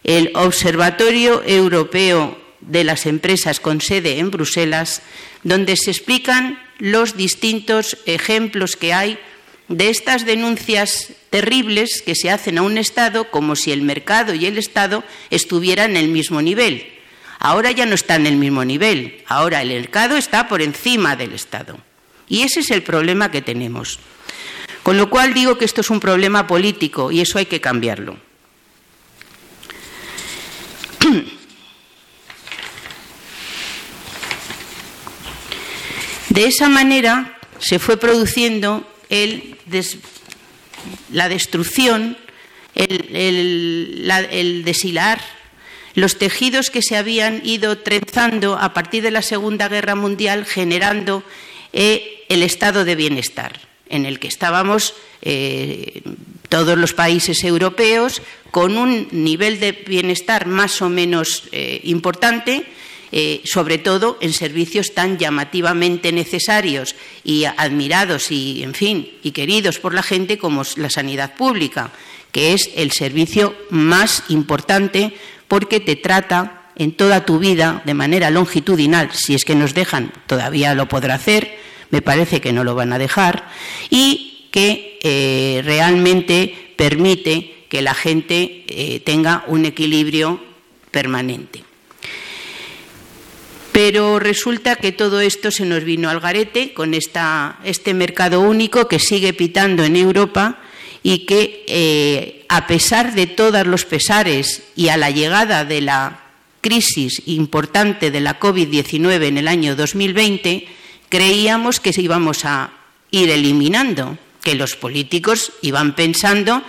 [0.03, 5.01] el Observatorio Europeo de las Empresas con sede en Bruselas,
[5.41, 9.17] donde se explican los distintos ejemplos que hay
[9.67, 14.45] de estas denuncias terribles que se hacen a un Estado como si el mercado y
[14.45, 16.87] el Estado estuvieran en el mismo nivel.
[17.39, 21.33] Ahora ya no está en el mismo nivel, ahora el mercado está por encima del
[21.33, 21.77] Estado.
[22.27, 23.99] Y ese es el problema que tenemos.
[24.81, 28.17] Con lo cual digo que esto es un problema político y eso hay que cambiarlo.
[36.29, 38.87] De esa manera se fue produciendo
[41.11, 42.17] la destrucción,
[42.75, 45.21] el, deshilar,
[45.95, 51.23] los tejidos que se habían ido trenzando a partir de la Segunda Guerra Mundial generando
[51.71, 53.59] eh, el estado de bienestar
[53.89, 56.01] en el que estábamos eh,
[56.49, 62.65] todos los países europeos con un nivel de bienestar más o menos eh, importante,
[63.15, 69.77] eh, sobre todo en servicios tan llamativamente necesarios y admirados y, en fin, y queridos
[69.77, 71.91] por la gente como la sanidad pública,
[72.31, 75.13] que es el servicio más importante
[75.47, 80.11] porque te trata en toda tu vida de manera longitudinal, si es que nos dejan,
[80.25, 81.55] todavía lo podrá hacer,
[81.91, 83.47] me parece que no lo van a dejar,
[83.91, 90.43] y que eh, realmente permite que la gente eh, tenga un equilibrio
[90.89, 91.63] permanente.
[93.73, 98.99] Pero resulta que todo esto se nos vino al garete con este mercado único que
[98.99, 100.59] sigue pitando en Europa
[101.01, 106.19] y que, eh, a pesar de todos los pesares y a la llegada de la
[106.61, 110.67] crisis importante de la COVID-19 en el año 2020,
[111.09, 112.73] creíamos que íbamos a
[113.09, 116.61] ir eliminando, que los políticos iban pensando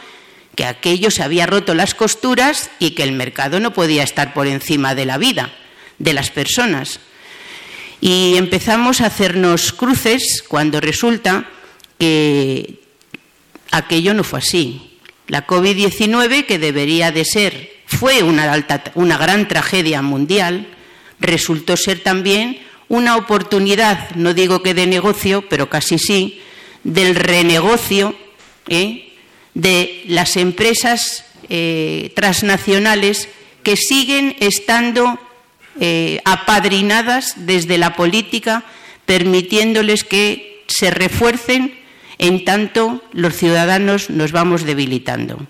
[0.57, 4.47] que aquello se había roto las costuras y que el mercado no podía estar por
[4.47, 5.53] encima de la vida
[5.99, 7.01] de las personas.
[8.01, 11.49] Y empezamos a hacernos cruces cuando resulta
[11.99, 12.81] que
[13.71, 14.99] aquello no fue así.
[15.27, 20.69] La COVID-19, que debería de ser, fue una, una gran tragedia mundial,
[21.19, 22.59] resultó ser también
[22.89, 26.41] una oportunidad, no digo que de negocio, pero casi sí,
[26.83, 28.15] del renegocio
[28.69, 29.13] ¿eh?
[29.55, 33.29] de las empresas eh, transnacionales
[33.63, 35.19] que siguen estando
[35.81, 38.65] eh, apadrinadas desde la política,
[39.07, 41.79] permitiéndoles que se refuercen
[42.19, 45.47] en tanto los ciudadanos nos vamos debilitando.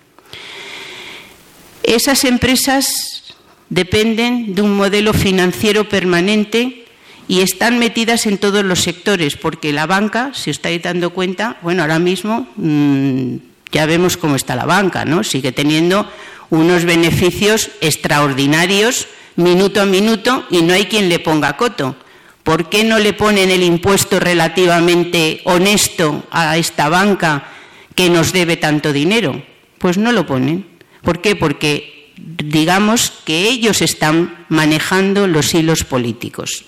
[1.83, 3.35] Esas empresas
[3.69, 6.87] dependen de un modelo financiero permanente
[7.29, 11.59] y están metidas en todos los sectores, porque la banca, si os estáis dando cuenta,
[11.63, 13.37] bueno, ahora mismo mm,
[13.73, 15.25] ya vemos cómo está la banca, ¿no?
[15.25, 16.09] Sigue teniendo
[16.51, 21.97] unos beneficios extraordinarios minuto a minuto y no hay quien le ponga coto.
[22.43, 27.51] ¿Por qué no le ponen el impuesto relativamente honesto a esta banca
[27.95, 29.43] que nos debe tanto dinero?
[29.79, 30.67] Pues no lo ponen.
[31.03, 31.37] ¿Por qué?
[31.37, 36.65] Porque digamos que ellos están manejando los hilos políticos.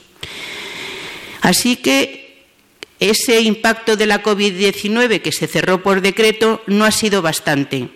[1.43, 2.45] Así que
[2.99, 7.89] ese impacto de la COVID-19 que se cerró por decreto no ha sido bastante.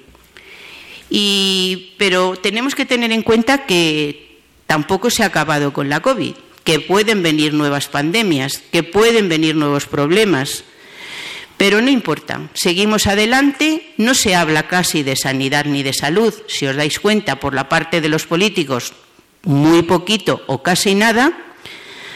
[1.97, 4.30] pero tenemos que tener en cuenta que
[4.71, 9.57] tampoco se ha acabado con la COVID, que pueden venir nuevas pandemias, que pueden venir
[9.57, 10.63] nuevos problemas.
[11.57, 16.69] Pero no importa, seguimos adelante, no se habla casi de sanidad ni de salud, si
[16.69, 18.93] os dais cuenta por la parte de los políticos,
[19.43, 21.37] muy poquito o casi nada,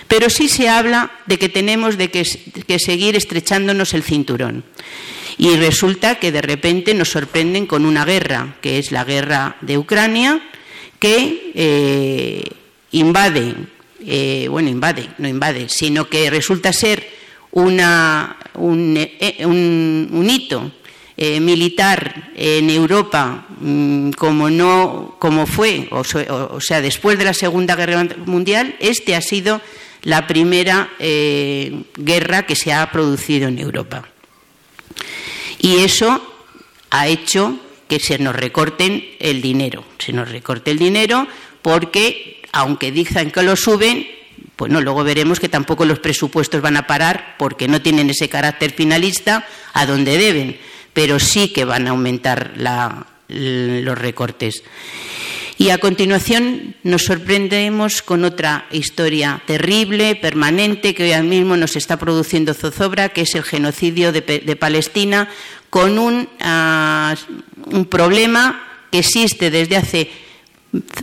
[0.07, 4.63] pero sí se habla de que tenemos de que, seguir estrechándonos el cinturón.
[5.39, 9.77] Y resulta que de repente nos sorprenden con una guerra, que es la guerra de
[9.77, 10.41] Ucrania,
[11.05, 12.43] que eh,
[12.93, 13.55] invade,
[14.07, 17.07] eh, bueno, invade, no invade, sino que resulta ser
[17.53, 19.37] una, un, eh,
[20.27, 20.73] hito
[21.43, 26.03] militar en Europa mm, como no como fue o,
[26.61, 29.61] sea después de la Segunda Guerra Mundial este ha sido
[30.03, 34.09] la primera eh, guerra que se ha producido en Europa.
[35.59, 36.21] Y eso
[36.91, 37.59] ha hecho
[37.89, 39.85] que se nos recorten el dinero.
[39.99, 41.27] Se nos recorte el dinero
[41.63, 44.07] porque, aunque dicen que lo suben,
[44.57, 48.29] pues no, luego veremos que tampoco los presupuestos van a parar porque no tienen ese
[48.29, 50.59] carácter finalista a donde deben,
[50.93, 52.53] pero sí que van a aumentar
[53.29, 54.63] los recortes.
[55.57, 61.97] Y a continuación nos sorprendemos con otra historia terrible, permanente, que hoy mismo nos está
[61.97, 65.29] produciendo zozobra, que es el genocidio de, Palestina,
[65.75, 67.17] con un, ah,
[67.67, 70.09] un problema que existe desde hace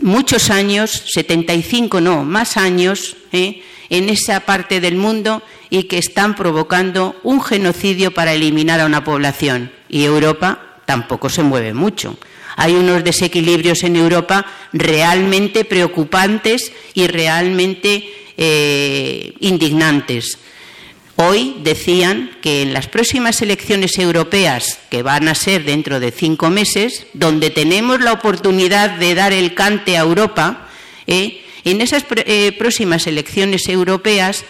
[0.00, 3.62] muchos años, 75 no, más años, ¿eh?
[3.90, 9.04] en esa parte del mundo y que están provocando un genocidio para eliminar a una
[9.04, 9.70] población.
[9.90, 12.16] Y Europa tampoco se mueve mucho.
[12.56, 20.38] Hay unos desequilibrios en Europa realmente preocupantes y realmente eh, indignantes.
[21.16, 26.48] Hoy decían que en las próximas elecciones europeas, que van a ser dentro de cinco
[26.48, 30.68] meses, donde tenemos la oportunidad de dar el cante a Europa,
[31.06, 34.44] eh, en esas eh, próximas elecciones europeas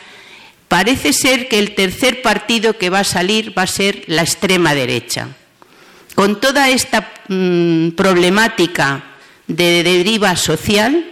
[0.69, 4.75] parece ser que el tercer partido que va a salir va a ser la extrema
[4.75, 5.29] derecha.
[6.15, 9.05] Con toda esta mm, problemática
[9.47, 11.05] de deriva social,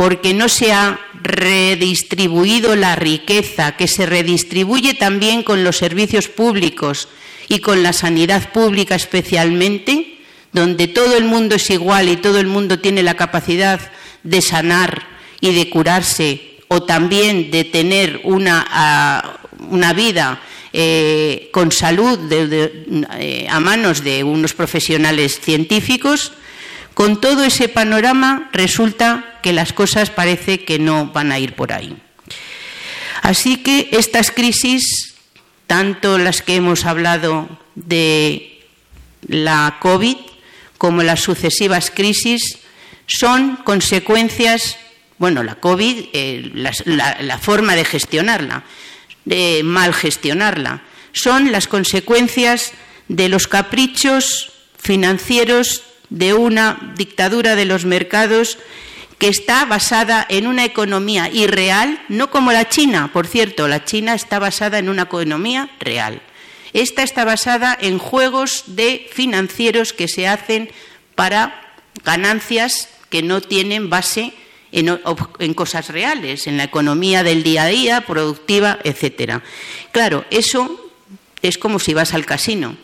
[0.00, 7.06] porque no se ha redistribuido la riqueza, que se redistribuye también con los servicios públicos
[7.48, 10.20] y con la sanidad pública especialmente,
[10.54, 13.78] donde todo el mundo es igual y todo el mundo tiene la capacidad
[14.22, 15.06] de sanar
[15.38, 19.38] y de curarse o también de tener una,
[19.94, 20.40] vida
[20.72, 26.32] eh, con salud eh, a manos de unos profesionales científicos,
[26.94, 31.72] con todo ese panorama resulta que las cosas parece que no van a ir por
[31.72, 31.96] ahí.
[33.22, 35.14] Así que estas crisis,
[35.66, 38.60] tanto las que hemos hablado de
[39.26, 40.16] la COVID
[40.78, 42.58] como las sucesivas crisis,
[43.06, 44.78] son consecuencias,
[45.18, 48.64] bueno, la COVID, eh, la forma de gestionarla,
[49.24, 50.82] de mal gestionarla.
[51.12, 52.72] Son las consecuencias
[53.08, 58.58] de los caprichos financieros de una dictadura de los mercados
[59.18, 64.14] que está basada en una economía irreal, no como la China, por cierto, la China
[64.14, 66.22] está basada en una economía real.
[66.72, 70.70] Esta está basada en juegos de financieros que se hacen
[71.14, 71.74] para
[72.04, 74.32] ganancias que no tienen base
[74.72, 79.42] en, cosas reales, en la economía del día a día, productiva, etcétera.
[79.92, 80.90] Claro, eso
[81.42, 82.76] es como si vas al casino.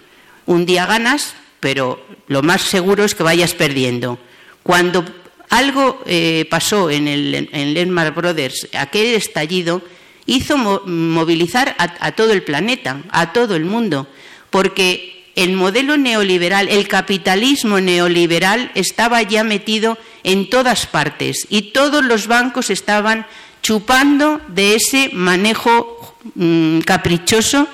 [0.47, 4.19] Un día ganas, pero lo más seguro es que vayas perdiendo.
[4.62, 5.05] Cuando
[5.51, 9.82] algo eh, pasó en, el, en Lehman Brothers, aquel estallido,
[10.27, 14.09] hizo movilizar a todo el planeta, a todo el mundo,
[14.51, 22.05] porque el modelo neoliberal, el capitalismo neoliberal estaba ya metido en todas partes y todos
[22.05, 23.27] los bancos estaban
[23.62, 27.69] chupando de ese manejo mm, caprichoso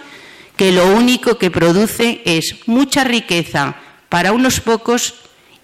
[0.57, 3.77] que lo único que produce es mucha riqueza
[4.13, 5.15] para unos pocos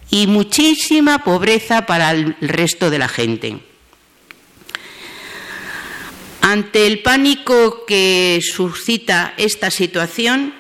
[0.09, 3.59] y muchísima pobreza para el resto de la gente.
[6.41, 10.55] Ante el pánico que suscita esta situación,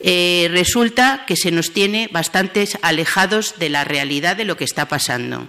[0.00, 4.88] eh, resulta que se nos tiene bastante alejados de la realidad de lo que está
[4.88, 5.46] pasando.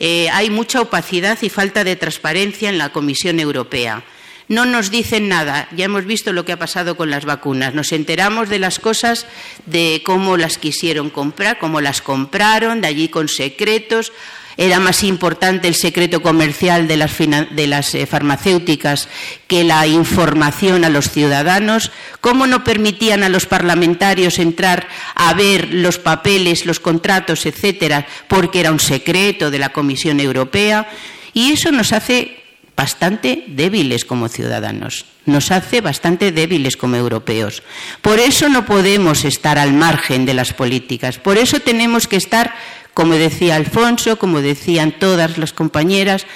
[0.00, 4.04] Eh, hay mucha opacidad y falta de transparencia en la Comisión Europea.
[4.48, 5.68] No nos dicen nada.
[5.74, 7.74] Ya hemos visto lo que ha pasado con las vacunas.
[7.74, 9.26] Nos enteramos de las cosas,
[9.66, 14.12] de cómo las quisieron comprar, cómo las compraron, de allí con secretos
[14.56, 19.08] era más importante el secreto comercial de las, eh, farmacéuticas
[19.46, 21.90] que la información a los ciudadanos,
[22.20, 28.60] cómo no permitían a los parlamentarios entrar a ver los papeles, los contratos, etcétera, porque
[28.60, 30.88] era un secreto de la Comisión Europea,
[31.32, 32.43] y eso nos hace
[32.76, 37.62] bastante débiles como ciudadanos, nos hace bastante débiles como europeos.
[38.02, 42.52] Por eso no podemos estar al margen de las políticas, por eso tenemos que estar
[42.94, 46.26] como decía Alfonso, como decían todas las compañeras,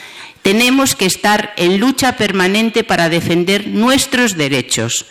[0.42, 5.06] tenemos que estar en lucha permanente para defender nuestros derechos.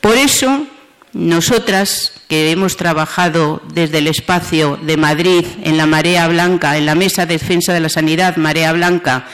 [0.00, 0.66] Por eso,
[1.12, 6.94] nosotras, que hemos trabajado desde el espacio de Madrid en la Marea Blanca, en la
[6.94, 9.26] Mesa de Defensa de la Sanidad Marea Blanca,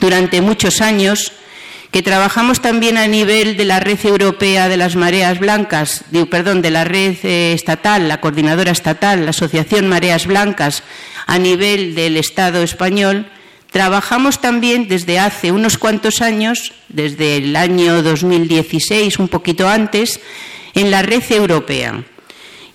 [0.00, 1.32] durante muchos años,
[1.90, 6.70] que trabajamos también a nivel de la red europea de las mareas blancas, perdón, de
[6.70, 10.82] la red eh, estatal, la coordinadora estatal, la Asociación Mareas Blancas,
[11.26, 13.26] a nivel del Estado español,
[13.72, 20.20] trabajamos también desde hace unos cuantos años, desde el año 2016, un poquito antes,
[20.74, 22.04] en la red europea.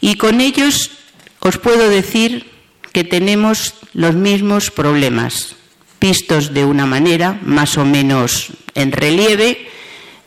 [0.01, 0.91] Y con ellos
[1.39, 2.51] os puedo decir
[2.91, 5.55] que tenemos los mismos problemas
[5.99, 9.67] vistos de una manera más o menos en relieve,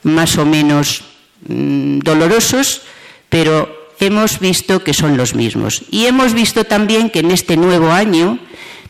[0.03, 1.05] más o menos
[1.47, 2.83] mm, dolorosos,
[3.29, 5.83] pero hemos visto que son los mismos.
[5.91, 8.39] Y hemos visto también que en este nuevo año,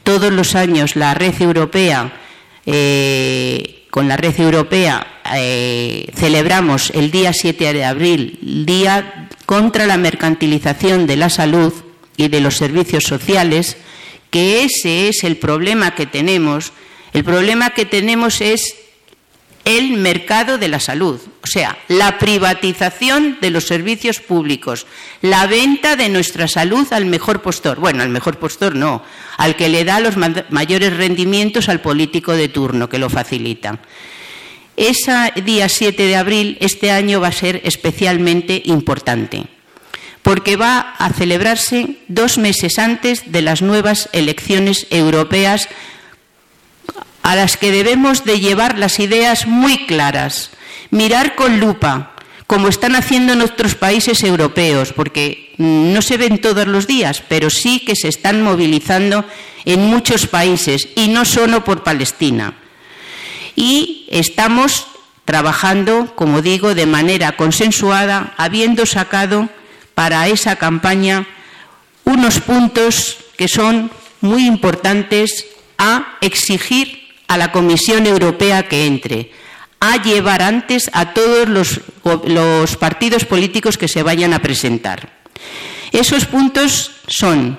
[0.02, 2.12] todos los años la red europea,
[2.66, 9.96] eh, con la red europea eh, celebramos el día 7 de abril, Día contra la
[9.96, 11.72] mercantilización de la salud
[12.16, 13.78] y de los servicios sociales,
[14.30, 16.72] que ese es el problema que tenemos.
[17.12, 18.76] El problema que tenemos es
[19.64, 24.86] el mercado de la salud, o sea, la privatización de los servicios públicos,
[25.20, 27.78] la venta de nuestra salud al mejor postor.
[27.78, 29.02] Bueno, al mejor postor no,
[29.36, 33.80] al que le da los mayores rendimientos al político de turno, que lo facilita.
[34.76, 39.57] Ese día 7 de abril este año va a ser especialmente importante
[40.28, 45.70] porque va a celebrarse dos meses antes de las nuevas elecciones europeas
[47.22, 50.50] a las que debemos de llevar las ideas muy claras,
[50.90, 52.12] mirar con lupa,
[52.46, 53.40] como están haciendo en
[53.80, 59.24] países europeos, porque no se ven todos los días, pero sí que se están movilizando
[59.64, 62.52] en muchos países y no solo por Palestina.
[63.56, 64.88] Y estamos
[65.24, 69.48] trabajando, como digo, de manera consensuada, habiendo sacado
[69.98, 71.26] para esa campaña
[72.04, 75.44] unos puntos que son muy importantes
[75.76, 79.32] a exigir a la Comisión Europea que entre,
[79.80, 85.18] a llevar antes a todos los, partidos políticos que se vayan a presentar.
[85.90, 87.58] Esos puntos son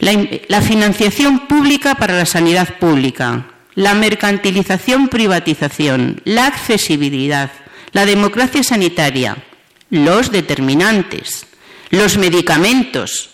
[0.00, 3.46] la, financiación pública para la sanidad pública,
[3.76, 7.52] la mercantilización privatización, la accesibilidad,
[7.92, 9.45] la democracia sanitaria,
[9.90, 11.46] los determinantes,
[11.90, 13.30] los medicamentos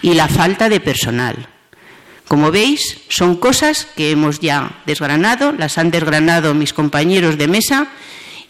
[0.00, 1.48] y la falta de personal.
[2.28, 7.88] Como veis, son cosas que hemos ya desgranado, las han desgranado mis compañeros de mesa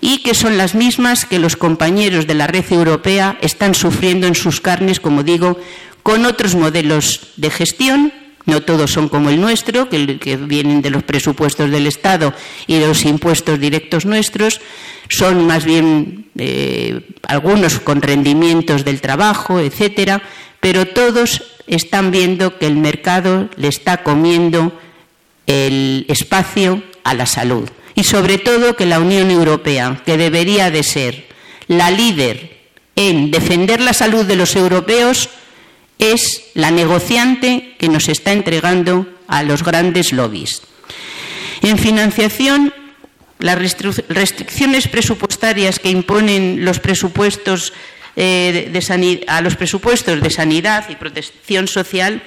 [0.01, 4.35] y que son las mismas que los compañeros de la red europea están sufriendo en
[4.35, 5.59] sus carnes, como digo,
[6.03, 8.13] con otros modelos de gestión.
[8.45, 12.35] No todos son como el nuestro, que, vienen de los presupuestos del Estado
[12.67, 14.61] y de los impuestos directos nuestros,
[15.09, 20.23] son más bien eh, algunos con rendimientos del trabajo, etcétera,
[20.61, 24.73] pero todos están viendo que el mercado le está comiendo
[25.47, 27.69] el espacio a la salud.
[27.95, 31.27] Y sobre todo que la Unión Europea, que debería de ser
[31.69, 32.61] la líder
[32.97, 35.29] en defender la salud de los europeos,
[35.99, 40.63] es la negociante que nos está entregando a los grandes lobbies.
[41.63, 42.75] En financiación,
[43.39, 47.73] las restricciones presupuestarias que imponen los presupuestos
[48.15, 52.23] eh, de a los presupuestos de sanidad y protección social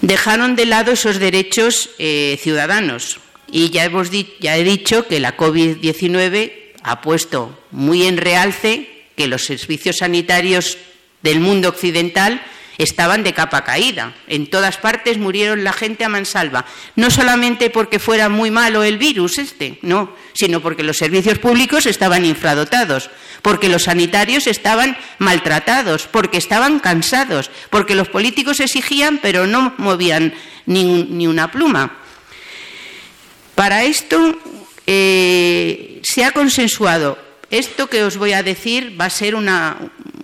[0.00, 3.20] dejaron de lado esos derechos eh, ciudadanos.
[3.50, 6.52] Y ya, he dicho que la COVID-19
[6.82, 10.78] ha puesto muy en realce que los servicios sanitarios
[11.22, 12.42] del mundo occidental
[12.78, 14.14] estaban de capa caída.
[14.28, 16.64] En todas partes murieron la gente a mansalva.
[16.94, 21.86] No solamente porque fuera muy malo el virus este, no, sino porque los servicios públicos
[21.86, 23.10] estaban infradotados,
[23.42, 30.32] porque los sanitarios estaban maltratados, porque estaban cansados, porque los políticos exigían pero no movían
[30.66, 31.98] ni, una pluma.
[33.56, 34.38] Para esto
[34.86, 37.18] eh, se ha consensuado
[37.50, 39.34] esto que os voy a decir va a ser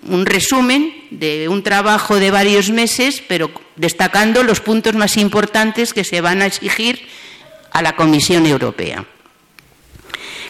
[0.07, 6.03] un resumen de un trabajo de varios meses, pero destacando los puntos más importantes que
[6.03, 7.07] se van a exigir
[7.71, 9.05] a la Comisión Europea.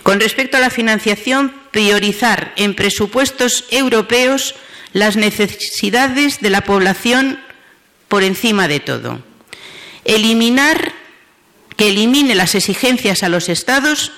[0.03, 4.55] Con respecto a la financiación, priorizar en presupuestos europeos
[4.93, 7.39] las necesidades de la población
[8.07, 9.19] por encima de todo.
[10.03, 10.93] Eliminar,
[11.75, 14.11] que elimine las exigencias a los Estados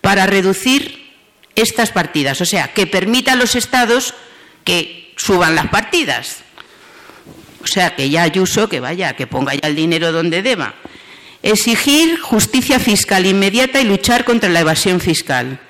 [0.00, 1.10] para reducir
[1.56, 4.14] estas partidas, o sea, que permita a los estados
[4.64, 6.42] que suban las partidas.
[7.62, 10.74] O sea, que ya Ayuso, que vaya, que ponga ya el dinero donde deba.
[11.42, 15.60] Exigir justicia fiscal inmediata y luchar contra la evasión fiscal.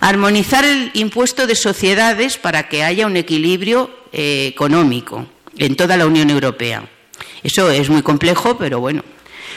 [0.00, 5.26] Armonizar el impuesto de sociedades para que haya un equilibrio eh, económico
[5.58, 6.88] en toda la Unión Europea.
[7.42, 9.04] Eso es muy complejo, pero bueno.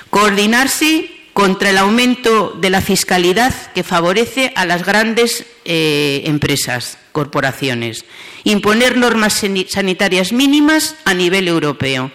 [0.10, 8.06] Coordinarse contra el aumento de la fiscalidad que favorece a las grandes eh, empresas, corporaciones,
[8.44, 12.12] imponer normas sanitarias mínimas a nivel europeo,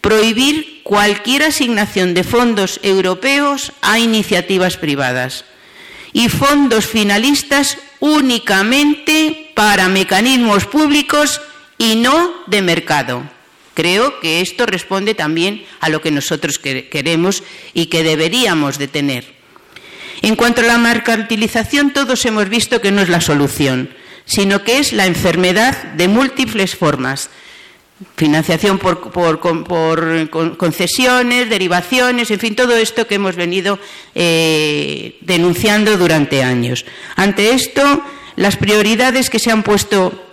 [0.00, 5.44] prohibir cualquier asignación de fondos europeos a iniciativas privadas.
[6.12, 11.40] Y fondos finalistas únicamente para mecanismos públicos
[11.78, 13.22] y no de mercado.
[13.74, 17.42] Creo que esto responde también a lo que nosotros queremos
[17.72, 19.24] y que deberíamos de tener.
[20.20, 23.90] En cuanto a la mercantilización, todos hemos visto que no es la solución,
[24.24, 27.30] sino que es la enfermedad de múltiples formas.
[28.16, 29.10] Financiación por,
[30.56, 33.78] concesiones, derivaciones, en fin, todo esto que hemos venido
[34.14, 36.84] eh, denunciando durante años.
[37.16, 38.02] Ante esto,
[38.36, 40.24] las prioridades que se han puesto,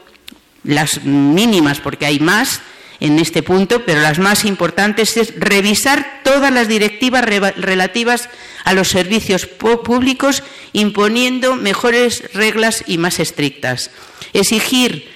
[0.64, 2.62] las mínimas, porque hay más,
[3.00, 8.30] en este punto, pero las más importantes es revisar todas las directivas relativas
[8.66, 10.44] a los servicios públicos,
[10.74, 13.92] imponiendo mejores reglas y más estrictas.
[14.34, 15.10] Exigir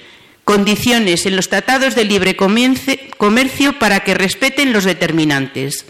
[0.44, 5.86] condiciones en los tratados de libre comercio para que respeten los determinantes.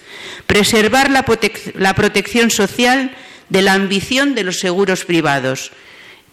[0.46, 1.24] Preservar la,
[1.94, 3.16] protección social
[3.48, 5.72] de la ambición de los seguros privados,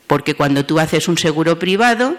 [0.08, 2.18] porque cuando tú haces un seguro privado,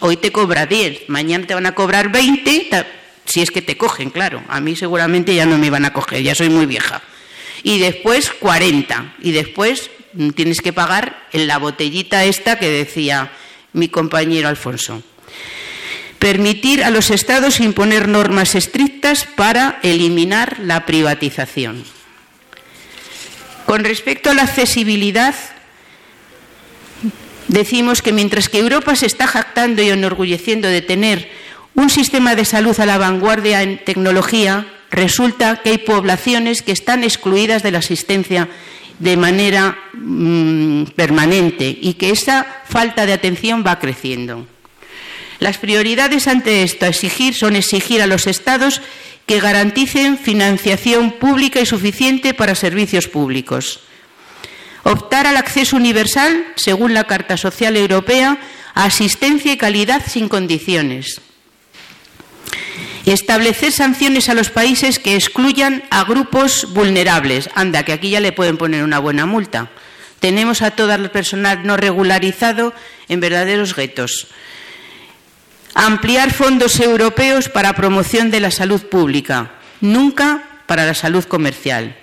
[0.00, 2.86] Hoy te cobra 10, mañana te van a cobrar 20,
[3.24, 4.42] si es que te cogen, claro.
[4.48, 7.02] A mí seguramente ya no me van a coger, ya soy muy vieja.
[7.62, 13.30] Y después 40, y después mm, tienes que pagar en la botellita esta que decía
[13.72, 15.02] mi compañero Alfonso.
[16.18, 21.84] Permitir a los estados imponer normas estrictas para eliminar la privatización.
[23.66, 25.34] Con respecto a la accesibilidad,
[27.48, 31.30] decimos que mientras que Europa se está jactando y enorgulleciendo de tener
[31.74, 37.04] un sistema de salud a la vanguardia en tecnología, resulta que hay poblaciones que están
[37.04, 38.48] excluidas de la asistencia
[38.98, 44.46] de manera mm, permanente y que esa falta de atención va creciendo.
[45.38, 48.80] Las prioridades ante esto exigir son exigir a los Estados
[49.26, 53.80] que garanticen financiación pública y suficiente para servicios públicos
[54.86, 58.38] optar al acceso universal, según la Carta Social Europea,
[58.74, 61.20] a asistencia y calidad sin condiciones.
[63.04, 67.50] Establecer sanciones a los países que excluyan a grupos vulnerables.
[67.54, 69.70] Anda, que aquí ya le pueden poner una buena multa.
[70.20, 72.72] Tenemos a todo el personal no regularizado
[73.08, 74.28] en verdaderos guetos.
[75.74, 81.96] Ampliar fondos europeos para promoción de la salud pública, nunca para la salud comercial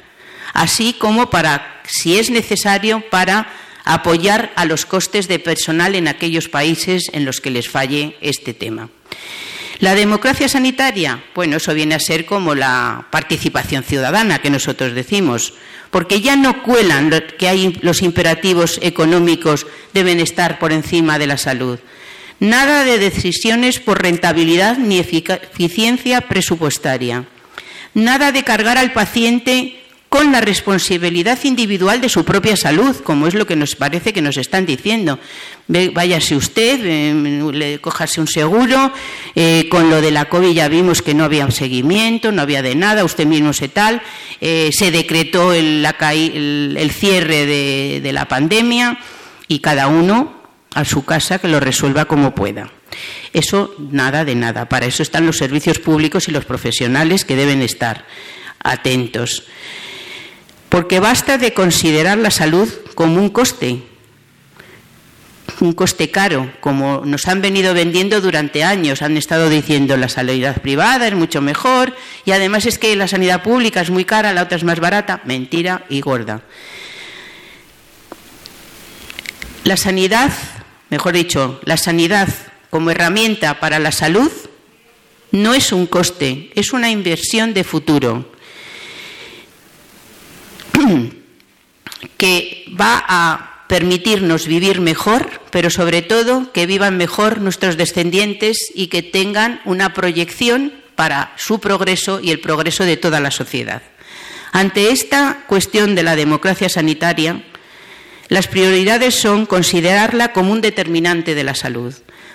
[0.53, 3.47] así como para, si es necesario, para
[3.83, 8.53] apoyar a los costes de personal en aquellos países en los que les falle este
[8.53, 8.89] tema.
[9.79, 15.53] La democracia sanitaria, bueno, eso viene a ser como la participación ciudadana que nosotros decimos,
[15.91, 21.37] porque ya no cuelan que hay los imperativos económicos deben estar por encima de la
[21.37, 21.79] salud.
[22.39, 27.25] Nada de decisiones por rentabilidad ni eficiencia presupuestaria.
[27.93, 29.82] Nada de cargar al paciente
[30.13, 34.21] con la responsabilidad individual de su propia salud, como es lo que nos parece que
[34.21, 35.17] nos están diciendo.
[35.67, 38.93] Váyase usted, eh, le cojase un seguro,
[39.33, 42.75] eh, con lo de la COVID ya vimos que no había seguimiento, no había de
[42.75, 44.03] nada, usted mismo se tal,
[44.39, 45.83] eh, se decretó el,
[46.91, 47.47] cierre
[47.99, 48.99] de la pandemia
[49.47, 50.43] y cada uno
[50.75, 52.71] a su casa que lo resuelva como pueda.
[53.33, 54.69] Eso nada de nada.
[54.69, 58.05] Para eso están los servicios públicos y los profesionales que deben estar
[58.59, 59.47] atentos
[60.73, 63.83] porque basta de considerar la salud como un coste,
[65.59, 69.03] un coste caro, como nos han venido vendiendo durante años.
[69.03, 71.95] Han estado diciendo la sanidad privada es mucho mejor
[72.25, 75.21] y además es que la sanidad pública es muy cara, la otra es más barata.
[75.25, 76.41] Mentira y gorda.
[79.65, 80.31] La sanidad,
[80.89, 82.29] mejor dicho, la sanidad
[82.71, 84.31] como herramienta para la salud
[85.29, 88.33] no es un coste, es una inversión de futuro.
[92.17, 98.87] que va a permitirnos vivir mejor, pero sobre todo que vivan mejor nuestros descendientes y
[98.87, 103.81] que tengan una proyección para su progreso y el progreso de toda la sociedad.
[104.51, 107.41] Ante esta cuestión de la democracia sanitaria,
[108.29, 111.93] las prioridades son considerarla como un determinante de la salud,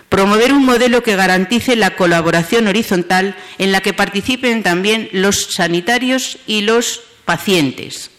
[0.09, 6.39] promover un modelo que garantice la colaboración horizontal en la que participen también los sanitarios
[6.47, 8.11] y los pacientes,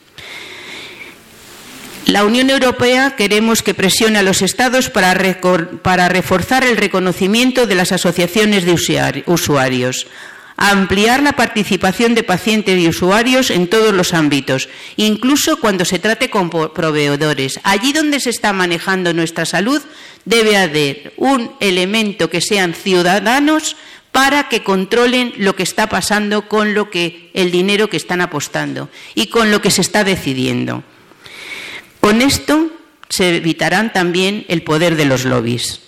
[2.10, 7.91] la Unión Europea queremos que presione a los Estados para, reforzar el reconocimiento de las
[7.91, 10.07] asociaciones de usuarios,
[10.57, 16.31] ampliar la participación de pacientes y usuarios en todos los ámbitos, incluso cuando se trate
[16.31, 17.60] con proveedores.
[17.64, 19.81] Allí donde se está manejando nuestra salud
[20.26, 23.76] debe haber un elemento que sean ciudadanos
[24.11, 28.90] para que controlen lo que está pasando con lo que el dinero que están apostando
[29.14, 30.84] y con lo que se está decidiendo.
[31.99, 32.71] Con esto
[33.09, 35.81] se evitarán también el poder de los lobbies.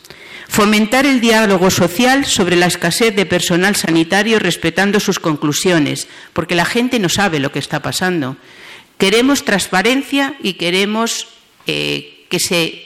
[0.47, 6.65] Fomentar el diálogo social sobre la escasez de personal sanitario respetando sus conclusiones, porque la
[6.65, 8.35] gente no sabe lo que está pasando.
[8.97, 11.27] Queremos transparencia y queremos
[11.67, 12.85] eh, que se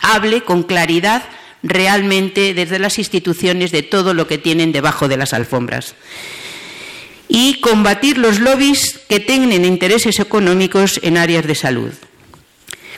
[0.00, 1.24] hable con claridad
[1.64, 5.94] realmente desde las instituciones de todo lo que tienen debajo de las alfombras.
[7.26, 11.92] Y combatir los lobbies que tengan intereses económicos en áreas de salud.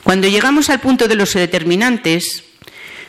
[0.07, 2.45] Cuando llegamos al punto de los determinantes,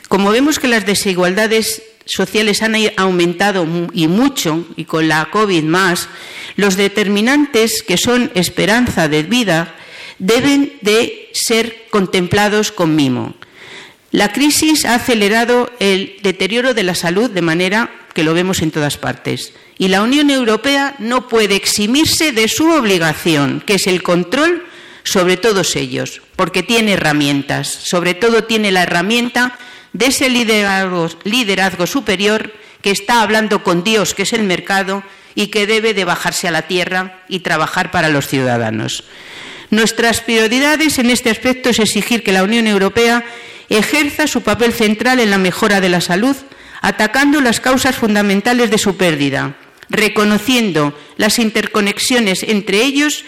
[0.07, 6.09] como vemos que las desigualdades sociales han aumentado y mucho, y con la COVID más,
[6.55, 9.75] los determinantes que son esperanza de vida
[10.17, 13.35] deben de ser contemplados con mimo.
[14.09, 18.71] La crisis ha acelerado el deterioro de la salud de manera que lo vemos en
[18.71, 19.53] todas partes.
[19.77, 24.63] Y la Unión Europea no puede eximirse de su obligación, que es el control
[25.07, 29.57] sobre todos ellos, porque tiene herramientas, sobre todo tiene la herramienta
[29.93, 32.51] de ese liderazgo, superior
[32.81, 35.03] que está hablando con Dios, que es el mercado,
[35.33, 39.05] y que debe de bajarse a la tierra y trabajar para los ciudadanos.
[39.69, 43.23] Nuestras prioridades en este aspecto es exigir que la Unión Europea
[43.69, 46.35] ejerza su papel central en la mejora de la salud,
[46.81, 49.55] atacando las causas fundamentales de su pérdida,
[49.89, 53.23] reconociendo las interconexiones entre ellos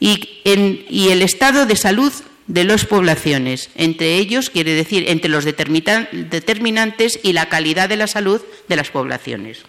[0.00, 2.12] y, el estado de salud
[2.46, 8.06] de las poblaciones, entre ellos quiere decir entre los determinantes y la calidad de la
[8.06, 9.62] salud de las poblaciones.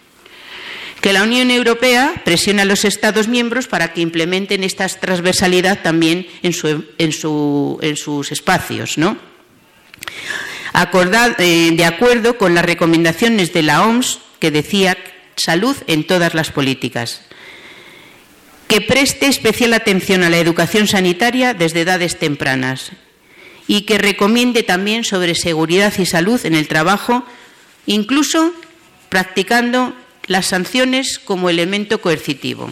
[1.00, 6.26] Que la Unión Europea presione a los Estados miembros para que implementen esta transversalidad también
[6.42, 6.52] en,
[7.12, 8.98] sus espacios.
[8.98, 9.16] ¿no?
[11.38, 14.96] Eh, de acuerdo con las recomendaciones de la OMS que decía
[15.36, 17.25] salud en todas las políticas
[18.68, 22.92] que preste especial atención a la educación sanitaria desde edades tempranas
[23.68, 27.24] y que recomiende también sobre seguridad y salud en el trabajo,
[27.86, 28.52] incluso
[29.08, 29.94] practicando
[30.26, 32.70] las sanciones como elemento coercitivo.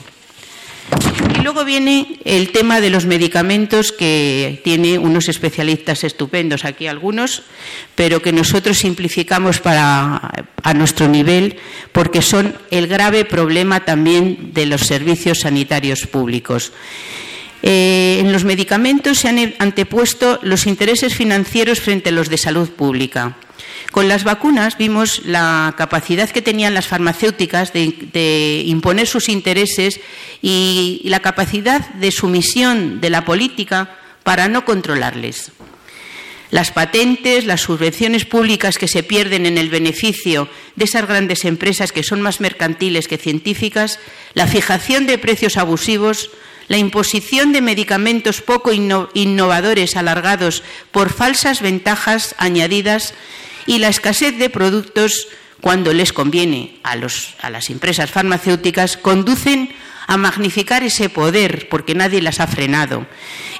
[1.44, 7.42] Luego viene el tema de los medicamentos que tiene unos especialistas estupendos, aquí algunos,
[7.94, 11.58] pero que nosotros simplificamos para, a nuestro nivel
[11.92, 16.72] porque son el grave problema también de los servicios sanitarios públicos.
[17.62, 22.70] Eh, en los medicamentos se han antepuesto los intereses financieros frente a los de salud
[22.70, 23.36] pública.
[23.90, 30.00] Con las vacunas vimos la capacidad que tenían las farmacéuticas de, imponer sus intereses
[30.42, 35.52] y la capacidad de sumisión de la política para no controlarles.
[36.50, 41.90] Las patentes, las subvenciones públicas que se pierden en el beneficio de esas grandes empresas
[41.90, 43.98] que son más mercantiles que científicas,
[44.34, 46.30] la fijación de precios abusivos,
[46.68, 50.62] la imposición de medicamentos poco innovadores alargados
[50.92, 53.14] por falsas ventajas añadidas
[53.66, 55.28] y la escasez de productos
[55.60, 59.70] cuando les conviene a, las empresas farmacéuticas conducen
[60.06, 63.06] a magnificar ese poder, porque nadie las ha frenado.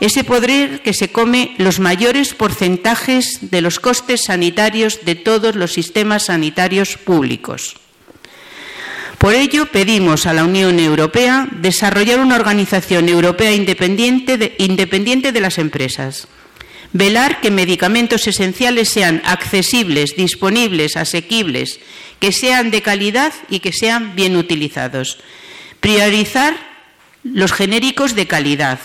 [0.01, 5.73] Ese poder que se come los mayores porcentajes de los costes sanitarios de todos los
[5.73, 7.77] sistemas sanitarios públicos.
[9.17, 15.41] Por ello, pedimos a la Unión Europea desarrollar una organización europea independiente de, independiente de
[15.41, 16.29] las empresas,
[16.95, 21.81] velar que medicamentos esenciales sean accesibles, disponibles, asequibles,
[22.21, 25.19] que sean de calidad y que sean bien utilizados
[25.81, 26.55] Priorizar
[27.25, 28.79] los genéricos de calidad.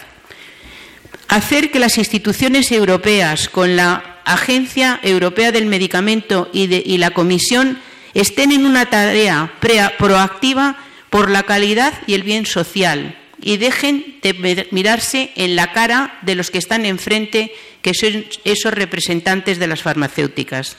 [1.29, 7.79] Hacer que las instituciones europeas, con la Agencia Europea del Medicamento y, la Comisión,
[8.13, 9.53] estén en una tarea
[9.97, 10.77] proactiva
[11.09, 16.35] por la calidad y el bien social y dejen de mirarse en la cara de
[16.35, 20.75] los que están enfrente, que son esos representantes de las farmacéuticas.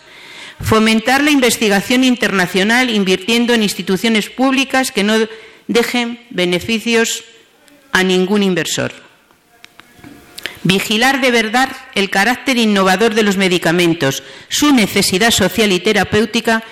[0.60, 5.16] Fomentar la investigación internacional invirtiendo en instituciones públicas que no
[5.68, 7.24] dejen beneficios
[7.92, 8.92] a ningún inversor.
[10.62, 16.62] Vigilar de verdad el carácter innovador de los medicamentos, su necesidad social y terapéutica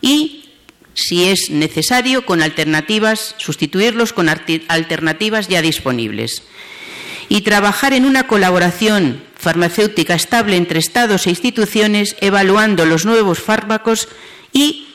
[0.00, 0.44] y,
[0.94, 6.42] si es necesario, con alternativas, sustituirlos con alternativas ya disponibles.
[7.28, 14.08] Y trabajar en una colaboración farmacéutica estable entre Estados e instituciones, evaluando los nuevos fármacos
[14.52, 14.88] y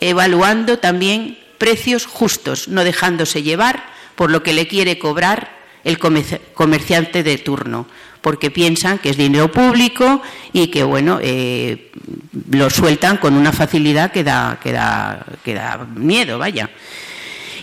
[0.00, 3.84] evaluando también precios justos, no dejándose llevar
[4.14, 7.86] por lo que le quiere cobrar el comerciante de turno,
[8.20, 10.20] porque piensan que es dinero público
[10.52, 11.92] y que bueno eh,
[12.50, 16.68] lo sueltan con una facilidad que da, que da, miedo, vaya.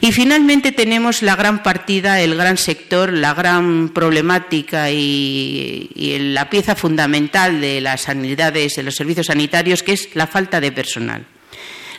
[0.03, 6.75] Y finalmente tenemos la gran partida, el gran sector, la gran problemática y, la pieza
[6.75, 11.25] fundamental de las sanidades, de los servicios sanitarios, que es la falta de personal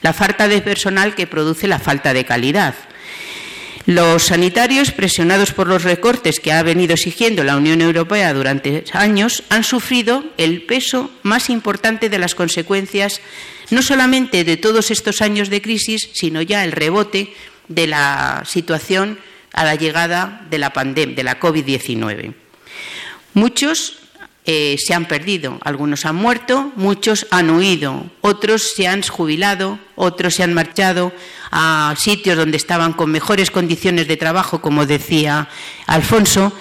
[0.02, 2.74] la falta de personal que produce la falta de calidad.
[3.86, 9.44] Los sanitarios, presionados por los recortes que ha venido exigiendo la Unión Europea durante años,
[9.48, 13.22] han sufrido el peso más importante de las consecuencias,
[13.70, 17.32] no solamente de todos estos años de crisis, sino ya el rebote
[17.68, 19.18] de la situación
[19.52, 22.34] a la llegada de la pandemia, de la COVID-19.
[23.34, 23.98] Muchos
[24.46, 25.58] eh, se han perdido.
[25.62, 31.12] Algunos han muerto, muchos han huido, otros se han jubilado, otros se han marchado
[31.50, 35.48] a sitios donde estaban con mejores condiciones de trabajo, como decía
[35.86, 36.52] Alfonso,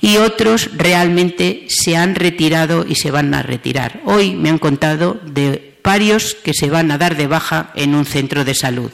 [0.00, 4.00] y otros realmente se han retirado y se van a retirar.
[4.06, 8.06] Hoy me han contado de varios que se van a dar de baja en un
[8.06, 8.90] centro de salud.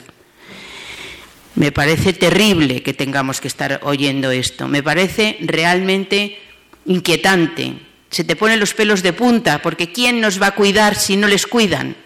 [1.56, 4.68] Me parece terrible que tengamos que estar oyendo esto.
[4.68, 6.38] Me parece realmente
[6.86, 11.16] inquietante se te ponen los pelos de punta, porque ¿quién nos va a cuidar si
[11.16, 11.96] no les cuidan?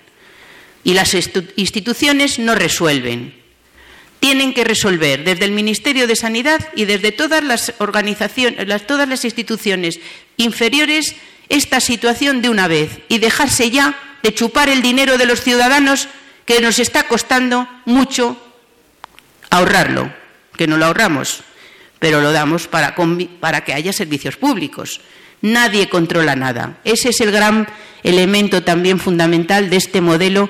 [0.83, 3.35] Y las instituciones no resuelven.
[4.19, 9.25] Tienen que resolver desde el Ministerio de Sanidad y desde todas las organizaciones, todas las
[9.25, 10.01] instituciones
[10.37, 11.15] inferiores
[11.49, 16.09] esta situación de una vez y dejarse ya de chupar el dinero de los ciudadanos
[16.45, 18.37] que nos está costando mucho
[19.51, 20.13] ahorrarlo,
[20.57, 21.43] que no lo ahorramos,
[21.99, 22.95] pero lo damos para,
[23.41, 25.01] para que haya servicios públicos.
[25.43, 26.79] Nadie controla nada.
[26.85, 27.69] Ese es el gran
[28.03, 30.49] elemento también fundamental de este modelo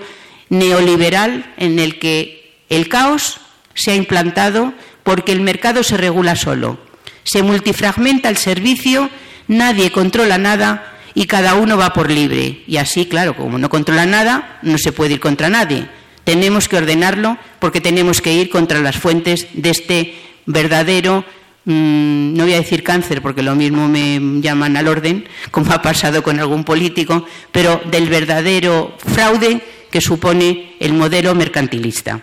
[0.49, 3.41] neoliberal en el que el caos
[3.75, 6.79] se ha implantado porque el mercado se regula solo.
[7.25, 9.11] Se multifragmenta el servicio,
[9.49, 12.63] nadie controla nada y cada uno va por libre.
[12.67, 15.89] Y así, claro, como no controla nada, no se puede ir contra nadie.
[16.31, 20.15] Tenemos que ordenarlo porque tenemos que ir contra las fuentes de este
[20.47, 21.25] verdadero
[21.65, 25.83] Mm, no voy a decir cáncer porque lo mismo me llaman al orden, como ha
[25.83, 32.21] pasado con algún político, pero del verdadero fraude que supone el modelo mercantilista.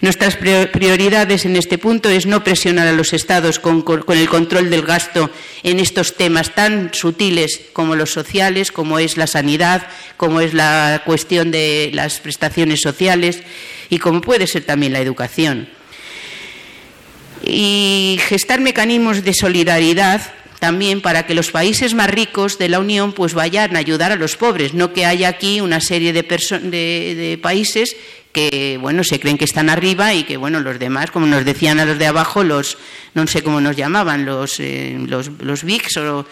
[0.00, 4.82] Nuestras prioridades en este punto es no presionar a los Estados con, el control del
[4.82, 5.30] gasto
[5.62, 9.86] en estos temas tan sutiles como los sociales, como es la sanidad,
[10.16, 13.40] como es la cuestión de las prestaciones sociales
[13.88, 15.68] y como puede ser también la educación.
[17.42, 20.20] Y gestar mecanismos de solidaridad
[20.58, 24.16] también para que los países más ricos de la Unión pues vayan a ayudar a
[24.16, 27.96] los pobres, no que haya aquí una serie de, de países
[28.36, 31.80] que bueno se creen que están arriba y que bueno los demás como nos decían
[31.80, 32.76] a los de abajo los
[33.14, 36.26] no sé cómo nos llamaban los eh, los, los VIX o,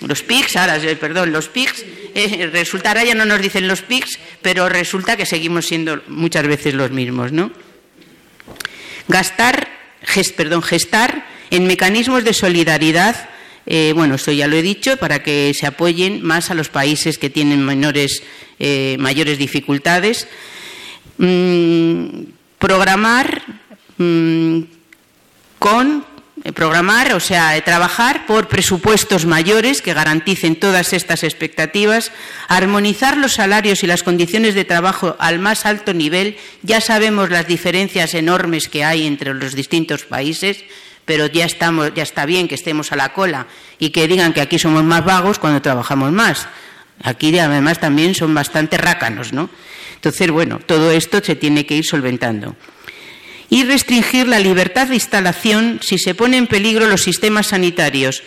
[0.00, 1.84] los PICs ahora eh, perdón los PICs
[2.16, 6.48] eh, resulta ahora ya no nos dicen los PICs pero resulta que seguimos siendo muchas
[6.48, 7.52] veces los mismos no
[9.06, 9.68] gastar
[10.36, 13.30] perdón gestar en mecanismos de solidaridad
[13.94, 17.30] bueno, esto ya lo he dicho, para que se apoyen más a los países que
[17.30, 18.22] tienen menores,
[18.98, 20.28] mayores dificultades.
[21.18, 22.24] Mm,
[22.58, 23.42] programar
[23.98, 24.60] mm,
[25.58, 26.04] con
[26.42, 32.10] eh, programar, o sea, trabajar por presupuestos mayores que garanticen todas estas expectativas,
[32.48, 36.36] armonizar los salarios y las condiciones de trabajo al más alto nivel.
[36.62, 40.64] Ya sabemos las diferencias enormes que hay entre los distintos países,
[41.04, 43.46] pero ya estamos, ya está bien que estemos a la cola
[43.78, 46.48] y que digan que aquí somos más vagos cuando trabajamos más.
[47.02, 49.50] Aquí además también son bastante rácanos, ¿no?
[49.96, 52.56] Entonces, bueno, todo esto se tiene que ir solventando.
[53.50, 58.22] Y restringir la libertad de instalación si se pone en peligro los sistemas sanitarios.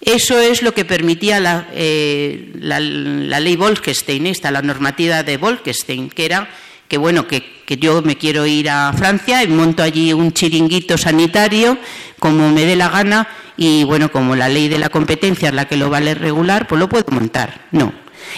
[0.00, 6.26] Eso es lo que permitía la, eh, ley Bolkestein, esta, la normativa de Bolkestein, que
[6.26, 6.48] era
[6.88, 10.96] que bueno, que, que, yo me quiero ir a Francia y monto allí un chiringuito
[10.96, 11.78] sanitario
[12.18, 15.66] como me dé la gana y bueno, como la ley de la competencia es la
[15.66, 17.66] que lo vale regular, pues lo puedo montar.
[17.72, 17.92] No,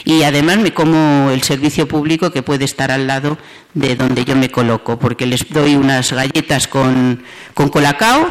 [0.04, 3.38] y además me como el servicio público que puede estar al lado
[3.74, 7.22] de donde yo me coloco, porque les doy unas galletas con,
[7.54, 8.30] con colacao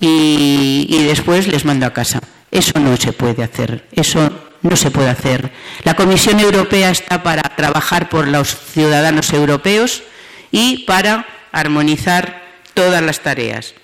[0.00, 2.20] y, y después les mando a casa.
[2.50, 4.30] Eso no se puede hacer, eso
[4.64, 5.50] no se puede hacer.
[5.84, 10.02] La Comisión Europea está para trabajar por los ciudadanos europeos
[10.50, 12.42] y para armonizar
[12.72, 13.74] todas las tareas.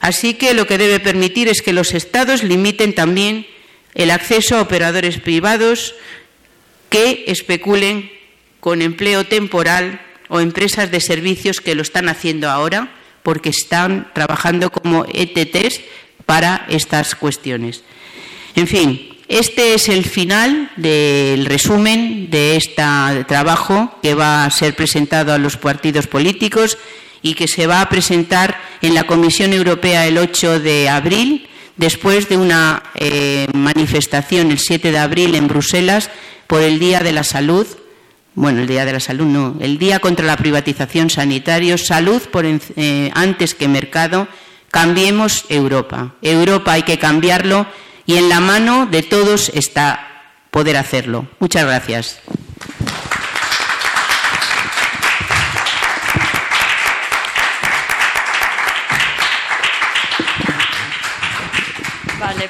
[0.00, 3.46] Así que lo que debe permitir es que los Estados limiten también
[3.94, 5.94] el acceso a operadores privados
[6.90, 8.10] que especulen
[8.60, 12.92] con empleo temporal o empresas de servicios que lo están haciendo ahora
[13.22, 15.80] porque están trabajando como ETTs
[16.26, 17.82] para estas cuestiones.
[18.54, 22.82] En fin, este es el final del resumen de este
[23.26, 26.78] trabajo que va a ser presentado a los partidos políticos
[27.22, 32.28] y que se va a presentar en la Comisión Europea el 8 de abril, después
[32.28, 36.08] de una eh, manifestación el 7 de abril en Bruselas
[36.46, 37.66] por el Día de la Salud,
[38.36, 42.44] bueno, el Día de la Salud no, el Día contra la Privatización Sanitaria, Salud por,
[42.46, 44.28] eh, antes que mercado,
[44.70, 46.14] cambiemos Europa.
[46.22, 47.66] Europa hay que cambiarlo
[48.06, 50.06] y en la mano de todos está
[50.50, 51.26] poder hacerlo.
[51.38, 52.20] Muchas gracias.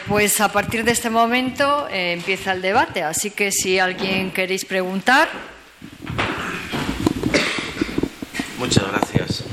[0.07, 4.65] pues a partir de este momento eh, empieza el debate, así que si alguien queréis
[4.65, 5.29] preguntar.
[8.59, 9.45] Muchas gracias.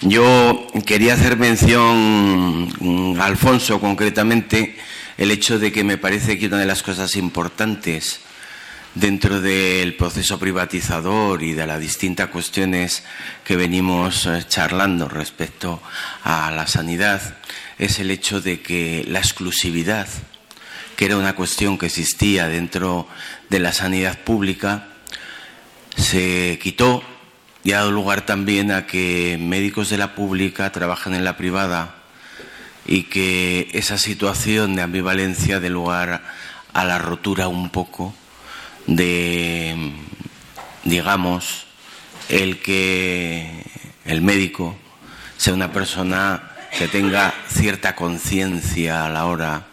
[0.00, 4.76] Yo quería hacer mención, mm, a Alfonso concretamente,
[5.18, 8.20] el hecho de que me parece que una de las cosas importantes
[8.94, 13.02] dentro del proceso privatizador y de las distintas cuestiones
[13.44, 15.80] que venimos eh, charlando respecto
[16.24, 17.36] a la sanidad
[17.78, 20.08] es el hecho de que la exclusividad,
[20.96, 23.08] que era una cuestión que existía dentro
[23.48, 24.88] de la sanidad pública,
[25.96, 27.02] se quitó
[27.64, 32.01] y ha dado lugar también a que médicos de la pública trabajan en la privada
[32.86, 36.22] y que esa situación de ambivalencia dé lugar
[36.72, 38.14] a la rotura un poco
[38.86, 39.92] de,
[40.84, 41.66] digamos,
[42.28, 43.64] el que
[44.04, 44.76] el médico
[45.36, 49.66] sea una persona que tenga cierta conciencia a la hora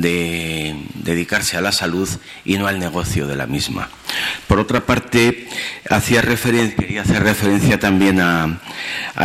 [0.00, 2.08] de dedicarse a la salud
[2.44, 3.88] y no al negocio de la misma.
[4.46, 5.48] Por otra parte,
[5.90, 8.60] hacía quería hacer referencia también a,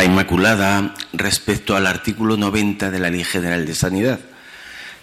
[0.03, 4.19] Inmaculada respecto al artículo 90 de la Ley General de Sanidad,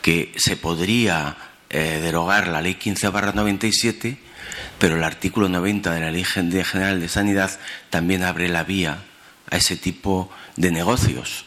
[0.03, 1.37] que se podría
[1.71, 4.17] eh, derogar la Ley 15 97,
[4.79, 7.59] pero el artículo 90 de la Ley General de Sanidad
[7.91, 8.99] también abre la vía
[9.51, 11.45] a ese tipo de negocios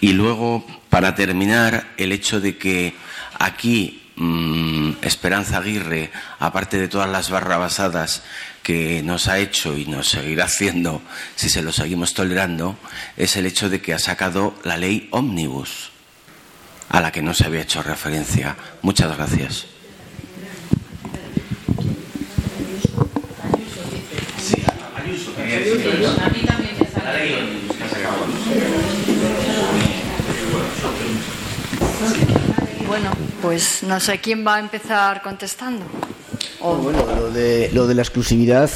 [0.00, 2.94] y luego, para terminar, el hecho de que
[3.38, 8.22] aquí mm, Esperanza Aguirre, aparte de todas las barrabasadas
[8.62, 11.00] que nos ha hecho y nos seguirá haciendo
[11.36, 12.76] si se lo seguimos tolerando,
[13.16, 15.90] es el hecho de que ha sacado la ley ómnibus,
[16.88, 18.56] a la que no se había hecho referencia.
[18.82, 19.66] Muchas gracias.
[33.82, 35.84] No sé quién va a empezar contestando.
[36.60, 38.70] Bueno, lo de, lo de la exclusividad,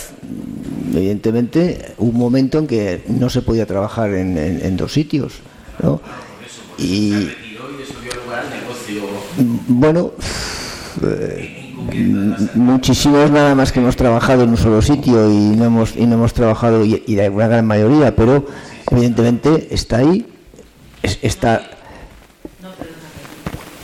[0.95, 5.35] evidentemente, un momento en que no se podía trabajar en, en- en dos sitios,
[5.83, 6.01] ¿no?
[6.79, 7.31] Y
[9.69, 10.13] bueno,
[11.03, 11.75] eh,
[12.55, 16.15] muchísimos nada más que hemos trabajado en un solo sitio y no hemos, y no
[16.15, 18.47] hemos trabajado, y, y la una gran mayoría, pero
[18.91, 20.27] evidentemente está ahí,
[21.03, 21.63] es- está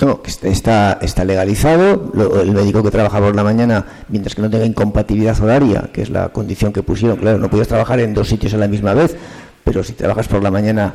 [0.00, 2.12] no, está- está, legalizado.
[2.42, 6.10] El médico que trabaja por la mañana, mientras que no tenga incompatibilidad horaria, que es
[6.10, 9.16] la condición que pusieron, claro, no puedes trabajar en dos sitios a la misma vez,
[9.64, 10.94] pero si trabajas por la mañana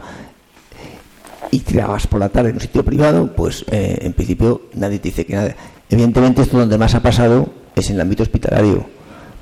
[1.51, 5.09] y trabajas por la tarde en un sitio privado, pues eh, en principio nadie te
[5.09, 5.55] dice que nada.
[5.89, 8.85] Evidentemente, esto donde más ha pasado es en el ámbito hospitalario.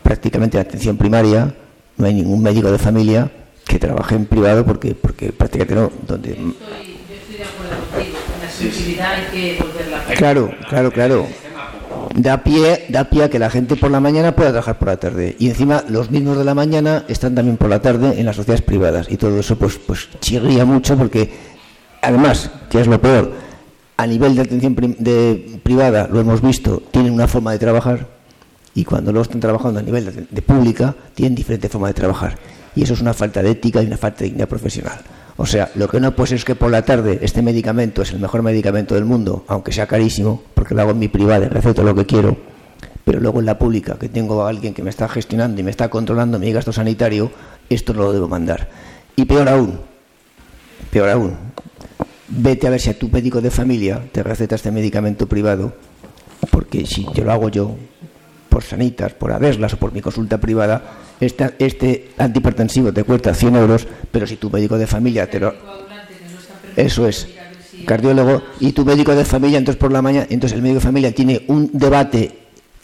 [0.02, 1.54] Prácticamente en atención primaria
[1.98, 3.30] no hay ningún médico de familia
[3.68, 5.92] que trabaje en privado porque, porque prácticamente no.
[6.08, 6.26] Yo estoy
[7.38, 8.19] de acuerdo contigo.
[10.18, 11.28] Claro, claro, claro.
[12.16, 14.98] Da pie, da pie a que la gente por la mañana pueda trabajar por la
[14.98, 15.36] tarde.
[15.40, 18.62] Y encima los mismos de la mañana están también por la tarde en las sociedades
[18.62, 19.08] privadas.
[19.10, 21.32] Y todo eso pues, pues chirría mucho porque,
[22.02, 23.32] además, que es lo peor,
[23.98, 28.08] a nivel de atención de, privada, lo hemos visto, tienen una forma de trabajar
[28.74, 32.38] y cuando luego están trabajando a nivel de, de pública, tienen diferente forma de trabajar.
[32.76, 35.00] Y eso es una falta de ética y una falta de dignidad profesional.
[35.42, 38.12] O sea, lo que no puede ser es que por la tarde este medicamento es
[38.12, 41.82] el mejor medicamento del mundo, aunque sea carísimo, porque lo hago en mi privada receto
[41.82, 42.36] lo que quiero,
[43.06, 45.72] pero luego en la pública, que tengo a alguien que me está gestionando y me
[45.72, 47.32] está controlando mi gasto sanitario,
[47.70, 48.68] esto no lo debo mandar.
[49.16, 49.80] Y peor aún,
[50.92, 51.38] peor aún,
[52.28, 55.72] vete a ver si a tu médico de familia te receta este medicamento privado,
[56.52, 57.78] porque si yo lo hago yo,
[58.50, 60.82] por sanitas, por haberlas o por mi consulta privada,
[61.22, 65.54] esta- este antihipertensivo te cuesta 100 euros, pero si tu médico de familia te lo...
[66.76, 67.28] Eso es,
[67.86, 71.12] cardiólogo, y tu médico de familia, entonces por la mañana, entonces el médico de familia
[71.14, 72.32] tiene un debate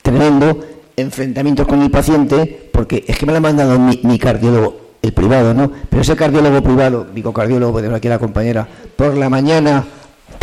[0.01, 0.59] tremendo,
[0.97, 5.13] enfrentamientos con el paciente, porque es que me lo ha mandado mi, mi cardiólogo, el
[5.13, 5.71] privado, ¿no?
[5.89, 9.83] Pero ese cardiólogo privado, digo cardiólogo, tenemos aquí la compañera, por la mañana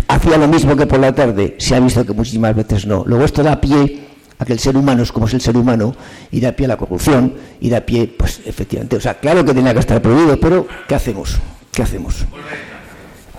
[0.08, 3.02] hacía lo mismo que por la tarde, se ha visto que muchísimas veces no.
[3.06, 4.11] Luego esto da pie
[4.42, 5.94] a que el ser humano es como es el ser humano
[6.30, 9.54] y da pie a la corrupción y da pie, pues efectivamente, o sea, claro que
[9.54, 11.38] tenía que estar prohibido, pero ¿qué hacemos?
[11.70, 12.26] ¿Qué hacemos?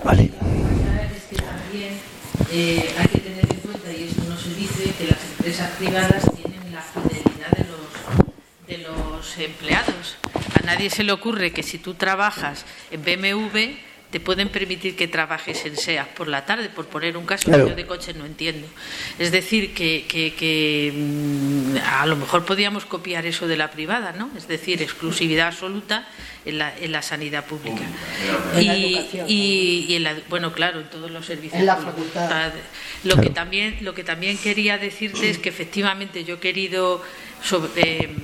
[0.02, 0.30] Vale.
[2.50, 6.22] eh, hay que tener en cuenta, y esto no se dice, que las empresas privadas
[6.36, 10.16] tienen la fidelidad de los, de los empleados.
[10.60, 13.76] A nadie se le ocurre que si tú trabajas en BMW,
[14.14, 17.64] te pueden permitir que trabajes en SEAT por la tarde, por poner un caso Claro.
[17.64, 18.68] que yo de coche no entiendo.
[19.18, 24.12] Es decir, que, que- que, mm, a lo mejor podríamos copiar eso de la privada,
[24.16, 24.30] ¿no?
[24.36, 26.06] Es decir, exclusividad absoluta
[26.44, 27.82] en la, en la sanidad pública.
[28.54, 29.26] En la Y, educación.
[29.28, 31.58] y- y en la, bueno, claro, en todos los servicios.
[31.58, 32.04] En la públicos.
[32.12, 32.52] facultad.
[33.02, 33.20] Lo, Claro.
[33.28, 37.02] que también, lo que también quería decirte es que efectivamente yo he querido
[37.44, 38.16] sobre- eh,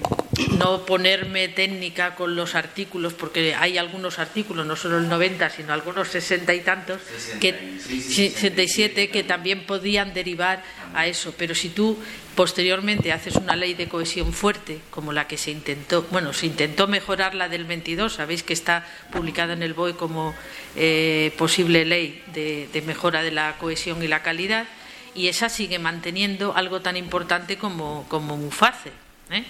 [0.57, 5.73] no ponerme técnica con los artículos, porque hay algunos artículos, no solo el 90, sino
[5.73, 7.01] algunos 60 y tantos,
[7.41, 10.63] que, sí, 67, que también podían derivar
[10.95, 11.35] a eso.
[11.37, 11.99] Pero si tú
[12.35, 16.87] posteriormente haces una ley de cohesión fuerte, como la que se intentó, bueno, se intentó
[16.89, 20.35] mejorar la del 22, sabéis que está publicada en el BOE como
[20.77, 24.67] eh, posible ley de, de mejora de la cohesión y la calidad,
[25.15, 28.91] y esa sigue manteniendo algo tan importante como, como MUFACE.
[29.31, 29.45] ¿Eh?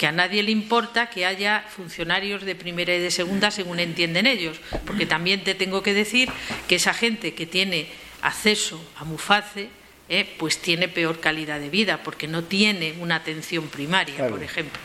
[0.00, 4.26] que a nadie le importa que haya funcionarios de primera y de segunda según entienden
[4.26, 6.30] ellos, porque también te tengo que decir
[6.68, 7.86] que esa gente que tiene
[8.22, 9.68] acceso a MUFACE,
[10.08, 14.80] eh, pues tiene peor calidad de vida, porque no tiene una atención primaria, por ejemplo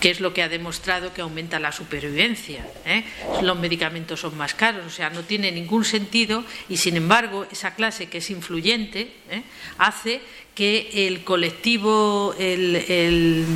[0.00, 2.66] que es lo que ha demostrado que aumenta la supervivencia.
[2.84, 3.04] ¿eh?
[3.42, 7.74] Los medicamentos son más caros, o sea, no tiene ningún sentido y, sin embargo, esa
[7.74, 9.42] clase que es influyente ¿eh?
[9.78, 10.20] hace
[10.58, 13.46] que el colectivo, el,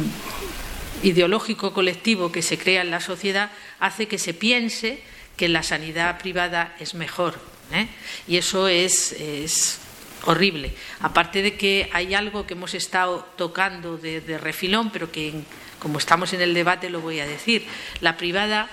[1.03, 3.51] ideológico colectivo que se crea en la sociedad,
[3.81, 5.03] hace que se piense
[5.37, 7.41] que la sanidad privada es mejor.
[7.73, 7.89] ¿eh?
[8.29, 9.81] Y eso es,
[10.27, 10.75] horrible.
[11.01, 15.33] Aparte de que hay algo que hemos estado tocando de, refilón, pero que
[15.81, 17.67] como estamos en el debate lo voy a decir.
[18.01, 18.71] La privada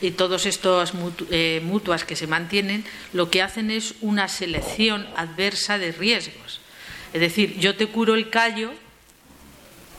[0.00, 5.08] y todas estas mutu- eh, mutuas que se mantienen lo que hacen es una selección
[5.16, 6.60] adversa de riesgos.
[7.12, 8.72] Es decir, yo te curo el callo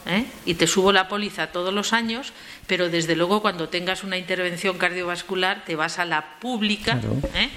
[0.06, 0.26] ¿eh?
[0.45, 2.34] y te subo la póliza todos los años,
[2.68, 6.99] pero desde luego cuando tengas una intervención cardiovascular te vas a la pública,
[7.34, 7.49] ¿eh?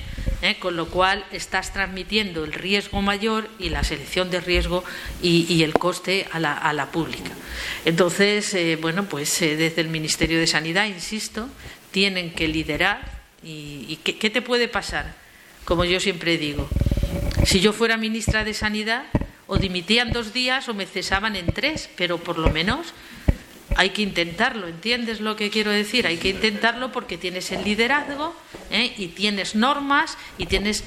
[0.43, 0.57] ¿eh?
[0.59, 4.85] con lo cual estás transmitiendo el riesgo mayor y la selección de riesgo
[5.23, 7.33] y, y el coste a la, a la pública.
[7.85, 11.49] Entonces, bueno, pues desde el Ministerio de Sanidad, insisto,
[11.91, 15.15] tienen que liderar y, y ¿qué, qué te puede pasar?
[15.65, 16.69] Como yo siempre digo,
[17.45, 19.05] si yo fuera ministra de Sanidad,
[19.53, 22.97] o dimitían dos días o me cesaban en tres, pero por lo menos
[23.77, 26.07] hay que intentarlo, ¿entiendes lo que quiero decir?
[26.07, 28.35] Hay que intentarlo porque tienes el liderazgo
[28.71, 28.93] ¿eh?
[28.97, 30.85] y tienes normas y tienes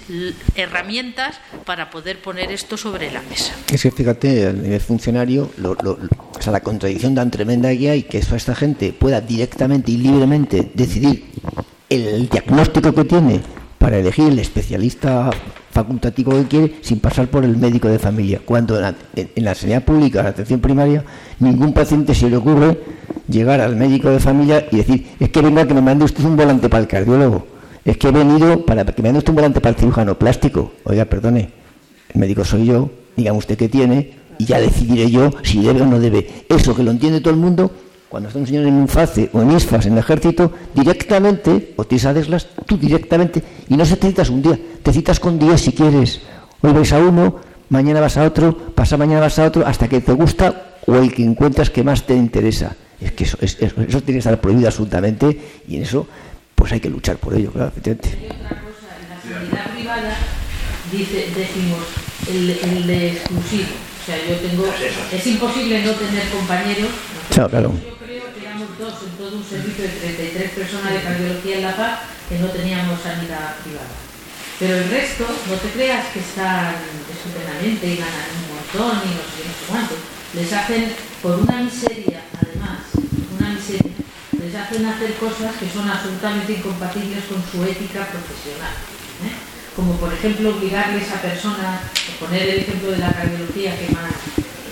[0.55, 3.53] herramientas para poder poner esto sobre la mesa.
[3.71, 8.17] Es que fíjate, a nivel funcionario, o sea, la contradicción tan tremenda que hay que
[8.17, 11.25] esta gente pueda directamente y libremente decidir
[11.89, 13.41] el diagnóstico que tiene
[13.77, 15.29] para elegir el especialista
[15.75, 18.39] facultativo que quiere sin pasar por el médico de familia.
[18.45, 21.03] Cuando en la, sanidad pública, la atención primaria,
[21.39, 22.79] ningún paciente se le ocurre
[23.27, 26.37] llegar al médico de familia y decir, es que venga que me mande usted un
[26.37, 27.45] volante para el cardiólogo,
[27.83, 30.71] es que he venido para que me mande usted un volante para el cirujano plástico.
[30.85, 31.49] Oiga, perdone,
[32.13, 35.85] el médico soy yo, dígame usted qué tiene y ya decidiré yo si debe o
[35.85, 36.45] no debe.
[36.47, 37.69] Eso que lo entiende todo el mundo,
[38.15, 41.83] cuando está un señor en un FACE o en ISFAS en el ejército, directamente, o
[41.83, 45.59] te Adeslas, tú directamente, y no se te citas un día, te citas con días
[45.59, 46.21] si quieres.
[46.61, 47.35] Hoy vais a uno,
[47.67, 51.13] mañana vas a otro, pasa mañana vas a otro, hasta que te gusta o el
[51.13, 52.73] que encuentras que más te interesa.
[53.01, 55.37] Es que eso, eso, tiene que estar prohibido absolutamente
[55.67, 56.07] y en eso
[56.55, 58.15] pues hay que luchar por ello, claro, efectivamente.
[58.31, 60.15] otra cosa, en la sanidad privada
[60.89, 61.83] dice, decimos
[62.31, 63.67] el, el de exclusivo.
[64.01, 64.65] O sea, yo tengo,
[65.11, 66.89] es imposible no tener compañeros.
[67.35, 67.73] Claro, claro.
[68.77, 72.47] Dos en todo un servicio de 33 personas de cardiología en La Paz que no
[72.47, 73.95] teníamos sanidad privada.
[74.59, 76.75] Pero el resto, no te creas que están
[77.07, 79.95] estupendamente y ganan un montón y no sé, no sé cuánto.
[80.33, 80.91] Les hacen,
[81.21, 82.83] por una miseria, además,
[83.39, 83.95] una miseria,
[84.43, 88.75] les hacen hacer cosas que son absolutamente incompatibles con su ética profesional.
[89.23, 89.39] ¿eh?
[89.73, 91.79] Como por ejemplo obligarles a personas,
[92.19, 94.11] poner el ejemplo de la cardiología que más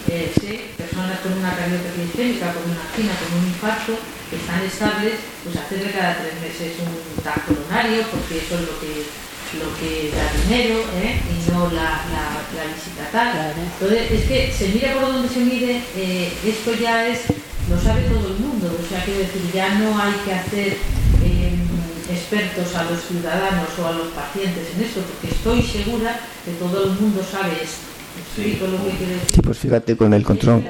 [0.08, 3.94] eh, personas con una cardiopatía isquémica, con una angina, con un infarto,
[4.30, 8.80] que están estables, pues hacerle cada tres meses un TAC coronario, porque eso es lo
[8.80, 9.24] que
[9.60, 11.22] lo que da dinero ¿eh?
[11.30, 13.54] y no la, la, visita tal.
[13.54, 17.22] Entonces, es que se mira por donde se mire, eh, esto ya es,
[17.70, 20.78] lo sabe todo el mundo, o sea, quiero decir, ya no hay que hacer
[21.24, 21.62] em,
[22.10, 26.86] expertos a los ciudadanos o a los pacientes en esto, porque estoy segura que todo
[26.86, 27.93] el mundo sabe esto.
[28.36, 30.64] Sí, pues fíjate con el control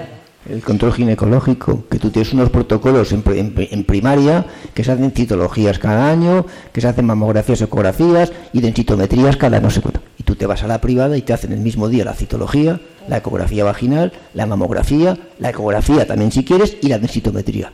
[0.49, 6.10] el control ginecológico, que tú tienes unos protocolos en, primaria que se hacen citologías cada
[6.10, 10.02] año, que se hacen mamografías, ecografías y densitometrías cada no sé cuánto.
[10.18, 12.81] Y tú te vas a la privada y te hacen el mismo día la citología,
[13.07, 17.72] la ecografía vaginal, la mamografía, la ecografía también si quieres y la densitometría.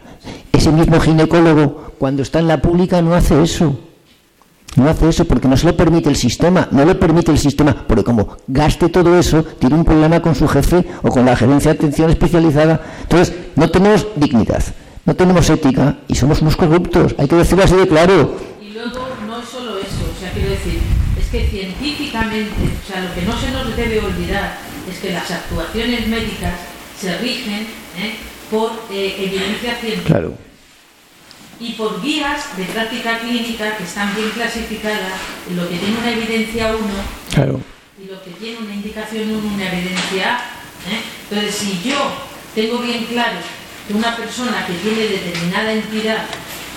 [0.52, 3.89] Ese mismo ginecólogo cuando está en la pública no hace eso.
[4.76, 7.76] No hace eso porque no se lo permite el sistema, no lo permite el sistema,
[7.88, 11.74] porque como gaste todo eso, tiene un problema con su jefe o con la gerencia
[11.74, 12.80] de atención especializada.
[13.02, 14.64] Entonces, no tenemos dignidad,
[15.06, 18.36] no tenemos ética y somos unos corruptos, hay que decirlo así de claro.
[18.62, 20.80] Y luego no es solo eso, o sea, quiero decir,
[21.20, 22.52] es que científicamente,
[22.84, 24.60] o sea, lo que no se nos debe olvidar
[24.90, 26.54] es que las actuaciones médicas
[27.00, 27.62] se rigen
[27.98, 28.16] ¿eh?
[28.52, 30.06] por eh, evidencia científica.
[30.06, 30.49] Claro
[31.60, 35.14] y por guías de práctica clínica que están bien clasificadas
[35.54, 36.86] lo que tiene una evidencia 1
[38.02, 40.40] y lo que tiene una indicación 1, una evidencia A.
[40.90, 41.02] ¿eh?
[41.30, 42.14] Entonces, si yo
[42.56, 43.38] tengo bien claro
[43.88, 46.26] que una persona que tiene determinada entidad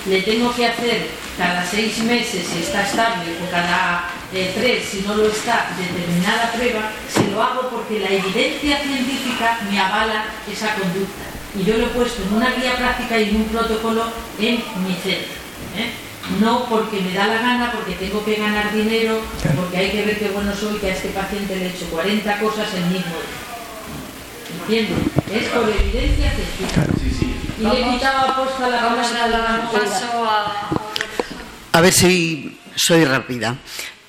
[0.05, 1.07] le tengo que hacer
[1.37, 6.51] cada seis meses si está estable o cada eh, tres si no lo está determinada
[6.51, 11.85] prueba, se lo hago porque la evidencia científica me avala esa conducta y yo lo
[11.85, 14.03] he puesto en una guía práctica y en un protocolo
[14.39, 15.33] en mi centro.
[15.77, 15.91] ¿eh?
[16.39, 19.19] No porque me da la gana, porque tengo que ganar dinero,
[19.55, 22.39] porque hay que ver qué bueno soy, que a este paciente le he hecho 40
[22.39, 23.43] cosas el mismo día.
[24.61, 24.97] ¿Entiendes?
[25.31, 26.87] Es por evidencia científica.
[27.59, 30.69] Y le he quitado a la Vamos a dar paso a...
[31.73, 33.57] A ver si soy rápida.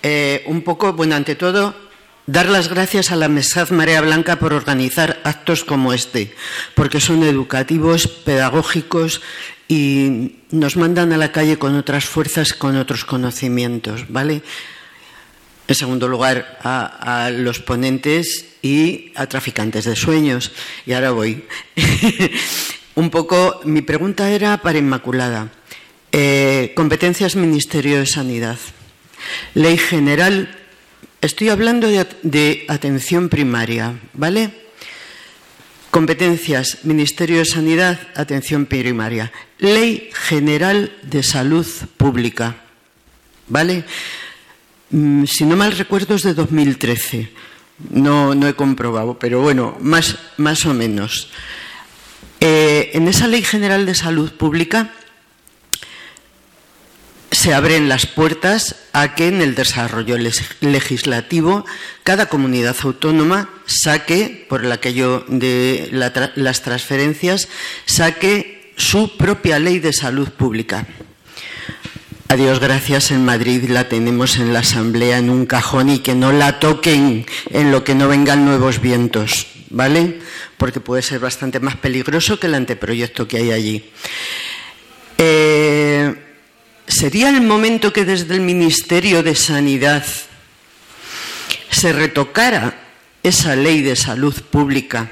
[0.03, 1.75] Eh, un poco, bueno, ante todo,
[2.27, 6.35] Dar las gracias a la Mesad Marea Blanca por organizar actos como este,
[6.75, 9.21] porque son educativos, pedagógicos
[9.69, 14.41] y nos mandan a la calle con otras fuerzas, con otros conocimientos, ¿vale?
[15.69, 20.53] En segundo lugar, a, los ponentes y a traficantes de sueños.
[20.87, 21.45] Y ahora voy.
[22.95, 25.49] Un poco, mi pregunta era para Inmaculada.
[26.13, 28.59] Eh, competencias Ministerio de Sanidad.
[29.55, 30.64] Ley General
[31.25, 34.51] Estoy hablando de, atención primaria, ¿vale?
[35.91, 39.33] Competencias, Ministerio de Sanidad, atención primaria.
[39.57, 42.57] Ley General de Salud Pública,
[43.49, 43.85] ¿vale?
[44.91, 47.31] Mm, si no mal recuerdo es de 2013.
[47.89, 51.31] No, no he comprobado, pero bueno, más, más o menos.
[52.39, 54.93] Eh, en esa Ley General de Salud Pública
[57.35, 60.17] se abren las puertas a que en el desarrollo
[60.61, 61.65] legislativo
[62.03, 65.89] cada comunidad autónoma saque, por aquello de
[66.37, 67.49] las transferencias,
[67.87, 70.87] saque su propia ley de salud pública.
[72.29, 76.15] A Dios gracias, en Madrid la tenemos en la Asamblea en un cajón y que
[76.15, 80.21] no la toquen en lo que no vengan nuevos vientos, ¿vale?
[80.57, 83.91] Porque puede ser bastante más peligroso que el anteproyecto que hay allí.
[85.19, 86.24] Eh,
[86.95, 90.07] ¿Sería el momento que desde el Ministerio de Sanidad
[91.69, 92.79] se retocara
[93.25, 95.11] esa ley de salud pública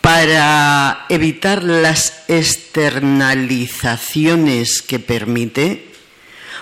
[0.00, 5.92] para evitar las externalizaciones que permite?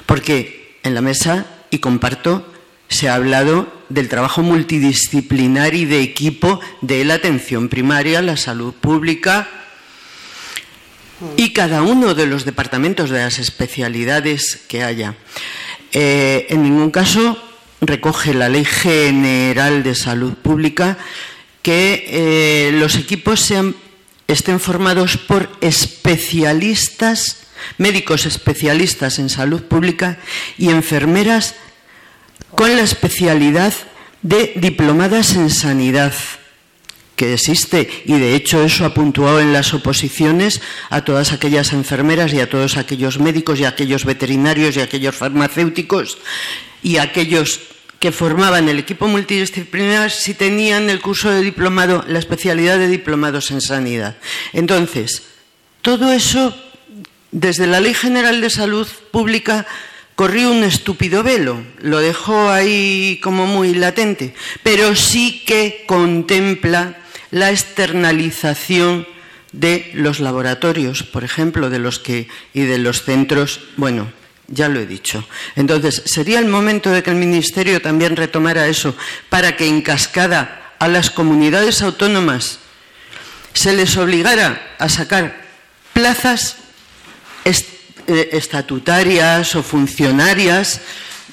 [0.05, 2.53] Porque en la mesa, y comparto,
[2.91, 8.75] se ha hablado del trabajo multidisciplinar y de equipo de la atención primaria, la salud
[8.75, 9.58] pública,
[11.37, 15.15] y cada uno de los departamentos de las especialidades que haya.
[15.93, 17.43] Eh, en ningún caso
[17.81, 20.99] recoge la Ley General de Salud Pública
[21.63, 23.75] que eh, los equipos sean,
[24.27, 27.39] estén formados por especialistas,
[27.79, 30.19] médicos especialistas en salud pública
[30.57, 31.55] y enfermeras
[32.55, 33.75] con la especialidad
[34.23, 36.13] de diplomadas en sanidad
[37.19, 42.33] que existe y de hecho eso ha puntuado en las oposiciones a todas aquellas enfermeras
[42.33, 46.19] y a todos aquellos médicos y a aquellos veterinarios y a aquellos farmacéuticos
[46.81, 47.61] y a aquellos
[47.99, 53.51] que formaban el equipo multidisciplinar si tenían el curso de diplomado, la especialidad de diplomados
[53.51, 54.17] en sanidad.
[54.53, 55.25] Entonces,
[55.83, 56.55] todo eso,
[57.33, 59.67] desde la Ley General de Salud Pública,
[60.15, 66.98] corrió un estúpido velo, lo dejó ahí como muy latente, pero sí que contempla
[67.31, 69.07] la externalización
[69.53, 74.13] de los laboratorios, por ejemplo, de los que y de los centros, bueno,
[74.49, 75.27] ya lo he dicho.
[75.57, 78.95] Entonces, sería el momento de que el Ministerio también retomara eso
[79.29, 82.61] para que en cascada a las comunidades autónomas
[83.53, 85.45] se les obligara a sacar
[85.93, 86.57] plazas
[87.45, 90.81] eh, estatutarias o funcionarias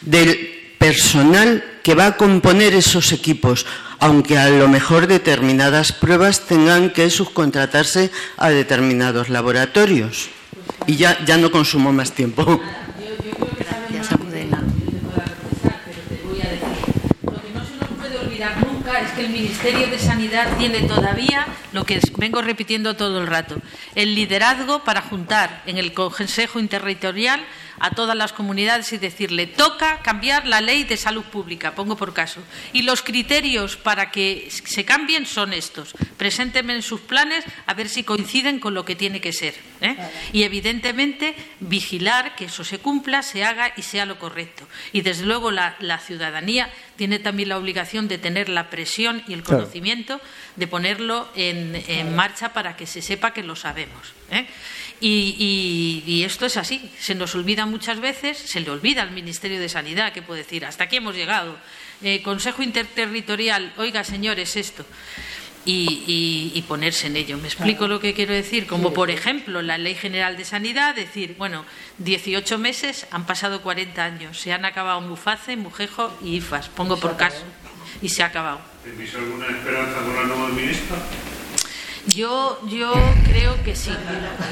[0.01, 3.65] del personal que va a componer esos equipos
[3.99, 10.29] aunque a lo mejor determinadas pruebas tengan que subcontratarse a determinados laboratorios.
[10.87, 12.43] Y ya, ya no consumo más tiempo.
[13.59, 14.63] Gracias, Almudena.
[17.23, 20.81] Lo que no se nos puede olvidar nunca es que el Ministerio de Sanidad tiene
[20.81, 23.61] todavía lo que vengo repitiendo todo el rato,
[23.95, 27.45] el liderazgo para juntar en el Consejo Interterritorial
[27.79, 32.13] a todas las comunidades y decirle, toca cambiar la ley de salud pública, pongo por
[32.13, 32.41] caso.
[32.73, 35.93] Y los criterios para que se cambien son estos.
[36.17, 39.55] Preséntenme en sus planes a ver si coinciden con lo que tiene que ser.
[39.81, 39.97] ¿eh?
[40.31, 44.67] Y evidentemente vigilar que eso se cumpla, se haga y sea lo correcto.
[44.93, 45.75] Y desde luego la,
[46.05, 50.19] ciudadanía tiene también la obligación de tener la presión y el conocimiento
[50.55, 54.13] de ponerlo en, marcha para que se sepa que lo sabemos.
[54.31, 54.47] ¿eh?
[55.01, 59.69] Y, esto es así, se nos olvida muchas veces, se le olvida al Ministerio de
[59.69, 61.57] Sanidad, que puede decir, hasta aquí hemos llegado.
[62.01, 64.85] Eh, Consejo Interterritorial, oiga señores, esto.
[65.67, 67.37] Y, ponerse en ello.
[67.39, 68.67] ¿Me explico lo que quiero decir?
[68.67, 71.65] Como por ejemplo la Ley General de Sanidad, decir, bueno,
[71.97, 77.17] 18 meses, han pasado 40 años, se han acabado Muface, Mujejo y IFAS, pongo por
[77.17, 77.43] caso,
[78.01, 78.74] y se ha acabado.
[78.85, 80.97] ¿Tenéis alguna esperanza con la nueva ministra?
[82.05, 82.93] Yo, yo
[83.23, 83.89] creo que sí,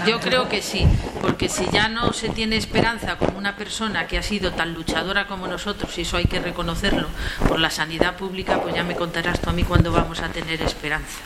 [0.08, 0.88] yo creo que sí,
[1.22, 5.28] porque si ya no se tiene esperanza con una persona que ha sido tan luchadora
[5.28, 7.10] como nosotros, y eso hay que reconocerlo,
[7.48, 10.60] por la sanidad pública, pues ya me contarás tú a mí cuándo vamos a tener
[10.64, 11.20] esperanza.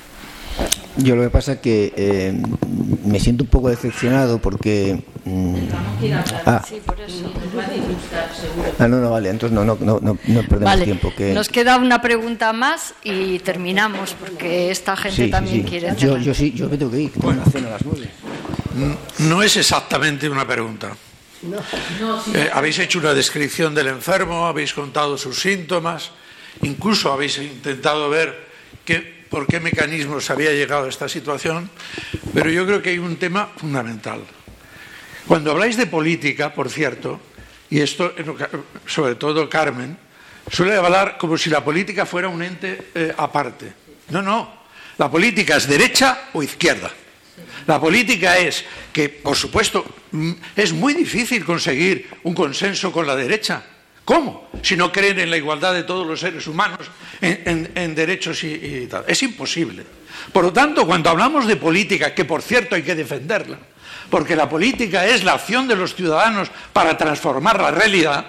[0.98, 2.34] Yo lo que pasa es que eh,
[3.06, 5.02] me siento un poco decepcionado porque...
[5.24, 5.56] Mm,
[6.46, 6.62] ah.
[6.68, 7.32] Sí, por eso
[8.80, 11.14] Ah, no, no, vale, entonces no, no, no, no perdemos tiempo.
[11.16, 11.34] Que...
[11.34, 16.54] Nos queda una pregunta más y terminamos porque esta gente también quiere Yo, yo sí,
[16.54, 18.10] yo me tengo que ir, tengo una cena a las nueve.
[19.20, 20.96] No es exactamente una pregunta.
[22.34, 26.12] Eh, habéis hecho una descripción del enfermo, habéis contado sus síntomas,
[26.64, 28.48] incluso habéis intentado ver
[28.86, 31.70] qué por qué mecanismos había llegado a esta situación,
[32.34, 34.22] pero yo creo que hay un tema fundamental.
[35.28, 37.20] Cuando habláis de política, por cierto,
[37.70, 38.14] y esto
[38.86, 39.98] sobre todo Carmen,
[40.50, 43.74] suele hablar como si la política fuera un ente eh, aparte.
[44.10, 44.54] No, no,
[44.98, 46.92] la política es derecha o izquierda.
[47.68, 48.64] La política es
[48.94, 53.64] que, por supuesto, mm, es muy difícil conseguir un consenso con la derecha
[54.08, 54.48] ¿Cómo?
[54.64, 56.80] Si no creen en la igualdad de todos los seres humanos,
[57.20, 59.04] en, derechos y, tal.
[59.06, 59.84] Es imposible.
[60.32, 63.60] Por lo tanto, cuando hablamos de política, que por cierto hay que defenderla,
[64.10, 68.26] porque la política es la acción de los ciudadanos para transformar la realidad,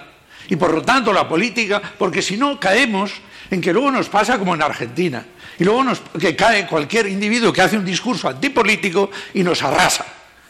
[0.47, 3.11] y por lo tanto la política, porque si no caemos
[3.51, 5.25] en que luego nos pasa como en Argentina,
[5.57, 10.05] y luego nos, que cae cualquier individuo que hace un discurso antipolítico y nos arrasa.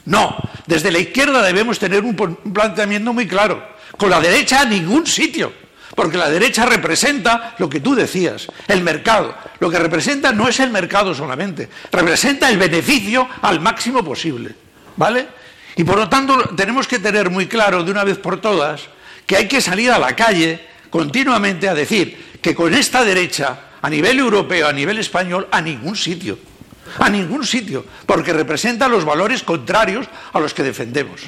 [0.06, 3.78] No, desde la izquierda debemos tener un planteamiento muy claro.
[3.98, 5.52] Con la derecha a ningún sitio,
[5.96, 9.36] porque la derecha representa lo que tú decías, el mercado.
[9.60, 14.56] Lo que representa no es el mercado solamente, representa el beneficio al máximo posible.
[15.00, 15.30] ¿Vale?
[15.78, 18.82] Y por lo tanto tenemos que tener muy claro de una vez por todas
[19.26, 20.60] que hay que salir a la calle
[20.90, 25.96] continuamente a decir que con esta derecha, a nivel europeo, a nivel español, a ningún
[25.96, 26.38] sitio.
[27.00, 31.22] A ningún sitio, porque representa los valores contrarios a los que defendemos.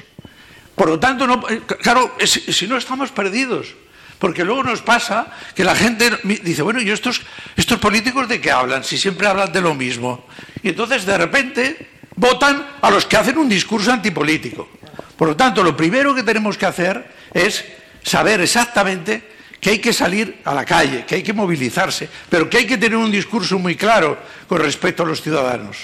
[0.75, 3.75] Por lo tanto, no, eh, claro, si no estamos perdidos,
[4.19, 6.11] porque luego nos pasa que la gente
[6.43, 7.21] dice, bueno, ¿y estos,
[7.55, 8.83] estos políticos de qué hablan?
[8.83, 10.25] Si siempre hablan de lo mismo.
[10.61, 14.69] Y entonces, de repente, votan a los que hacen un discurso antipolítico.
[15.17, 17.03] Por lo tanto, lo primero que tenemos que hacer
[17.33, 17.65] es
[18.03, 19.23] saber exactamente
[19.59, 22.77] que hay que salir a la calle, que hay que movilizarse, pero que hay que
[22.77, 25.77] tener un discurso muy claro con respecto a los ciudadanos.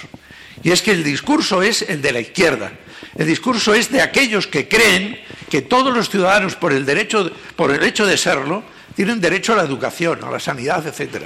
[0.62, 2.70] Y es que el discurso es el de la izquierda.
[3.16, 5.18] El discurso es de aquellos que creen
[5.50, 8.62] que todos los ciudadanos, por el, derecho, por el hecho de serlo,
[8.94, 11.24] tienen derecho a la educación, a la sanidad, etc.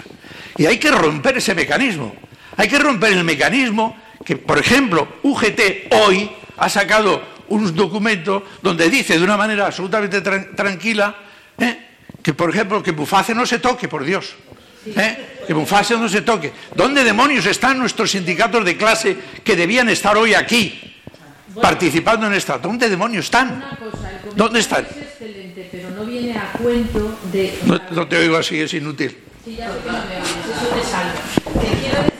[0.57, 2.15] Y hay que romper ese mecanismo.
[2.57, 8.89] Hay que romper el mecanismo que, por ejemplo, UGT hoy ha sacado un documento donde
[8.89, 11.15] dice de una manera absolutamente tranquila
[11.59, 11.79] ¿eh?
[12.23, 14.35] que, por ejemplo, que Bufase no se toque, por Dios.
[14.87, 15.43] ¿eh?
[15.47, 16.53] Que Bufase no se toque.
[16.75, 20.97] ¿Dónde demonios están nuestros sindicatos de clase que debían estar hoy aquí,
[21.61, 22.59] participando en esta?
[22.59, 23.65] ¿Dónde demonios están?
[24.37, 24.87] ¿Dónde están?
[24.87, 27.59] Es excelente, pero no viene a cuento de...
[27.91, 29.19] No, te oigo así, es inútil.
[29.45, 31.61] Sí, ya sé que no me oyes, eso te salva.
[31.61, 32.12] Te quiero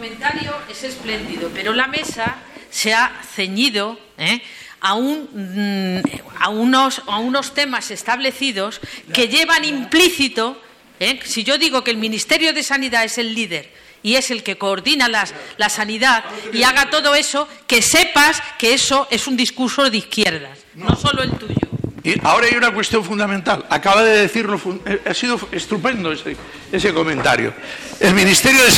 [0.00, 2.38] comentario es espléndido, pero la mesa
[2.70, 4.40] se ha ceñido ¿eh?
[4.80, 6.02] a, mm,
[6.38, 8.80] a, unos, a unos temas establecidos
[9.12, 10.58] que llevan implícito,
[11.00, 11.20] ¿eh?
[11.22, 13.70] si yo digo que el Ministerio de Sanidad es el líder
[14.02, 18.72] y es el que coordina las, la sanidad y haga todo eso, que sepas que
[18.72, 21.69] eso es un discurso de izquierdas, no solo el tuyo.
[22.02, 23.66] Y ahora hay una cuestión fundamental.
[23.68, 27.52] Acaba de decirlo, eh, ha sido estupendo ese, comentario.
[27.98, 28.70] El Ministerio de,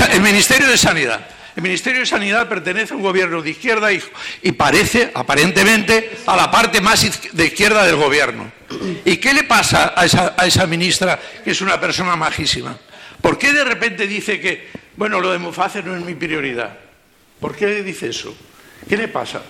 [0.77, 6.35] Sanidad el Ministerio de Sanidad pertenece a un gobierno de izquierda y, parece, aparentemente, a
[6.35, 8.51] la parte más de izquierda del gobierno.
[9.05, 10.07] ¿Y qué le pasa a
[10.47, 12.77] esa, ministra, que es una persona majísima?
[13.21, 16.77] ¿Por qué de repente dice que, bueno, lo de Muface no es mi prioridad?
[17.39, 18.35] ¿Por qué dice eso?
[18.89, 19.43] ¿Qué le pasa?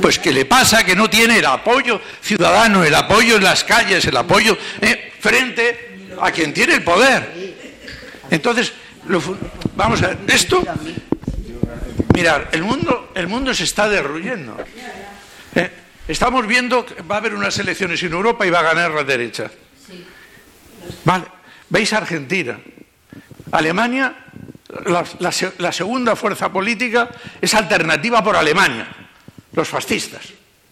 [0.00, 4.04] Pues que le pasa que no tiene el apoyo ciudadano, el apoyo en las calles,
[4.04, 7.54] el apoyo eh, frente a quien tiene el poder.
[8.30, 8.72] Entonces,
[9.74, 10.62] vamos a ver, esto,
[12.14, 14.56] mirar, el mundo, el mundo se está derruyendo.
[15.54, 15.70] ¿Eh?
[16.08, 19.04] Estamos viendo que va a haber unas elecciones en Europa y va a ganar la
[19.04, 19.50] derecha.
[21.04, 21.24] Vale,
[21.68, 22.58] veis Argentina.
[23.52, 24.14] Alemania,
[25.58, 27.08] la, segunda fuerza política
[27.40, 28.88] es alternativa por Alemania,
[29.56, 30.22] los fascistas,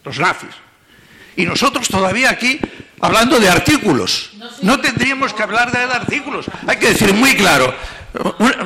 [0.05, 0.51] los nazis.
[1.35, 2.59] Y nosotros todavía aquí
[3.01, 4.31] hablando de artículos.
[4.61, 6.45] No tendríamos que hablar de artículos.
[6.65, 7.75] Hay que decir muy claro,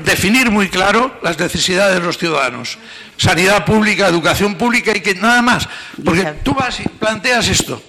[0.04, 2.78] definir muy claro las necesidades de los ciudadanos.
[3.18, 5.68] Sanidad pública, educación pública y que nada más.
[6.04, 7.82] Porque tú vas y planteas esto.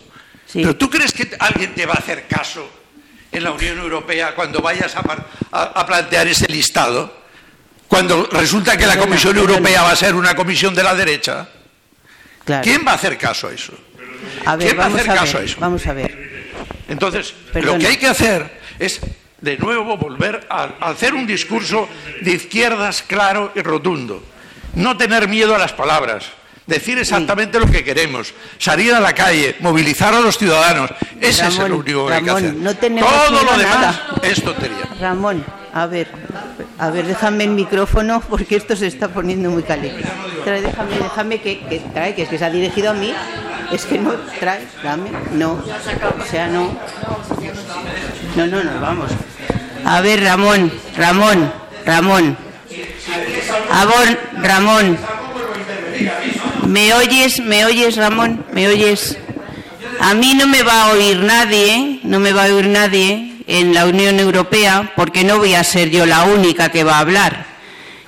[0.52, 2.68] Pero ¿tú crees que alguien te va a hacer caso
[3.30, 7.20] en la Unión Europea cuando vayas a, plantear ese listado?
[7.86, 11.48] Cuando resulta que la Comisión Europea va a ser una comisión de la derecha.
[12.62, 13.72] ¿Quién va a hacer caso a eso?
[14.58, 15.56] ¿Quién va a hacer caso a eso?
[15.60, 16.30] Vamos a ver.
[16.88, 19.00] Entonces, lo que hay que hacer es
[19.40, 21.88] de nuevo volver a, hacer un discurso
[22.20, 24.22] de izquierdas claro y rotundo.
[24.74, 26.26] No tener miedo a las palabras,
[26.66, 30.90] decir exactamente lo que queremos, salir a la calle, movilizar a los ciudadanos.
[31.20, 32.54] Ese es el único que hay que hacer.
[32.54, 34.88] Todo lo demás es tontería.
[35.00, 36.08] Ramón, a ver,
[36.78, 40.04] a ver, déjame el micrófono porque esto se está poniendo muy caliente.
[40.44, 43.12] Déjame, déjame que, que trae, que es que se ha dirigido a mí.
[43.72, 45.52] Es que no, trae, dame, no.
[45.52, 46.76] O sea, no.
[48.36, 49.10] No, no, no, vamos.
[49.84, 51.52] A ver, Ramón, Ramón,
[51.86, 52.36] Ramón.
[53.70, 53.86] A
[54.42, 54.98] Ramón.
[56.70, 57.40] ¿Me oyes?
[57.40, 58.46] ¿Me oyes, Ramón?
[58.52, 59.18] ¿Me oyes?
[59.98, 63.74] A mí no me va a oír nadie, no me va a oír nadie en
[63.74, 67.44] la Unión Europea porque no voy a ser yo la única que va a hablar.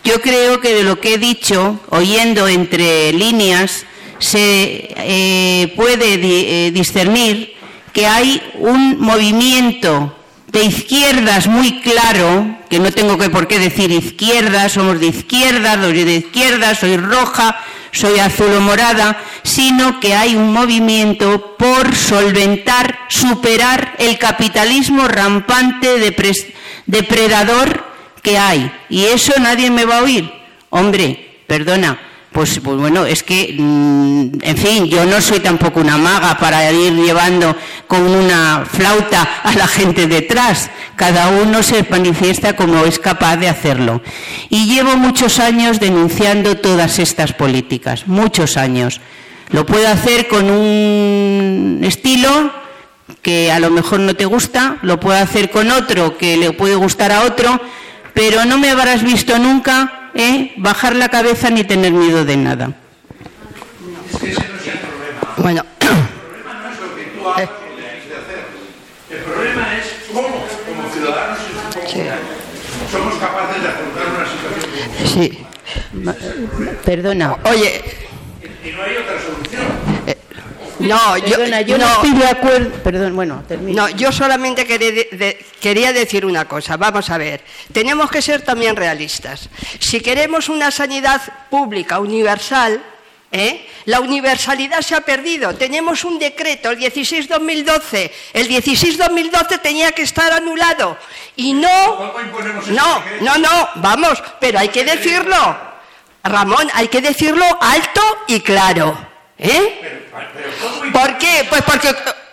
[0.05, 3.85] Yo creo que de lo que he dicho, oyendo entre líneas,
[4.21, 7.55] se eh, puede eh, discernir
[7.93, 10.17] que hay un movimiento
[10.53, 15.75] de izquierdas muy claro, que no tengo que por qué decir izquierda, somos de izquierda,
[15.81, 17.59] soy de izquierda, soy roja,
[17.91, 25.99] soy azul o morada, sino que hay un movimiento por solventar, superar el capitalismo rampante,
[26.87, 27.85] depredador
[28.23, 28.71] que hay.
[28.91, 30.31] Y eso nadie me va a oír.
[30.69, 31.99] Hombre, perdona,
[32.33, 36.71] pues, pues, bueno, es que, mm, en fin, yo no soy tampoco una maga para
[36.73, 37.55] ir llevando
[37.87, 40.71] con una flauta a la gente detrás.
[40.97, 44.03] Cada uno se manifiesta como es capaz de hacerlo.
[44.49, 49.01] Y llevo muchos años denunciando todas estas políticas, muchos años.
[49.51, 52.51] Lo puedo hacer con un estilo
[53.21, 56.77] que a lo mejor no te gusta, lo puedo hacer con otro que le puede
[56.77, 57.61] gustar a otro,
[58.15, 60.53] pero no me habrás visto nunca ¿eh?
[60.57, 62.73] bajar la cabeza ni tener miedo de nada.
[65.37, 65.65] Bueno.
[69.11, 71.39] El problema es cómo, como ciudadanos
[72.91, 74.73] somos capaces de afrontar una situación.
[75.07, 75.39] Sí.
[76.85, 77.37] Perdona.
[77.45, 77.83] Oye.
[78.65, 79.72] Y no hay otra solución.
[80.83, 81.39] No, yo,
[81.79, 82.71] no, estoy de acuerdo.
[82.83, 86.77] Perdón, bueno, No, yo solamente quería, decir una cosa.
[86.77, 87.43] Vamos a ver.
[87.73, 89.49] Tenemos que ser también realistas.
[89.79, 92.83] Si queremos una sanidad pública universal,
[93.31, 93.69] ¿eh?
[93.87, 95.55] La universalidad se ha perdido.
[95.55, 98.11] Tenemos un decreto, el 16-2012.
[98.33, 100.99] El 16-2012 tenía que estar anulado.
[101.37, 102.13] Y no.
[102.69, 105.73] No, no, no, vamos, pero hay que decirlo.
[106.25, 109.12] Ramón, hay que decirlo alto y claro.
[109.43, 110.09] ¿Eh?
[110.93, 111.47] ¿Por qué?
[111.49, 111.89] Pues porque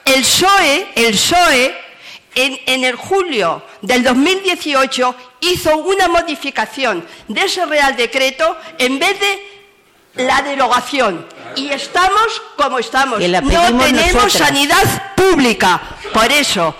[0.06, 1.76] el PSOE, el PSOE
[2.36, 10.24] en, el julio del 2018 hizo una modificación de ese Real Decreto en vez de
[10.24, 11.26] la derogación.
[11.56, 13.20] Y estamos como estamos.
[13.20, 15.82] No tenemos sanidad pública.
[16.14, 16.76] Por eso.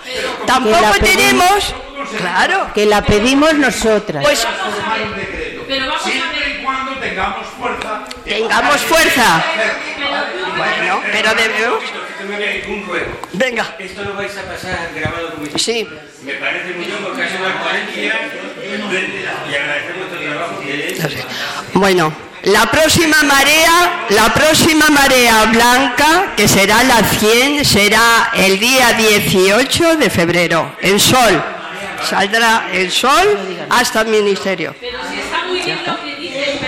[0.46, 1.74] Tampoco tenemos.
[2.16, 2.70] Claro.
[2.74, 4.24] Que la pedimos nosotras.
[4.24, 4.46] Pues,
[6.02, 8.04] Siempre y cuando tengamos fuerza.
[8.24, 9.44] Tengamos fuerza.
[10.60, 11.84] Bueno, pero debemos.
[12.68, 13.20] Un juego.
[13.32, 13.76] Venga.
[13.78, 15.88] Esto lo vais a pasar grabado como Sí.
[16.24, 18.20] Me parece muy bien porque ha sido una coherencia
[19.50, 22.30] y agradecemos el trabajo que Bueno.
[22.44, 29.96] La próxima marea, la próxima marea blanca, que será la 100, será el día 18
[29.96, 30.74] de febrero.
[30.80, 31.44] El sol.
[32.02, 34.74] Saldrá el sol hasta el ministerio.